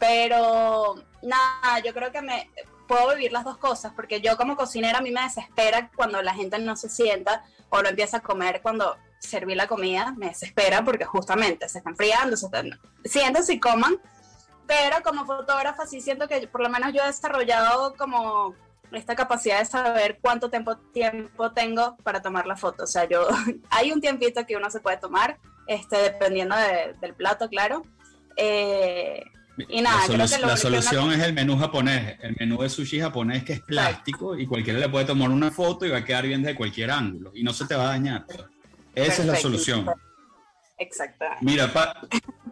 Pero 0.00 0.96
nada, 1.22 1.78
yo 1.84 1.94
creo 1.94 2.10
que 2.10 2.20
me 2.20 2.50
puedo 2.88 3.14
vivir 3.14 3.30
las 3.30 3.44
dos 3.44 3.56
cosas, 3.56 3.92
porque 3.94 4.20
yo 4.20 4.36
como 4.36 4.56
cocinera 4.56 4.98
a 4.98 5.00
mí 5.00 5.12
me 5.12 5.22
desespera 5.22 5.92
cuando 5.94 6.20
la 6.22 6.34
gente 6.34 6.58
no 6.58 6.74
se 6.74 6.88
sienta 6.88 7.44
o 7.68 7.82
no 7.82 7.88
empieza 7.88 8.16
a 8.16 8.20
comer 8.20 8.62
cuando 8.62 8.96
serví 9.20 9.54
la 9.54 9.68
comida, 9.68 10.12
me 10.16 10.26
desespera 10.26 10.84
porque 10.84 11.04
justamente 11.04 11.68
se 11.68 11.78
está 11.78 11.90
enfriando, 11.90 12.36
se 12.36 12.46
están, 12.46 12.80
siéntense 13.04 13.52
y 13.52 13.60
coman, 13.60 13.96
pero 14.70 15.02
como 15.02 15.26
fotógrafa 15.26 15.84
sí 15.84 16.00
siento 16.00 16.28
que 16.28 16.46
por 16.46 16.62
lo 16.62 16.70
menos 16.70 16.92
yo 16.92 17.02
he 17.02 17.06
desarrollado 17.08 17.92
como 17.96 18.54
esta 18.92 19.16
capacidad 19.16 19.58
de 19.58 19.64
saber 19.64 20.18
cuánto 20.20 20.48
tiempo, 20.48 20.76
tiempo 20.76 21.50
tengo 21.50 21.96
para 22.04 22.22
tomar 22.22 22.46
la 22.46 22.56
foto. 22.56 22.84
O 22.84 22.86
sea, 22.86 23.08
yo 23.08 23.26
hay 23.70 23.90
un 23.90 24.00
tiempito 24.00 24.46
que 24.46 24.56
uno 24.56 24.70
se 24.70 24.78
puede 24.78 24.96
tomar, 24.98 25.38
este, 25.66 25.96
dependiendo 25.96 26.54
del 27.00 27.14
plato, 27.14 27.48
claro. 27.48 27.82
Eh, 28.36 29.24
y 29.68 29.82
nada, 29.82 30.06
la, 30.06 30.38
la 30.46 30.56
solución 30.56 31.12
es 31.12 31.18
el 31.18 31.32
menú 31.32 31.58
japonés, 31.58 32.16
el 32.22 32.36
menú 32.38 32.62
de 32.62 32.68
sushi 32.68 33.00
japonés 33.00 33.42
que 33.42 33.54
es 33.54 33.60
plástico 33.62 34.38
y 34.38 34.46
cualquiera 34.46 34.78
le 34.78 34.88
puede 34.88 35.04
tomar 35.04 35.30
una 35.30 35.50
foto 35.50 35.84
y 35.84 35.90
va 35.90 35.98
a 35.98 36.04
quedar 36.04 36.26
bien 36.28 36.42
desde 36.42 36.54
cualquier 36.54 36.92
ángulo 36.92 37.32
y 37.34 37.42
no 37.42 37.52
se 37.52 37.66
te 37.66 37.74
va 37.74 37.82
a 37.82 37.88
dañar. 37.88 38.24
Esa 38.94 39.22
es 39.22 39.26
la 39.26 39.34
solución. 39.34 39.90
Exacto. 40.80 41.26
Mira, 41.42 41.70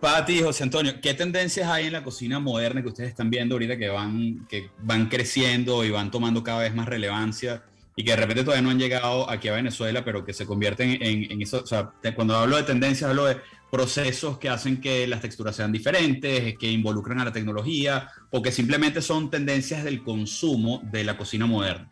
Pati 0.01 0.35
y 0.35 0.43
José 0.43 0.63
Antonio, 0.63 1.01
¿qué 1.01 1.15
tendencias 1.15 1.67
hay 1.69 1.87
en 1.87 1.95
la 1.95 2.05
cocina 2.05 2.39
moderna 2.39 2.83
que 2.83 2.89
ustedes 2.89 3.09
están 3.09 3.31
viendo 3.31 3.55
ahorita 3.55 3.79
que 3.79 3.89
van, 3.89 4.47
que 4.47 4.71
van 4.83 5.09
creciendo 5.09 5.83
y 5.83 5.91
van 5.91 6.11
tomando 6.11 6.43
cada 6.43 6.61
vez 6.61 6.75
más 6.75 6.87
relevancia 6.87 7.65
y 7.97 8.05
que 8.05 8.11
de 8.11 8.17
repente 8.19 8.45
todavía 8.45 8.63
no 8.63 8.71
han 8.71 8.79
llegado 8.79 9.29
aquí 9.31 9.49
a 9.49 9.55
Venezuela, 9.55 10.05
pero 10.05 10.27
que 10.27 10.35
se 10.35 10.45
convierten 10.45 11.03
en, 11.03 11.33
en 11.33 11.43
eso? 11.43 11.63
O 11.63 11.67
sea, 11.67 11.91
cuando 12.15 12.37
hablo 12.37 12.59
de 12.59 12.65
tendencias, 12.65 13.09
hablo 13.09 13.25
de 13.25 13.39
procesos 13.71 14.39
que 14.39 14.51
hacen 14.51 14.79
que 14.79 15.07
las 15.07 15.23
texturas 15.23 15.57
sean 15.57 15.73
diferentes, 15.73 16.57
que 16.59 16.71
involucran 16.71 17.21
a 17.21 17.25
la 17.25 17.33
tecnología 17.33 18.11
o 18.31 18.43
que 18.43 18.53
simplemente 18.53 19.01
son 19.01 19.31
tendencias 19.31 19.85
del 19.85 20.03
consumo 20.03 20.83
de 20.85 21.03
la 21.03 21.17
cocina 21.17 21.47
moderna. 21.47 21.89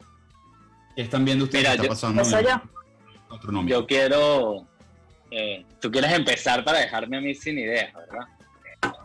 ¿Qué 0.94 1.00
están 1.00 1.24
viendo 1.24 1.44
ustedes? 1.44 1.66
está 1.70 1.88
pasando 1.88 2.22
yo, 2.22 3.66
yo 3.66 3.86
quiero... 3.86 4.75
Eh, 5.30 5.64
tú 5.80 5.90
quieres 5.90 6.12
empezar 6.12 6.64
para 6.64 6.78
dejarme 6.78 7.18
a 7.18 7.20
mí 7.20 7.34
sin 7.34 7.58
ideas, 7.58 7.92
¿verdad? 7.94 8.26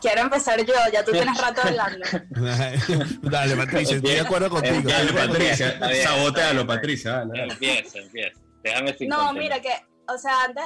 Quiero 0.00 0.20
empezar 0.22 0.64
yo, 0.64 0.74
ya 0.92 1.04
tú 1.04 1.12
tienes 1.12 1.36
rato 1.38 1.62
hablando. 1.64 2.06
dale, 3.22 3.56
Patricia, 3.56 3.96
estoy 3.96 4.14
de 4.14 4.20
acuerdo 4.20 4.50
contigo. 4.50 4.82
Dale, 4.84 5.12
Patricia, 5.12 5.78
sabotealo, 6.02 6.66
Patricia. 6.66 7.24
Dale, 7.24 7.44
Empieza, 7.44 7.98
empieza. 7.98 8.40
Déjame 8.62 8.96
sin 8.96 9.08
No, 9.08 9.32
mira 9.32 9.60
que 9.60 9.70
o 10.08 10.18
sea, 10.18 10.44
antes 10.44 10.64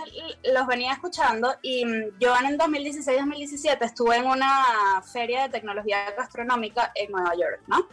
los 0.52 0.66
venía 0.66 0.92
escuchando 0.92 1.54
y 1.62 1.84
mm, 1.84 2.18
yo 2.18 2.34
en 2.36 2.46
el 2.46 2.58
2016-2017 2.58 3.78
estuve 3.80 4.16
en 4.16 4.26
una 4.26 5.02
feria 5.12 5.42
de 5.42 5.48
tecnología 5.50 6.10
gastronómica 6.16 6.92
en 6.94 7.12
Nueva 7.12 7.34
York, 7.34 7.62
¿no? 7.66 7.88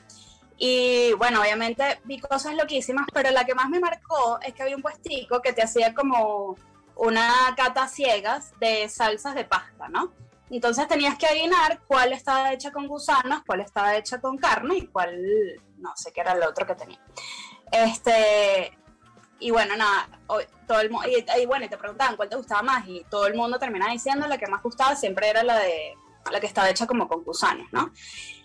Y 0.58 1.14
bueno, 1.14 1.42
obviamente 1.42 2.00
vi 2.06 2.20
cosas 2.20 2.56
loquísimas, 2.56 3.08
pero 3.14 3.32
la 3.32 3.46
que 3.46 3.56
más 3.56 3.70
me 3.70 3.80
marcó 3.80 4.40
es 4.42 4.54
que 4.54 4.64
había 4.64 4.76
un 4.76 4.82
puestico 4.82 5.42
que 5.42 5.52
te 5.52 5.64
hacía 5.64 5.94
como 5.94 6.56
una 6.96 7.54
cata 7.56 7.88
ciegas 7.88 8.52
de 8.60 8.88
salsas 8.90 9.36
de 9.36 9.46
pasta, 9.46 9.90
¿no? 9.90 10.14
Entonces 10.50 10.88
tenías 10.88 11.18
que 11.18 11.26
adivinar 11.26 11.82
cuál 11.88 12.14
estaba 12.14 12.54
hecha 12.54 12.72
con 12.72 12.88
gusanos, 12.88 13.42
cuál 13.46 13.62
estaba 13.62 13.96
hecha 13.96 14.22
con 14.22 14.38
carne 14.38 14.78
y 14.78 14.88
cuál, 14.88 15.20
no 15.78 15.92
sé 15.96 16.12
qué 16.14 16.22
era 16.22 16.34
el 16.34 16.44
otro 16.44 16.68
que 16.68 16.76
tenía. 16.76 17.00
Este, 17.72 18.78
y 19.40 19.50
bueno, 19.50 19.76
nada, 19.76 20.08
todo 20.68 20.80
el 20.80 20.92
mundo, 20.92 21.08
y, 21.10 21.46
bueno, 21.46 21.66
y 21.66 21.70
te 21.70 21.78
preguntaban 21.78 22.16
cuál 22.16 22.30
te 22.30 22.36
gustaba 22.36 22.62
más, 22.62 22.88
y 22.88 23.04
todo 23.10 23.26
el 23.26 23.34
mundo 23.34 23.58
terminaba 23.58 23.92
diciendo 23.92 24.28
la 24.28 24.38
que 24.38 24.48
más 24.48 24.62
gustaba 24.62 24.96
siempre 24.96 25.30
era 25.30 25.44
la 25.44 25.58
de 25.58 25.96
la 26.32 26.40
que 26.40 26.48
estaba 26.48 26.70
hecha 26.70 26.88
como 26.88 27.08
con 27.08 27.24
gusanos, 27.24 27.68
¿no? 27.72 27.92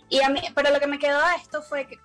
Y 0.09 0.23
a 0.23 0.31
mí, 0.31 0.41
pero 0.55 0.71
lo 0.71 0.81
que 0.81 0.87
me 0.87 0.99
quedó 0.99 1.19
de 1.19 1.37
esto 1.37 1.63
fue 1.63 1.87
que, 1.87 1.99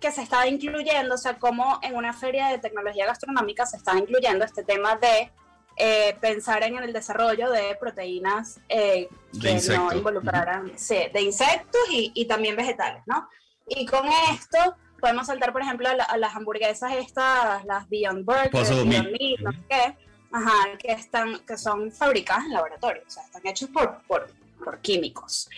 que 0.00 0.10
se 0.10 0.22
estaba 0.22 0.46
incluyendo, 0.46 1.14
o 1.14 1.18
sea, 1.18 1.38
como 1.38 1.78
en 1.82 1.94
una 1.94 2.12
feria 2.12 2.48
de 2.48 2.58
tecnología 2.58 3.06
gastronómica 3.06 3.66
se 3.66 3.76
estaba 3.76 3.98
incluyendo 3.98 4.44
este 4.44 4.64
tema 4.64 4.96
de 4.96 5.30
eh, 5.76 6.16
pensar 6.20 6.62
en 6.62 6.76
el 6.78 6.92
desarrollo 6.92 7.50
de 7.50 7.76
proteínas 7.80 8.60
eh, 8.68 9.08
que 9.40 9.60
no 9.68 9.92
involucraran, 9.92 10.72
sí, 10.76 10.96
de 11.12 11.22
insectos 11.22 11.80
y, 11.90 12.12
y, 12.14 12.26
también 12.26 12.56
vegetales, 12.56 13.02
¿no? 13.06 13.28
Y 13.66 13.86
con 13.86 14.06
esto 14.32 14.76
podemos 15.00 15.26
saltar, 15.26 15.52
por 15.52 15.62
ejemplo, 15.62 15.88
a, 15.88 16.16
las 16.16 16.36
hamburguesas 16.36 16.92
estas, 16.94 17.64
las 17.64 17.88
Beyond 17.88 18.24
Burger, 18.24 18.50
Beyond 18.52 18.88
Meat, 18.88 19.40
no 19.40 19.52
sé 19.52 19.58
qué, 19.68 19.96
ajá, 20.30 20.78
que, 20.78 20.92
están, 20.92 21.38
que 21.40 21.56
son 21.56 21.90
fabricadas 21.90 22.44
en 22.44 22.52
laboratorio, 22.52 23.02
o 23.06 23.10
sea, 23.10 23.24
están 23.24 23.46
hechos 23.46 23.68
por, 23.70 24.02
por, 24.06 24.28
por 24.62 24.78
químicos. 24.80 25.48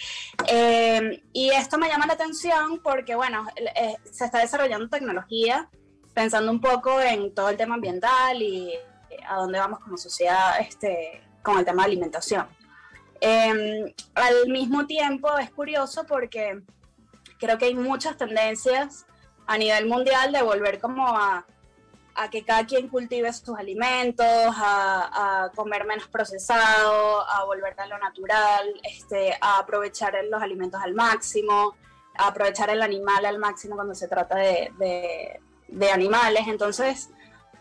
Eh, 0.47 1.23
y 1.33 1.51
esto 1.51 1.77
me 1.77 1.89
llama 1.89 2.07
la 2.07 2.15
atención 2.15 2.81
porque, 2.83 3.15
bueno, 3.15 3.47
eh, 3.57 3.97
se 4.11 4.25
está 4.25 4.39
desarrollando 4.39 4.89
tecnología 4.89 5.69
pensando 6.15 6.51
un 6.51 6.61
poco 6.61 7.01
en 7.01 7.35
todo 7.35 7.49
el 7.51 7.57
tema 7.57 7.75
ambiental 7.75 8.41
y 8.41 8.73
a 9.27 9.37
dónde 9.37 9.59
vamos 9.59 9.81
como 9.81 9.97
sociedad 9.97 10.61
este, 10.61 11.23
con 11.43 11.59
el 11.59 11.65
tema 11.65 11.83
de 11.83 11.93
alimentación. 11.93 12.47
Eh, 13.21 13.95
al 14.15 14.49
mismo 14.49 14.87
tiempo 14.87 15.37
es 15.39 15.51
curioso 15.51 16.05
porque 16.05 16.63
creo 17.39 17.59
que 17.59 17.67
hay 17.67 17.75
muchas 17.75 18.17
tendencias 18.17 19.07
a 19.47 19.57
nivel 19.59 19.87
mundial 19.87 20.33
de 20.33 20.43
volver 20.43 20.81
como 20.81 21.07
a, 21.09 21.47
a 22.15 22.31
que 22.31 22.45
cada 22.45 22.65
quien 22.67 22.89
cultive 22.89 23.33
sus 23.33 23.59
alimentos, 23.59 24.27
a, 24.27 25.51
comer 25.55 25.85
menos 25.85 26.09
procesado, 26.09 27.29
a 27.29 27.45
volver 27.45 27.79
a 27.79 27.87
lo 27.87 27.99
natural, 27.99 28.81
este, 28.83 29.37
a 29.41 29.59
aprovechar 29.59 30.15
los 30.31 30.43
alimentos 30.43 30.81
al 30.83 30.95
máximo, 30.95 31.77
a 32.17 32.29
aprovechar 32.29 32.71
el 32.71 32.83
animal 32.83 33.25
al 33.27 33.39
máximo 33.39 33.75
cuando 33.75 33.95
se 33.95 34.09
trata 34.09 34.37
de, 34.37 35.41
de 35.69 35.91
animales. 35.91 36.47
Entonces, 36.47 37.11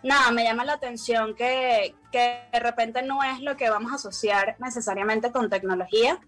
nada, 0.04 0.32
me 0.32 0.44
llama 0.44 0.66
la 0.66 0.74
atención 0.74 1.36
que, 1.36 1.96
que, 2.12 2.44
de 2.52 2.60
repente 2.60 3.02
no 3.02 3.24
es 3.24 3.42
lo 3.42 3.58
que 3.58 3.70
vamos 3.70 3.92
a 3.92 3.96
asociar 3.96 4.56
necesariamente 4.60 5.32
con 5.32 5.50
tecnología, 5.50 6.20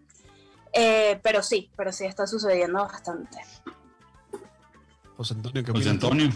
eh, 0.73 1.19
pero 1.21 1.43
sí, 1.43 1.69
pero 1.76 1.91
sí 1.91 2.05
está 2.05 2.26
sucediendo 2.26 2.80
bastante. 2.80 3.38
José 5.15 5.36
Antonio, 5.36 5.63
¿qué 5.63 5.71
José 5.71 5.89
Antonio. 5.89 6.30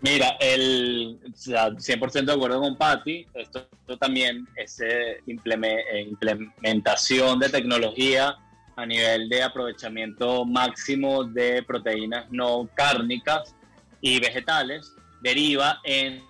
Mira, 0.00 0.36
el, 0.38 1.18
100% 1.34 2.24
de 2.24 2.32
acuerdo 2.32 2.60
con 2.60 2.76
Patti, 2.76 3.26
esto, 3.34 3.66
también 3.98 4.46
es 4.54 4.80
eh, 4.80 5.20
implementación 5.26 7.40
de 7.40 7.48
tecnología 7.48 8.36
a 8.76 8.86
nivel 8.86 9.28
de 9.28 9.42
aprovechamiento 9.42 10.44
máximo 10.44 11.24
de 11.24 11.64
proteínas 11.64 12.30
no 12.30 12.68
cárnicas 12.74 13.56
y 14.00 14.20
vegetales, 14.20 14.94
deriva 15.20 15.80
en 15.84 16.22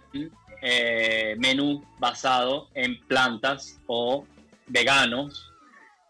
eh, 0.60 1.36
menú 1.38 1.84
basado 1.98 2.68
en 2.74 2.98
plantas 3.06 3.78
o 3.86 4.26
veganos 4.66 5.52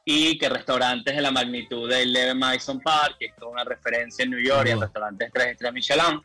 y 0.04 0.38
que 0.38 0.48
restaurantes 0.48 1.14
de 1.14 1.20
la 1.20 1.30
magnitud 1.30 1.88
del 1.88 2.12
Leve 2.12 2.34
Madison 2.34 2.80
Park, 2.80 3.16
que 3.18 3.26
es 3.26 3.32
una 3.42 3.62
referencia 3.62 4.22
en 4.24 4.30
New 4.30 4.40
York 4.40 4.66
y 4.66 4.70
en 4.70 4.80
restaurantes 4.80 5.30
3 5.34 5.48
estrellas 5.48 5.74
Michelin, 5.74 6.22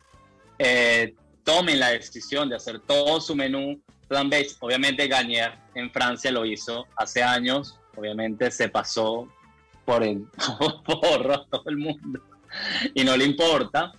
eh, 0.58 1.14
tomen 1.44 1.78
la 1.78 1.90
decisión 1.90 2.48
de 2.48 2.56
hacer 2.56 2.80
todo 2.80 3.20
su 3.20 3.36
menú 3.36 3.78
plant-based. 4.08 4.56
Obviamente 4.60 5.06
Garnier 5.06 5.58
en 5.74 5.90
Francia 5.90 6.32
lo 6.32 6.46
hizo 6.46 6.86
hace 6.96 7.22
años, 7.22 7.78
obviamente 7.94 8.50
se 8.50 8.70
pasó 8.70 9.28
por 9.84 10.02
el 10.02 10.26
porro 10.86 11.44
todo 11.44 11.64
el 11.66 11.76
mundo. 11.76 12.22
Y 12.94 13.04
no 13.04 13.16
le 13.16 13.24
importa 13.26 13.92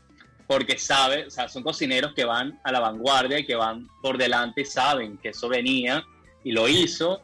porque 0.47 0.77
sabe, 0.77 1.27
o 1.27 1.31
sea, 1.31 1.47
son 1.47 1.63
cocineros 1.63 2.13
que 2.13 2.25
van 2.25 2.59
a 2.63 2.71
la 2.71 2.79
vanguardia 2.79 3.39
y 3.39 3.45
que 3.45 3.55
van 3.55 3.87
por 4.01 4.17
delante 4.17 4.61
y 4.61 4.65
saben 4.65 5.17
que 5.17 5.29
eso 5.29 5.49
venía 5.49 6.05
y 6.43 6.51
lo 6.51 6.67
hizo 6.67 7.21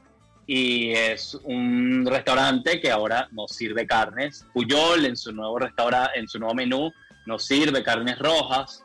y 0.47 0.91
es 0.91 1.35
un 1.43 2.05
restaurante 2.05 2.81
que 2.81 2.91
ahora 2.91 3.29
nos 3.31 3.51
sirve 3.51 3.85
carnes. 3.85 4.45
Puyol 4.53 5.05
en 5.05 5.15
su 5.15 5.31
nuevo 5.31 5.59
restaurante, 5.59 6.19
en 6.19 6.27
su 6.27 6.39
nuevo 6.39 6.55
menú 6.55 6.91
nos 7.25 7.45
sirve 7.45 7.83
carnes 7.83 8.17
rojas. 8.19 8.83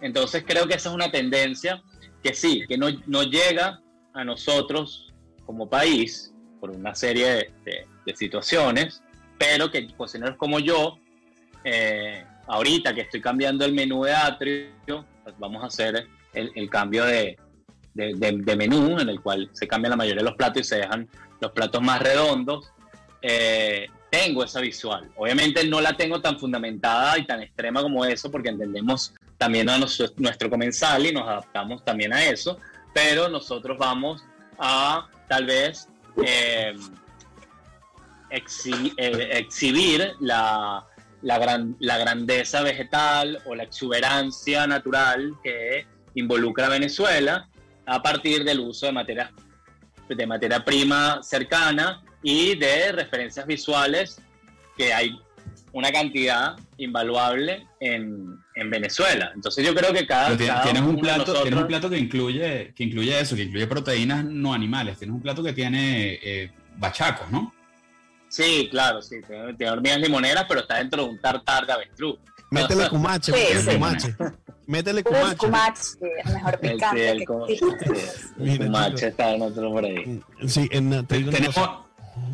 Entonces 0.00 0.44
creo 0.46 0.66
que 0.66 0.74
esa 0.74 0.88
es 0.88 0.94
una 0.94 1.10
tendencia 1.10 1.82
que 2.22 2.34
sí, 2.34 2.64
que 2.66 2.78
no, 2.78 2.88
no 3.06 3.22
llega 3.22 3.80
a 4.14 4.24
nosotros 4.24 5.12
como 5.44 5.68
país 5.68 6.32
por 6.58 6.70
una 6.70 6.94
serie 6.94 7.52
de, 7.64 7.86
de, 8.06 8.16
situaciones, 8.16 9.02
pero 9.38 9.70
que 9.70 9.86
cocineros 9.94 10.36
como 10.36 10.58
yo, 10.58 10.98
eh, 11.64 12.24
ahorita 12.46 12.94
que 12.94 13.02
estoy 13.02 13.20
cambiando 13.20 13.64
el 13.64 13.72
menú 13.72 14.04
de 14.04 14.14
atrio, 14.14 15.04
vamos 15.38 15.62
a 15.62 15.66
hacer 15.66 16.06
el, 16.32 16.52
el 16.54 16.70
cambio 16.70 17.04
de, 17.04 17.36
de, 17.94 18.56
menú 18.56 18.98
en 18.98 19.08
el 19.08 19.20
cual 19.20 19.48
se 19.52 19.68
cambian 19.68 19.90
la 19.90 19.96
mayoría 19.96 20.22
de 20.22 20.28
los 20.28 20.36
platos 20.36 20.62
y 20.62 20.64
se 20.64 20.76
dejan 20.76 21.08
los 21.40 21.52
platos 21.52 21.80
más 21.80 22.00
redondos, 22.00 22.72
eh, 23.22 23.88
tengo 24.10 24.44
esa 24.44 24.60
visual. 24.60 25.10
Obviamente 25.16 25.66
no 25.66 25.80
la 25.80 25.96
tengo 25.96 26.20
tan 26.20 26.38
fundamentada 26.38 27.18
y 27.18 27.26
tan 27.26 27.42
extrema 27.42 27.82
como 27.82 28.04
eso 28.04 28.30
porque 28.30 28.50
entendemos 28.50 29.14
también 29.38 29.68
a 29.68 29.78
nuestro, 29.78 30.50
comensal 30.50 31.06
y 31.06 31.12
nos 31.12 31.26
adaptamos 31.28 31.84
también 31.84 32.12
a 32.12 32.24
eso, 32.24 32.58
pero 32.92 33.28
nosotros 33.28 33.76
vamos 33.78 34.24
a 34.58 35.08
tal 35.28 35.46
vez 35.46 35.88
eh, 36.24 36.74
eh, 38.30 39.28
exhibir 39.32 40.12
la, 40.20 40.86
la, 41.24 41.38
gran, 41.38 41.76
la 41.80 41.98
grandeza 41.98 42.62
vegetal 42.62 43.40
o 43.46 43.54
la 43.54 43.64
exuberancia 43.64 44.66
natural 44.66 45.34
que 45.42 45.86
involucra 46.14 46.66
a 46.66 46.70
Venezuela 46.70 47.48
a 47.86 48.02
partir 48.02 48.44
del 48.44 48.60
uso 48.60 48.86
de 48.86 48.92
materia, 48.92 49.30
de 50.08 50.26
materia 50.26 50.64
prima 50.64 51.22
cercana 51.22 52.02
y 52.22 52.56
de 52.56 52.92
referencias 52.92 53.46
visuales 53.46 54.20
que 54.76 54.92
hay 54.94 55.18
una 55.72 55.90
cantidad 55.90 56.56
invaluable 56.78 57.66
en, 57.80 58.38
en 58.54 58.70
Venezuela. 58.70 59.32
Entonces 59.34 59.66
yo 59.66 59.74
creo 59.74 59.92
que 59.92 60.06
cada, 60.06 60.28
Pero 60.36 60.46
cada 60.46 60.62
tienes, 60.62 60.82
un 60.82 60.98
plato, 61.00 61.24
tienes 61.24 61.42
un 61.42 61.50
nosotros- 61.50 61.66
plato 61.68 61.90
que 61.90 61.98
incluye, 61.98 62.72
que 62.76 62.84
incluye 62.84 63.18
eso, 63.20 63.34
que 63.34 63.42
incluye 63.42 63.66
proteínas 63.66 64.24
no 64.24 64.54
animales. 64.54 64.98
Tienes 64.98 65.14
un 65.16 65.22
plato 65.22 65.42
que 65.42 65.52
tiene 65.52 66.18
eh, 66.22 66.50
bachacos, 66.76 67.28
¿no? 67.30 67.52
Sí, 68.34 68.66
claro, 68.68 69.00
sí, 69.00 69.20
tiene, 69.24 69.54
tiene 69.54 69.70
hormigas 69.72 70.00
limoneras, 70.00 70.44
pero 70.48 70.62
está 70.62 70.78
dentro 70.78 71.04
de 71.04 71.10
un 71.10 71.20
tartar 71.20 71.64
de 71.66 71.72
avestruz. 71.72 72.18
Métele 72.50 72.88
cumache, 72.90 73.32
Sí, 73.32 73.38
métele 73.38 73.60
sí. 73.62 73.70
cumache. 73.76 74.16
Métele 74.66 75.04
cumache. 75.04 75.36
Kumach, 75.36 75.76
sí, 75.76 75.98
el 76.24 76.32
mejor 76.34 76.58
El, 76.60 76.70
chico. 77.20 77.46
está 79.06 79.30
en 79.36 79.42
otro 79.42 79.70
por 79.70 79.84
ahí. 79.84 80.20
Sí, 80.48 80.68
en, 80.72 81.06
te 81.06 81.16
digo 81.18 81.28
una 81.28 81.38
Tenemos. 81.38 81.56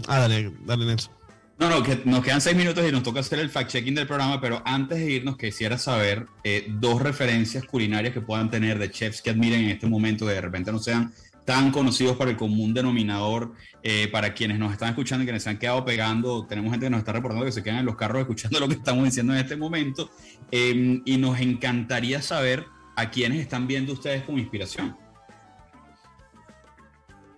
Ah, 0.09 0.21
dale, 0.21 0.51
dale, 0.65 0.87
Nelson. 0.87 1.13
No, 1.59 1.69
no, 1.69 1.83
que 1.83 2.01
nos 2.07 2.25
quedan 2.25 2.41
seis 2.41 2.57
minutos 2.57 2.83
y 2.89 2.93
nos 2.93 3.03
toca 3.03 3.21
hacer 3.21 3.39
el 3.39 3.53
fact-checking 3.53 3.95
del 3.95 4.07
programa, 4.07 4.41
pero 4.41 4.63
antes 4.65 5.01
de 5.01 5.11
irnos 5.11 5.37
quisiera 5.37 5.77
saber 5.77 6.25
eh, 6.45 6.65
dos 6.67 7.03
referencias 7.03 7.65
culinarias 7.65 8.15
que 8.15 8.23
puedan 8.23 8.51
tener 8.51 8.79
de 8.79 8.91
chefs 8.91 9.21
que 9.21 9.29
admiren 9.29 9.65
en 9.65 9.69
este 9.73 9.87
momento, 9.87 10.25
que 10.25 10.33
de 10.33 10.41
repente 10.41 10.73
no 10.73 10.79
sean 10.79 11.13
tan 11.45 11.70
conocidos 11.70 12.16
para 12.16 12.30
el 12.30 12.36
común 12.36 12.74
denominador, 12.74 13.53
eh, 13.82 14.09
para 14.09 14.34
quienes 14.34 14.59
nos 14.59 14.72
están 14.72 14.91
escuchando 14.91 15.22
y 15.22 15.26
quienes 15.26 15.43
se 15.43 15.51
han 15.51 15.59
quedado 15.59 15.84
pegando. 15.84 16.47
Tenemos 16.47 16.70
gente 16.70 16.86
que 16.86 16.91
nos 16.91 16.99
está 16.99 17.12
reportando 17.12 17.45
que 17.45 17.53
se 17.53 17.62
quedan 17.62 17.78
en 17.78 17.86
los 17.86 17.97
carros 17.97 18.20
escuchando 18.20 18.61
lo 18.61 18.68
que 18.68 18.74
estamos 18.74 19.05
diciendo 19.05 19.32
en 19.32 19.41
este 19.41 19.57
momento, 19.57 20.11
eh, 20.51 21.01
y 21.05 21.16
nos 21.16 21.41
encantaría 21.41 22.22
saber 22.22 22.66
a 22.97 23.11
quienes 23.11 23.41
están 23.41 23.66
viendo 23.66 23.93
ustedes 23.93 24.22
como 24.22 24.38
inspiración. 24.38 24.97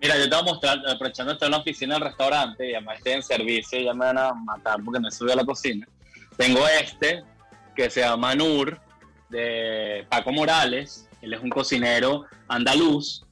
Mira, 0.01 0.17
yo 0.17 0.29
te 0.29 0.35
voy 0.35 0.39
a 0.39 0.51
mostrar, 0.51 0.79
aprovechando 0.85 1.31
estoy 1.31 1.45
en 1.45 1.51
la 1.51 1.57
oficina 1.59 1.93
del 1.93 2.03
restaurante 2.03 2.69
y 2.69 2.73
además 2.73 2.97
estoy 2.97 3.13
en 3.13 3.23
servicio 3.23 3.79
ya 3.79 3.93
me 3.93 4.05
van 4.05 4.17
a 4.17 4.33
matar 4.33 4.83
porque 4.83 4.99
me 4.99 5.09
subí 5.09 5.31
a 5.31 5.35
la 5.37 5.45
cocina. 5.45 5.87
Tengo 6.35 6.67
este 6.67 7.23
que 7.73 7.89
se 7.89 8.01
llama 8.01 8.35
Nur 8.35 8.81
de 9.29 10.05
Paco 10.09 10.33
Morales. 10.33 11.07
Él 11.21 11.33
es 11.33 11.41
un 11.41 11.49
cocinero 11.49 12.25
andaluz 12.49 13.22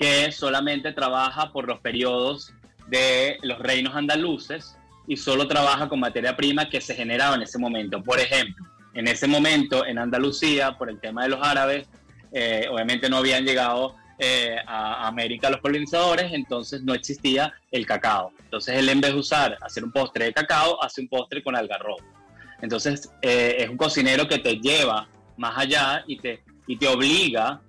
que 0.00 0.32
solamente 0.32 0.92
trabaja 0.92 1.52
por 1.52 1.68
los 1.68 1.78
periodos 1.80 2.54
de 2.88 3.36
los 3.42 3.58
reinos 3.58 3.94
andaluces 3.94 4.78
y 5.06 5.18
solo 5.18 5.46
trabaja 5.46 5.90
con 5.90 6.00
materia 6.00 6.34
prima 6.34 6.70
que 6.70 6.80
se 6.80 6.94
generaba 6.94 7.36
en 7.36 7.42
ese 7.42 7.58
momento. 7.58 8.02
Por 8.02 8.18
ejemplo, 8.18 8.64
en 8.94 9.06
ese 9.06 9.26
momento 9.26 9.84
en 9.84 9.98
Andalucía, 9.98 10.78
por 10.78 10.88
el 10.88 10.98
tema 10.98 11.24
de 11.24 11.28
los 11.28 11.46
árabes, 11.46 11.86
eh, 12.32 12.66
obviamente 12.70 13.10
no 13.10 13.18
habían 13.18 13.44
llegado 13.44 13.94
eh, 14.18 14.56
a 14.66 15.06
América 15.06 15.50
los 15.50 15.60
colonizadores, 15.60 16.32
entonces 16.32 16.82
no 16.82 16.94
existía 16.94 17.52
el 17.70 17.84
cacao. 17.84 18.32
Entonces 18.42 18.76
él 18.76 18.88
en 18.88 19.02
vez 19.02 19.12
de 19.12 19.18
usar, 19.18 19.58
hacer 19.60 19.84
un 19.84 19.92
postre 19.92 20.24
de 20.24 20.32
cacao, 20.32 20.82
hace 20.82 21.02
un 21.02 21.08
postre 21.08 21.42
con 21.42 21.54
algarrobo. 21.54 22.00
Entonces 22.62 23.10
eh, 23.20 23.56
es 23.58 23.68
un 23.68 23.76
cocinero 23.76 24.26
que 24.26 24.38
te 24.38 24.56
lleva 24.56 25.06
más 25.36 25.58
allá 25.58 26.04
y 26.06 26.16
te, 26.16 26.42
y 26.66 26.76
te 26.76 26.88
obliga 26.88 27.60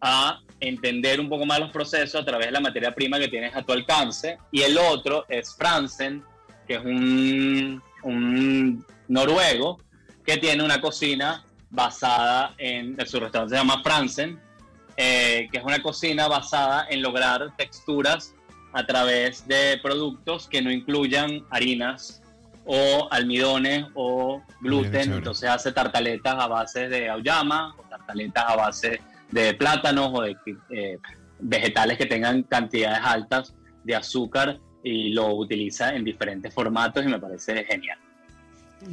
a 0.00 0.40
entender 0.60 1.20
un 1.20 1.28
poco 1.28 1.46
más 1.46 1.58
los 1.58 1.70
procesos 1.70 2.20
a 2.20 2.24
través 2.24 2.46
de 2.46 2.52
la 2.52 2.60
materia 2.60 2.94
prima 2.94 3.18
que 3.18 3.28
tienes 3.28 3.54
a 3.54 3.62
tu 3.62 3.72
alcance. 3.72 4.38
Y 4.52 4.62
el 4.62 4.76
otro 4.78 5.24
es 5.28 5.54
Franzen, 5.56 6.22
que 6.66 6.74
es 6.74 6.84
un, 6.84 7.82
un 8.02 8.84
noruego 9.08 9.78
que 10.24 10.36
tiene 10.36 10.62
una 10.62 10.80
cocina 10.80 11.44
basada 11.70 12.54
en, 12.58 12.96
su 13.06 13.20
restaurante 13.20 13.54
se 13.54 13.60
llama 13.60 13.82
Franzen, 13.82 14.38
eh, 14.96 15.48
que 15.50 15.58
es 15.58 15.64
una 15.64 15.80
cocina 15.80 16.28
basada 16.28 16.86
en 16.90 17.00
lograr 17.00 17.54
texturas 17.56 18.34
a 18.72 18.84
través 18.84 19.46
de 19.48 19.78
productos 19.82 20.48
que 20.48 20.62
no 20.62 20.70
incluyan 20.70 21.44
harinas 21.50 22.22
o 22.66 23.08
almidones 23.10 23.86
o 23.94 24.42
gluten. 24.60 25.12
Entonces 25.12 25.48
hace 25.48 25.72
tartaletas 25.72 26.34
a 26.38 26.46
base 26.46 26.88
de 26.88 27.08
auyama 27.08 27.74
o 27.78 27.82
tartaletas 27.82 28.44
a 28.46 28.56
base 28.56 29.00
de 29.30 29.54
plátanos 29.54 30.10
o 30.12 30.22
de 30.22 30.36
eh, 30.70 30.98
vegetales 31.38 31.98
que 31.98 32.06
tengan 32.06 32.42
cantidades 32.42 33.00
altas 33.02 33.54
de 33.84 33.94
azúcar 33.94 34.58
y 34.82 35.12
lo 35.12 35.34
utiliza 35.34 35.94
en 35.94 36.04
diferentes 36.04 36.52
formatos 36.52 37.04
y 37.04 37.08
me 37.08 37.18
parece 37.18 37.64
genial. 37.64 37.98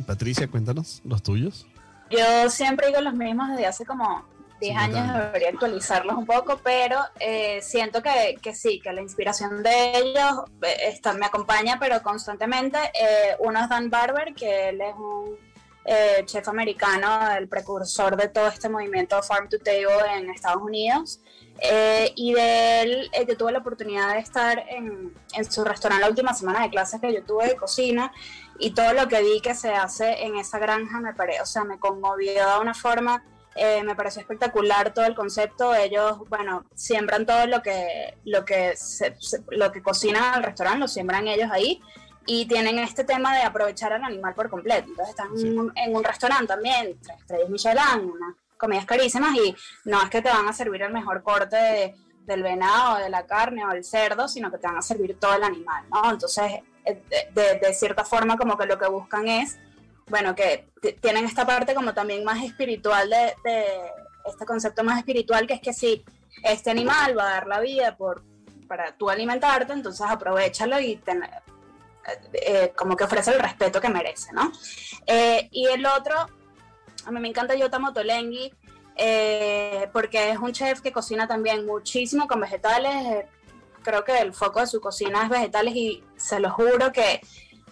Patricia, 0.06 0.48
cuéntanos 0.48 1.02
los 1.06 1.24
tuyos. 1.24 1.66
Yo 2.10 2.50
siempre 2.50 2.88
digo 2.88 3.02
los 3.02 3.14
mismos 3.14 3.50
desde 3.50 3.66
hace 3.66 3.86
como 3.86 4.26
10 4.60 4.74
50 4.74 4.84
años, 4.84 5.10
años. 5.10 5.26
debería 5.26 5.50
actualizarlos 5.50 6.18
un 6.18 6.26
poco, 6.26 6.60
pero 6.64 7.00
eh, 7.20 7.60
siento 7.62 8.02
que, 8.02 8.38
que 8.42 8.54
sí, 8.54 8.80
que 8.82 8.92
la 8.92 9.02
inspiración 9.02 9.62
de 9.62 9.98
ellos 9.98 10.46
eh, 10.62 10.78
está, 10.88 11.14
me 11.14 11.26
acompaña, 11.26 11.78
pero 11.80 12.02
constantemente. 12.02 12.78
Eh, 12.78 13.36
uno 13.40 13.62
es 13.62 13.70
Dan 13.70 13.90
Barber, 13.90 14.34
que 14.34 14.70
él 14.70 14.82
es 14.82 14.96
un 14.96 15.38
eh, 15.88 16.24
chef 16.26 16.48
americano, 16.50 17.32
el 17.36 17.48
precursor 17.48 18.16
de 18.18 18.28
todo 18.28 18.48
este 18.48 18.70
movimiento 18.70 19.22
Farm 19.24 19.48
to 19.50 19.58
Table 19.60 20.06
en 20.16 20.30
Estados 20.30 20.62
Unidos. 20.62 21.22
Eh, 21.60 22.12
y 22.16 22.34
de 22.34 22.82
él, 22.82 23.10
eh, 23.14 23.26
yo 23.28 23.36
tuve 23.36 23.52
la 23.52 23.60
oportunidad 23.60 24.14
de 24.14 24.20
estar 24.20 24.64
en, 24.70 25.12
su 25.50 25.64
restaurante 25.64 26.04
la 26.04 26.10
última 26.10 26.34
semana 26.36 26.62
de 26.62 26.70
clases 26.70 27.02
que 27.02 27.12
yo 27.12 27.24
tuve 27.24 27.48
de 27.48 27.56
cocina 27.56 28.12
y 28.60 28.72
todo 28.76 28.94
lo 28.94 29.08
que 29.08 29.24
vi 29.24 29.42
que 29.42 29.56
se 29.56 29.74
hace 29.74 30.24
en 30.24 30.36
esa 30.36 30.60
granja 30.60 31.00
me 31.00 31.16
parece, 31.16 31.42
o 31.42 31.46
sea, 31.48 31.64
me 31.64 31.80
conmovió 31.80 32.32
de 32.48 32.60
una 32.62 32.76
forma, 32.76 33.24
eh, 33.56 33.82
me 33.84 33.96
pareció 33.96 34.22
espectacular 34.22 34.94
todo 34.94 35.06
el 35.06 35.16
concepto. 35.16 35.74
Ellos, 35.74 36.20
bueno, 36.30 36.66
siembran 36.76 37.26
todo 37.26 37.48
lo 37.48 37.64
que, 37.64 38.16
lo 38.24 38.46
que, 38.46 38.76
se- 38.78 39.16
lo 39.50 39.72
que 39.72 39.82
cocinan 39.82 40.36
al 40.36 40.44
restaurante, 40.44 40.80
lo 40.82 40.88
siembran 40.88 41.28
ellos 41.28 41.50
ahí. 41.52 41.82
Y 42.28 42.46
tienen 42.46 42.78
este 42.80 43.04
tema 43.06 43.36
de 43.36 43.44
aprovechar 43.44 43.94
al 43.94 44.04
animal 44.04 44.34
por 44.36 44.50
completo. 44.50 44.90
Entonces 44.90 45.10
están 45.10 45.36
Sí. 45.38 45.48
en, 45.48 45.60
un, 45.60 45.72
en 45.76 45.96
un 45.96 46.04
restaurante 46.04 46.48
también, 46.48 47.00
tres 47.02 47.18
estrellas 47.20 47.50
Michelin, 47.50 48.12
unas 48.12 48.36
comidas 48.58 48.86
carísimas, 48.86 49.34
y 49.36 49.56
no 49.86 50.02
es 50.04 50.10
que 50.10 50.22
te 50.22 50.30
van 50.30 50.48
a 50.48 50.54
servir 50.54 50.82
el 50.82 50.92
mejor 50.92 51.24
corte 51.24 51.56
de- 51.56 51.96
del 52.26 52.44
venado, 52.44 52.98
de 52.98 53.10
la 53.10 53.26
carne 53.26 53.64
o 53.66 53.70
del 53.70 53.86
cerdo, 53.86 54.28
sino 54.28 54.52
que 54.52 54.58
te 54.58 54.68
van 54.68 54.76
a 54.78 54.82
servir 54.82 55.18
todo 55.18 55.34
el 55.36 55.44
animal, 55.44 55.86
¿no? 55.90 56.12
Entonces, 56.12 56.44
eh, 56.84 57.02
de, 57.10 57.42
de- 57.42 57.60
de 57.60 57.74
cierta 57.74 58.04
forma, 58.04 58.38
como 58.38 58.58
que 58.58 58.66
lo 58.66 58.78
que 58.78 58.88
buscan 58.90 59.28
es, 59.30 59.58
bueno, 60.08 60.36
que 60.36 60.68
tienen 61.02 61.24
esta 61.26 61.46
parte 61.46 61.74
como 61.74 61.94
también 61.94 62.26
más 62.26 62.44
espiritual 62.44 63.10
de, 63.10 63.34
de 63.46 63.66
este 64.26 64.46
concepto 64.46 64.84
más 64.84 64.98
espiritual, 64.98 65.48
que 65.48 65.54
es 65.54 65.62
que 65.62 65.72
si 65.72 66.04
este 66.44 66.72
animal 66.72 67.18
va 67.18 67.24
a 67.30 67.32
dar 67.32 67.48
la 67.48 67.60
vida 67.62 67.96
por, 67.96 68.24
para 68.68 68.92
tú 68.98 69.10
alimentarte, 69.10 69.72
entonces 69.72 70.06
aprovechalo 70.10 70.80
y 70.82 70.98
ten- 70.98 71.24
eh, 72.34 72.74
como 72.76 72.96
que 72.96 73.04
ofrece 73.04 73.32
el 73.32 73.40
respeto 73.40 73.82
que 73.82 73.90
merece, 73.90 74.32
¿no? 74.34 74.52
Eh, 75.06 75.50
y 75.52 75.68
el 75.68 75.86
otro, 75.86 76.16
a 77.06 77.12
mí 77.12 77.20
me 77.20 77.28
encanta 77.28 77.56
Yota 77.56 77.80
Motolenghi, 77.80 78.54
eh, 78.96 79.90
porque 79.94 80.32
es 80.32 80.38
un 80.40 80.54
chef 80.54 80.82
que 80.82 80.92
cocina 80.92 81.28
también 81.28 81.66
muchísimo 81.66 82.28
con 82.28 82.40
vegetales. 82.40 82.94
eh, 82.94 83.28
creo 83.84 84.04
que 84.04 84.20
el 84.20 84.34
foco 84.34 84.60
de 84.60 84.68
su 84.68 84.82
cocina 84.82 85.24
es 85.24 85.30
vegetales 85.30 85.74
y 85.74 86.04
se 86.18 86.42
lo 86.42 86.52
juro 86.52 86.92
que 86.92 87.22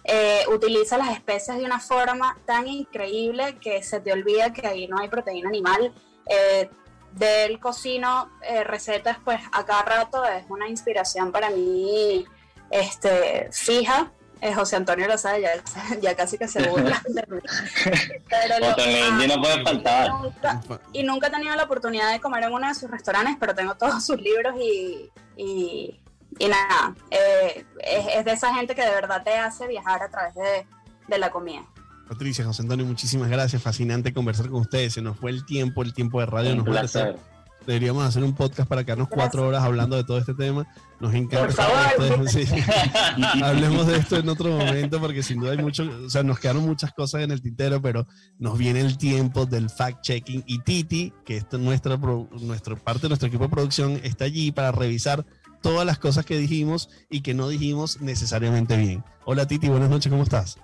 eh, 0.04 0.44
utiliza 0.48 0.96
las 0.96 1.10
especies 1.10 1.58
de 1.58 1.64
una 1.64 1.80
forma 1.80 2.38
tan 2.46 2.66
increíble 2.68 3.58
que 3.60 3.82
se 3.82 4.00
te 4.00 4.12
olvida 4.12 4.52
que 4.52 4.66
ahí 4.66 4.86
no 4.88 4.98
hay 4.98 5.08
proteína 5.08 5.48
animal. 5.48 5.92
Eh, 6.26 6.70
del 7.12 7.58
cocino 7.60 8.30
eh, 8.42 8.62
recetas 8.62 9.18
pues 9.24 9.40
a 9.52 9.64
cada 9.64 9.82
rato 9.82 10.24
es 10.24 10.44
una 10.48 10.68
inspiración 10.68 11.32
para 11.32 11.50
mí 11.50 12.24
este, 12.70 13.48
fija. 13.52 14.12
Eh, 14.40 14.52
José 14.54 14.76
Antonio 14.76 15.08
Lozada 15.08 15.38
ya, 15.38 15.50
ya 16.02 16.14
casi 16.14 16.36
que 16.36 16.46
se 16.46 16.68
burla 16.68 17.02
de 17.08 17.24
mí. 17.28 17.40
Pero 18.28 18.58
lo 18.60 18.66
Motolenghi 18.68 19.26
no 19.28 19.40
puede 19.40 19.64
faltar. 19.64 20.10
Y 20.92 21.02
nunca 21.02 21.28
he 21.28 21.30
tenido 21.30 21.56
la 21.56 21.64
oportunidad 21.64 22.12
de 22.12 22.20
comer 22.20 22.44
en 22.44 22.52
uno 22.52 22.68
de 22.68 22.74
sus 22.74 22.90
restaurantes, 22.90 23.36
pero 23.40 23.54
tengo 23.54 23.74
todos 23.76 24.04
sus 24.04 24.20
libros 24.20 24.54
y, 24.60 25.10
y, 25.36 26.00
y 26.38 26.48
nada, 26.48 26.94
eh, 27.10 27.64
es, 27.80 28.06
es 28.16 28.24
de 28.24 28.32
esa 28.32 28.54
gente 28.54 28.74
que 28.74 28.82
de 28.82 28.90
verdad 28.90 29.22
te 29.24 29.34
hace 29.34 29.66
viajar 29.66 30.02
a 30.02 30.10
través 30.10 30.34
de, 30.34 30.66
de 31.08 31.18
la 31.18 31.30
comida. 31.30 31.64
Patricia, 32.08 32.44
José 32.44 32.62
Antonio, 32.62 32.86
muchísimas 32.86 33.28
gracias. 33.28 33.60
Fascinante 33.62 34.12
conversar 34.12 34.48
con 34.48 34.60
ustedes. 34.60 34.92
Se 34.92 35.02
nos 35.02 35.18
fue 35.18 35.30
el 35.30 35.44
tiempo, 35.44 35.82
el 35.82 35.92
tiempo 35.92 36.20
de 36.20 36.26
radio 36.26 36.52
Un 36.52 36.58
nos 36.58 36.66
placer. 36.66 37.16
Deberíamos 37.66 38.04
hacer 38.04 38.22
un 38.22 38.32
podcast 38.34 38.68
para 38.68 38.84
quedarnos 38.84 39.08
cuatro 39.08 39.46
horas 39.46 39.64
hablando 39.64 39.96
de 39.96 40.04
todo 40.04 40.18
este 40.18 40.34
tema. 40.34 40.66
Nos 41.00 41.12
encanta. 41.14 41.46
Por 41.46 41.52
favor. 41.52 42.28
Sí. 42.30 42.44
Hablemos 43.42 43.86
de 43.88 43.96
esto 43.96 44.16
en 44.16 44.28
otro 44.28 44.50
momento 44.50 45.00
porque 45.00 45.22
sin 45.22 45.40
duda 45.40 45.52
hay 45.52 45.58
mucho, 45.58 45.82
o 46.06 46.08
sea, 46.08 46.22
nos 46.22 46.38
quedaron 46.38 46.62
muchas 46.64 46.92
cosas 46.92 47.22
en 47.22 47.32
el 47.32 47.42
tintero, 47.42 47.82
pero 47.82 48.06
nos 48.38 48.56
viene 48.56 48.80
el 48.80 48.96
tiempo 48.98 49.46
del 49.46 49.68
fact-checking 49.68 50.44
y 50.46 50.60
Titi, 50.60 51.12
que 51.24 51.38
es 51.38 51.46
nuestra, 51.52 51.98
pro- 51.98 52.28
nuestra 52.40 52.76
parte 52.76 53.02
de 53.02 53.08
nuestro 53.08 53.28
equipo 53.28 53.44
de 53.44 53.50
producción, 53.50 54.00
está 54.04 54.26
allí 54.26 54.52
para 54.52 54.70
revisar 54.70 55.26
todas 55.60 55.84
las 55.84 55.98
cosas 55.98 56.24
que 56.24 56.38
dijimos 56.38 56.88
y 57.10 57.22
que 57.22 57.34
no 57.34 57.48
dijimos 57.48 58.00
necesariamente 58.00 58.76
bien. 58.76 59.02
Hola 59.24 59.46
Titi, 59.48 59.68
buenas 59.68 59.90
noches, 59.90 60.08
¿cómo 60.10 60.22
estás? 60.22 60.58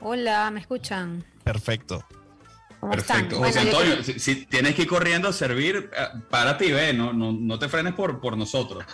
Hola, 0.00 0.50
¿me 0.50 0.60
escuchan? 0.60 1.22
Perfecto. 1.44 2.02
¿Cómo 2.80 2.92
Perfecto. 2.92 3.36
están? 3.36 3.38
José 3.38 3.38
Bueno, 3.58 3.70
yo 3.70 3.78
Antonio, 3.78 4.04
si, 4.04 4.18
si 4.18 4.46
tienes 4.46 4.74
que 4.74 4.82
ir 4.82 4.88
corriendo 4.88 5.28
a 5.28 5.32
servir, 5.32 5.90
eh, 5.96 6.06
párate 6.30 6.66
y 6.66 6.72
ve, 6.72 6.92
no, 6.94 7.12
no, 7.12 7.30
no 7.32 7.58
te 7.58 7.68
frenes 7.68 7.92
por, 7.94 8.20
por 8.20 8.36
nosotros. 8.38 8.84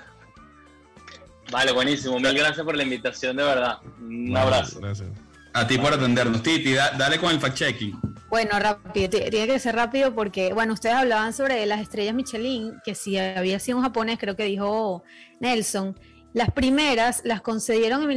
Vale, 1.52 1.72
buenísimo. 1.72 2.18
Mil 2.18 2.36
gracias 2.36 2.64
por 2.64 2.76
la 2.76 2.82
invitación, 2.82 3.36
de 3.36 3.44
verdad. 3.44 3.78
Un 4.00 4.36
abrazo. 4.36 4.80
Gracias. 4.80 5.08
A 5.52 5.66
ti 5.66 5.78
por 5.78 5.92
atendernos. 5.94 6.42
Titi, 6.42 6.74
da- 6.74 6.90
dale 6.98 7.18
con 7.18 7.30
el 7.30 7.40
fact-checking. 7.40 7.98
Bueno, 8.28 8.58
rápido, 8.58 9.08
tiene 9.08 9.46
que 9.46 9.58
ser 9.60 9.76
rápido 9.76 10.12
porque, 10.14 10.52
bueno, 10.52 10.72
ustedes 10.74 10.96
hablaban 10.96 11.32
sobre 11.32 11.64
las 11.64 11.80
estrellas 11.80 12.14
Michelin, 12.14 12.74
que 12.84 12.96
si 12.96 13.16
había 13.16 13.60
sido 13.60 13.78
un 13.78 13.84
japonés, 13.84 14.18
creo 14.18 14.34
que 14.34 14.44
dijo 14.44 15.04
Nelson, 15.40 15.96
las 16.34 16.50
primeras 16.50 17.22
las 17.24 17.40
concedieron 17.40 18.02
en 18.02 18.08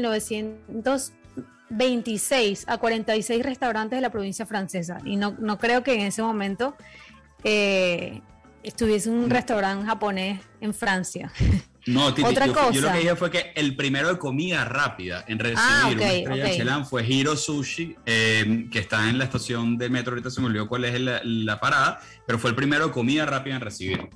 1926 1.69 2.65
a 2.67 2.77
46 2.77 3.43
restaurantes 3.43 3.97
de 3.97 4.01
la 4.01 4.09
provincia 4.11 4.45
francesa 4.45 4.97
y 5.05 5.15
no, 5.15 5.35
no 5.39 5.57
creo 5.57 5.83
que 5.83 5.93
en 5.93 6.01
ese 6.01 6.21
momento 6.21 6.75
eh, 7.43 8.21
estuviese 8.63 9.09
un 9.09 9.29
restaurante 9.29 9.85
japonés 9.85 10.41
en 10.61 10.73
Francia. 10.73 11.31
No, 11.87 12.13
Titi, 12.13 12.27
Otra 12.27 12.45
yo, 12.45 12.53
yo 12.53 12.81
lo 12.81 12.87
cosa. 12.87 12.93
que 12.93 12.99
dije 12.99 13.15
fue 13.15 13.31
que 13.31 13.51
el 13.55 13.75
primero 13.75 14.09
de 14.09 14.19
comida 14.19 14.63
rápida 14.65 15.23
en 15.27 15.39
recibir 15.39 15.59
Ah, 15.65 15.87
ok, 15.87 15.93
una 15.95 16.11
estrella 16.13 16.43
ok. 16.43 16.49
Michelin 16.51 16.85
fue 16.85 17.07
Hiro 17.07 17.35
Sushi, 17.37 17.95
eh, 18.05 18.67
que 18.69 18.79
está 18.79 19.09
en 19.09 19.17
la 19.17 19.23
estación 19.23 19.77
de 19.77 19.89
metro. 19.89 20.11
Ahorita 20.11 20.29
se 20.29 20.39
me 20.41 20.47
olvidó 20.47 20.67
cuál 20.67 20.85
es 20.85 20.99
la, 20.99 21.21
la 21.23 21.59
parada, 21.59 21.99
pero 22.27 22.37
fue 22.37 22.51
el 22.51 22.55
primero 22.55 22.87
de 22.87 22.91
comida 22.91 23.25
rápida 23.25 23.55
en 23.55 23.61
recibir. 23.61 24.09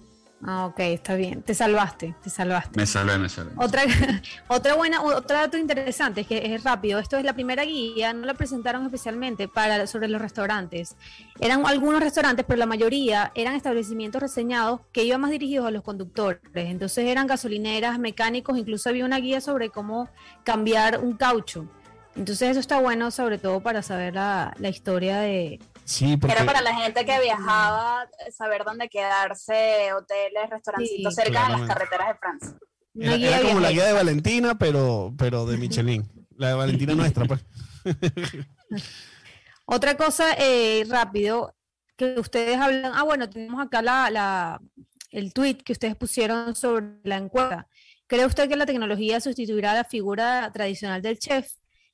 Ah, 0.46 0.66
ok, 0.66 0.80
está 0.80 1.16
bien, 1.16 1.42
te 1.42 1.54
salvaste, 1.54 2.16
te 2.22 2.30
salvaste. 2.30 2.78
Me 2.78 2.86
salvé, 2.86 3.18
me 3.18 3.30
salvé. 3.30 3.52
Otra, 3.58 3.84
otra 4.48 4.76
buena, 4.76 5.02
otro 5.02 5.38
dato 5.38 5.58
interesante 5.58 6.22
es 6.22 6.28
que 6.28 6.54
es 6.54 6.64
rápido. 6.64 7.00
Esto 7.00 7.18
es 7.18 7.24
la 7.24 7.34
primera 7.34 7.64
guía, 7.64 8.14
no 8.14 8.26
la 8.26 8.34
presentaron 8.34 8.84
especialmente 8.86 9.48
para 9.48 9.88
sobre 9.88 10.08
los 10.10 10.22
restaurantes. 10.22 10.96
Eran 11.40 11.66
algunos 11.66 12.02
restaurantes, 12.02 12.46
pero 12.46 12.58
la 12.58 12.66
mayoría 12.66 13.32
eran 13.36 13.56
establecimientos 13.56 14.22
reseñados 14.22 14.82
que 14.92 15.04
iban 15.04 15.22
más 15.22 15.32
dirigidos 15.32 15.66
a 15.66 15.72
los 15.72 15.84
conductores. 15.84 16.42
Entonces 16.54 17.06
eran 17.08 17.28
gasolineras, 17.28 17.98
mecánicos, 18.00 18.58
incluso 18.58 18.90
había 18.90 19.06
una 19.06 19.20
guía 19.20 19.40
sobre 19.40 19.70
cómo 19.70 20.10
cambiar 20.44 21.00
un 21.00 21.16
caucho. 21.16 21.68
Entonces 22.16 22.52
eso 22.52 22.60
está 22.60 22.80
bueno, 22.80 23.12
sobre 23.12 23.38
todo 23.38 23.62
para 23.62 23.82
saber 23.82 24.14
la, 24.14 24.54
la 24.60 24.70
historia 24.70 25.20
de... 25.20 25.60
Sí, 25.86 26.18
porque 26.18 26.36
Era 26.36 26.46
para 26.46 26.62
la 26.62 26.74
gente 26.76 27.06
que 27.06 27.20
viajaba, 27.22 28.08
saber 28.36 28.64
dónde 28.64 28.88
quedarse, 28.90 29.92
hoteles, 29.94 30.50
restaurancitos 30.50 31.14
Sí. 31.16 31.22
cerca 31.22 31.46
de 31.48 31.58
las 31.58 31.68
carreteras 31.68 32.08
de 32.08 32.16
Francia. 32.16 32.58
Era, 32.96 33.42
como 33.42 33.60
la 33.60 33.72
guía 33.72 33.86
de 33.86 33.94
Valentina, 33.94 34.58
pero, 34.58 35.14
pero 35.18 35.46
de 35.46 35.58
Michelin. 35.58 36.10
La 36.38 36.50
de 36.50 36.54
Valentina 36.54 36.96
nuestra, 36.96 37.26
pues. 37.26 37.44
Otra 39.66 39.96
cosa 39.96 40.34
eh, 40.38 40.84
rápido 40.90 41.56
que 41.96 42.20
ustedes 42.20 42.58
hablan, 42.58 42.92
ah 42.96 43.04
bueno, 43.04 43.30
tenemos 43.30 43.62
acá 43.66 43.82
la, 43.82 44.10
la- 44.10 44.62
el 45.12 45.32
tweet 45.32 45.58
que 45.58 45.74
ustedes 45.74 45.96
pusieron 45.96 46.56
sobre 46.56 46.86
la 47.04 47.18
encuesta. 47.18 47.68
¿Cree 48.08 48.26
usted 48.26 48.50
que 48.50 48.56
la 48.56 48.66
tecnología 48.66 49.20
sustituirá 49.22 49.74
la 49.74 49.84
figura 49.84 50.52
tradicional 50.52 51.02
del 51.02 51.20
chef? 51.20 51.52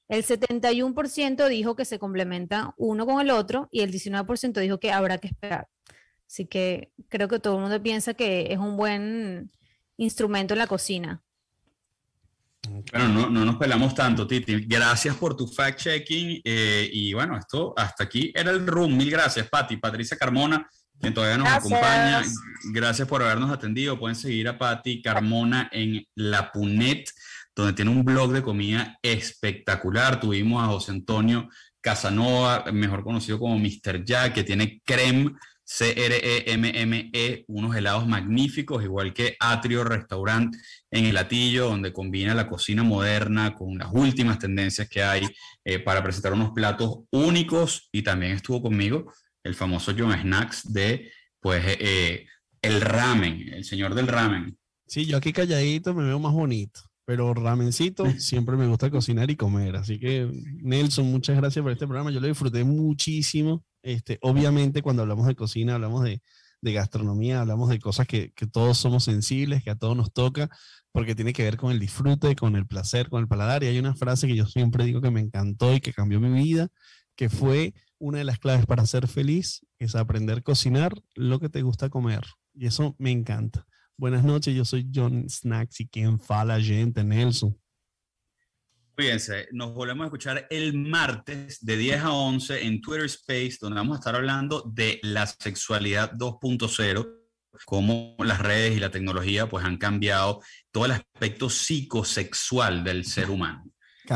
El 0.10 0.26
71% 0.26 1.48
dijo 1.48 1.76
que 1.76 1.86
se 1.86 2.00
complementan 2.00 2.72
uno 2.78 3.06
con 3.06 3.22
el 3.22 3.30
otro 3.30 3.70
y 3.72 3.82
el 3.82 3.92
19% 3.92 4.60
dijo 4.60 4.80
que 4.80 4.92
habrá 4.92 5.20
que 5.20 5.28
esperar. 5.28 5.68
Así 6.28 6.46
que 6.46 6.92
creo 7.08 7.28
que 7.28 7.40
todo 7.40 7.56
el 7.56 7.62
mundo 7.62 7.82
piensa 7.82 8.14
que 8.14 8.52
es 8.52 8.58
un 8.58 8.76
buen 8.76 9.52
instrumento 9.98 10.54
en 10.56 10.60
la 10.60 10.68
cocina. 10.68 11.22
Bueno, 12.92 13.08
no, 13.08 13.30
no 13.30 13.46
nos 13.46 13.56
pelamos 13.56 13.96
tanto, 13.96 14.28
Titi. 14.28 14.66
Gracias 14.66 15.16
por 15.16 15.36
tu 15.36 15.48
fact-checking. 15.48 16.42
eh, 16.44 16.90
y 16.92 17.14
bueno, 17.14 17.38
esto 17.38 17.74
hasta 17.78 18.04
aquí 18.04 18.32
era 18.36 18.52
el 18.52 18.66
room. 18.68 18.96
Mil 18.98 19.10
gracias, 19.10 19.48
Pati. 19.48 19.78
Patricia 19.78 20.18
Carmona, 20.18 20.68
quien 21.00 21.14
todavía 21.14 21.38
nos 21.38 21.48
Gracias. 21.48 21.66
acompaña. 21.74 22.22
Gracias 22.74 23.08
por 23.08 23.24
habernos 23.24 23.50
atendido. 23.52 23.98
Pueden 23.98 24.16
seguir 24.16 24.48
a 24.50 24.58
Pati 24.58 25.02
Carmona 25.02 25.70
en 25.72 26.06
La 26.16 26.52
Punet, 26.52 27.10
donde 27.60 27.74
tiene 27.74 27.92
un 27.92 28.06
blog 28.06 28.32
de 28.32 28.42
comida 28.42 28.98
espectacular. 29.02 30.20
Tuvimos 30.20 30.64
a 30.64 30.68
José 30.68 30.92
Antonio 30.92 31.50
Casanova, 31.82 32.66
mejor 32.72 33.04
conocido 33.04 33.38
como 33.38 33.60
Mr. 33.60 34.04
Jack, 34.04 34.34
que 34.34 34.44
tiene 34.44 34.82
creme. 34.86 35.32
C-R-E-M-M-E, 35.72 37.46
unos 37.48 37.76
helados 37.76 38.08
magníficos, 38.08 38.84
igual 38.84 39.14
que 39.14 39.36
Atrio 39.40 39.84
Restaurant 39.84 40.56
en 40.90 41.06
el 41.06 41.14
Latillo, 41.14 41.68
donde 41.68 41.94
combina 41.94 42.34
la 42.34 42.48
cocina 42.50 42.82
moderna 42.82 43.54
con 43.54 43.78
las 43.78 43.90
últimas 43.92 44.40
tendencias 44.40 44.90
que 44.90 45.04
hay 45.04 45.28
eh, 45.64 45.78
para 45.78 46.02
presentar 46.02 46.34
unos 46.34 46.54
platos 46.54 47.02
únicos. 47.12 47.88
Y 47.92 48.02
también 48.02 48.32
estuvo 48.32 48.64
conmigo 48.64 49.14
el 49.44 49.54
famoso 49.54 49.94
John 49.96 50.20
Snacks 50.20 50.74
de, 50.74 51.12
pues, 51.40 51.64
eh, 51.64 51.78
eh, 51.80 52.26
el 52.64 52.82
ramen, 52.82 53.54
el 53.54 53.64
señor 53.64 53.94
del 53.94 54.08
ramen. 54.08 54.58
Sí, 54.88 55.06
yo 55.06 55.18
aquí 55.18 55.32
calladito 55.32 55.94
me 55.94 56.04
veo 56.04 56.18
más 56.18 56.34
bonito. 56.34 56.89
Pero 57.10 57.34
ramencito, 57.34 58.06
siempre 58.20 58.56
me 58.56 58.68
gusta 58.68 58.92
cocinar 58.92 59.32
y 59.32 59.36
comer. 59.36 59.78
Así 59.78 59.98
que, 59.98 60.30
Nelson, 60.62 61.08
muchas 61.08 61.38
gracias 61.38 61.64
por 61.64 61.72
este 61.72 61.88
programa. 61.88 62.12
Yo 62.12 62.20
lo 62.20 62.28
disfruté 62.28 62.64
muchísimo. 62.64 63.66
Este, 63.82 64.20
obviamente, 64.22 64.84
cuando 64.84 65.02
hablamos 65.02 65.26
de 65.26 65.34
cocina, 65.34 65.74
hablamos 65.74 66.04
de, 66.04 66.22
de 66.62 66.72
gastronomía, 66.72 67.42
hablamos 67.42 67.70
de 67.70 67.80
cosas 67.80 68.06
que, 68.06 68.32
que 68.34 68.46
todos 68.46 68.78
somos 68.78 69.06
sensibles, 69.06 69.64
que 69.64 69.72
a 69.72 69.76
todos 69.76 69.98
nos 69.98 70.14
toca, 70.14 70.52
porque 70.92 71.16
tiene 71.16 71.34
que 71.34 71.42
ver 71.42 71.58
con 71.58 71.72
el 71.72 71.80
disfrute, 71.80 72.36
con 72.36 72.56
el 72.56 72.68
placer, 72.68 73.10
con 73.10 73.22
el 73.22 73.28
paladar. 73.28 73.64
Y 73.64 73.66
hay 73.66 73.80
una 73.80 73.96
frase 73.96 74.28
que 74.28 74.36
yo 74.36 74.46
siempre 74.46 74.86
digo 74.86 75.02
que 75.02 75.10
me 75.10 75.20
encantó 75.20 75.74
y 75.74 75.80
que 75.82 75.94
cambió 75.94 76.20
mi 76.20 76.30
vida, 76.30 76.68
que 77.16 77.28
fue 77.28 77.74
una 77.98 78.20
de 78.20 78.24
las 78.24 78.38
claves 78.38 78.68
para 78.68 78.86
ser 78.86 79.08
feliz, 79.08 79.66
es 79.80 79.96
aprender 79.96 80.38
a 80.38 80.42
cocinar 80.42 80.94
lo 81.16 81.40
que 81.40 81.50
te 81.50 81.64
gusta 81.64 81.90
comer. 81.90 82.22
Y 82.54 82.68
eso 82.68 82.96
me 83.00 83.10
encanta. 83.10 83.66
Buenas 84.00 84.24
noches, 84.24 84.56
yo 84.56 84.64
soy 84.64 84.90
John 84.96 85.30
Snacks 85.30 85.82
y 85.82 85.88
quien 85.90 86.22
fala 86.22 86.58
gente, 86.62 87.04
Nelson. 87.04 87.60
Cuídense, 88.96 89.50
nos 89.52 89.74
volvemos 89.74 90.04
a 90.04 90.06
escuchar 90.06 90.48
el 90.50 90.74
martes 90.74 91.66
de 91.66 91.76
10 91.76 92.04
a 92.04 92.14
11 92.14 92.66
en 92.66 92.80
Twitter 92.80 93.08
Space, 93.08 93.58
donde 93.60 93.76
vamos 93.76 93.98
a 93.98 94.00
estar 94.00 94.16
hablando 94.16 94.64
de 94.74 95.02
la 95.04 95.28
sexualidad 95.28 96.14
2.0, 96.14 97.10
cómo 97.66 98.16
las 98.20 98.40
redes 98.40 98.78
y 98.78 98.80
la 98.80 98.90
tecnología 98.90 99.50
pues 99.50 99.66
han 99.66 99.76
cambiado 99.76 100.42
todo 100.72 100.86
el 100.86 100.92
aspecto 100.92 101.50
psicosexual 101.50 102.86
del 102.86 103.04
ser 103.04 103.30
humano. 103.30 103.70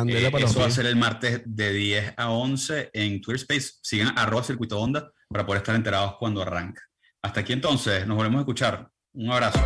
Eh, 0.08 0.32
eso 0.38 0.62
va 0.62 0.68
a 0.68 0.72
ser 0.72 0.86
el 0.86 0.96
martes 0.96 1.42
de 1.46 1.74
10 1.74 2.14
a 2.16 2.30
11 2.30 2.90
en 2.94 3.20
Twitter 3.20 3.42
Space. 3.42 3.80
Sigan 3.82 4.18
arroba 4.18 4.46
circuito 4.46 4.80
onda 4.80 5.12
para 5.28 5.46
poder 5.46 5.62
estar 5.62 5.76
enterados 5.76 6.16
cuando 6.18 6.42
arranca. 6.42 6.82
Hasta 7.22 7.42
aquí 7.42 7.52
entonces, 7.52 8.08
nos 8.08 8.16
volvemos 8.16 8.38
a 8.38 8.44
escuchar. 8.44 8.93
Un 9.16 9.30
abrazo. 9.30 9.60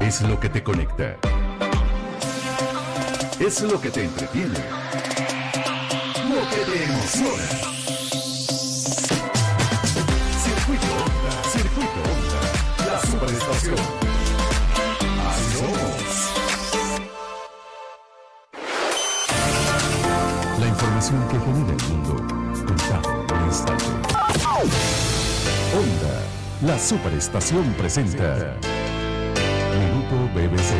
Es 0.00 0.20
lo 0.22 0.40
que 0.40 0.48
te 0.48 0.60
conecta. 0.60 1.16
Es 3.38 3.62
lo 3.62 3.80
que 3.80 3.90
te 3.90 4.02
entretiene. 4.02 4.58
Lo 6.28 6.48
que 6.50 6.56
te 6.66 6.82
emociona. 6.82 7.46
Circuito 10.42 10.86
Onda, 10.98 11.30
Circuito 11.48 12.00
Onda, 12.10 12.40
la 12.90 12.98
superestación. 13.06 13.78
Así 15.28 15.46
somos. 15.56 16.02
La 20.58 20.66
información 20.66 21.28
que 21.28 21.38
genera 21.38 21.72
el 21.72 21.82
mundo, 21.88 22.14
contado 22.66 23.24
en 23.32 23.44
instante. 23.46 23.84
Onda, 25.72 26.35
la 26.62 26.78
superestación 26.78 27.72
presenta. 27.74 28.56
Minuto 29.78 30.30
BBC. 30.34 30.72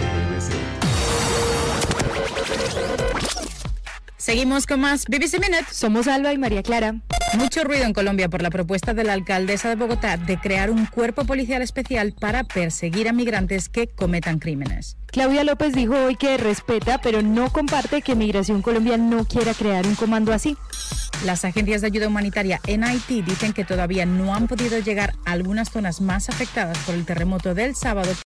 Seguimos 4.17 4.67
con 4.67 4.81
más 4.81 5.05
BBC 5.07 5.35
Minute. 5.35 5.67
Somos 5.71 6.09
Alba 6.09 6.33
y 6.33 6.39
María 6.39 6.63
Clara. 6.63 6.97
Mucho 7.37 7.65
ruido 7.65 7.85
en 7.85 7.93
Colombia 7.93 8.31
por 8.31 8.41
la 8.41 8.49
propuesta 8.49 8.95
de 8.95 9.05
la 9.05 9.13
alcaldesa 9.13 9.69
de 9.69 9.75
Bogotá 9.75 10.17
de 10.17 10.39
crear 10.39 10.71
un 10.71 10.87
cuerpo 10.87 11.27
policial 11.27 11.61
especial 11.61 12.15
para 12.19 12.45
perseguir 12.45 13.11
a 13.11 13.13
migrantes 13.13 13.69
que 13.69 13.89
cometan 13.89 14.39
crímenes. 14.39 14.97
Claudia 15.09 15.45
López 15.45 15.75
dijo 15.75 15.95
hoy 15.95 16.17
que 16.17 16.39
respeta, 16.39 16.99
pero 17.03 17.21
no 17.21 17.51
comparte 17.53 18.01
que 18.01 18.15
Migración 18.15 18.63
Colombia 18.63 18.97
no 18.97 19.27
quiera 19.27 19.53
crear 19.53 19.87
un 19.87 19.97
comando 19.97 20.33
así. 20.33 20.57
Las 21.27 21.45
agencias 21.45 21.83
de 21.83 21.89
ayuda 21.89 22.09
humanitaria 22.09 22.61
en 22.67 22.85
Haití 22.85 23.21
dicen 23.21 23.53
que 23.53 23.65
todavía 23.65 24.07
no 24.07 24.35
han 24.35 24.49
podido 24.49 24.79
llegar 24.79 25.13
a 25.27 25.33
algunas 25.33 25.71
zonas 25.71 26.01
más 26.01 26.31
afectadas 26.31 26.79
por 26.81 26.95
el 26.95 27.05
terremoto 27.05 27.55
del 27.55 27.77
sábado 27.77 28.11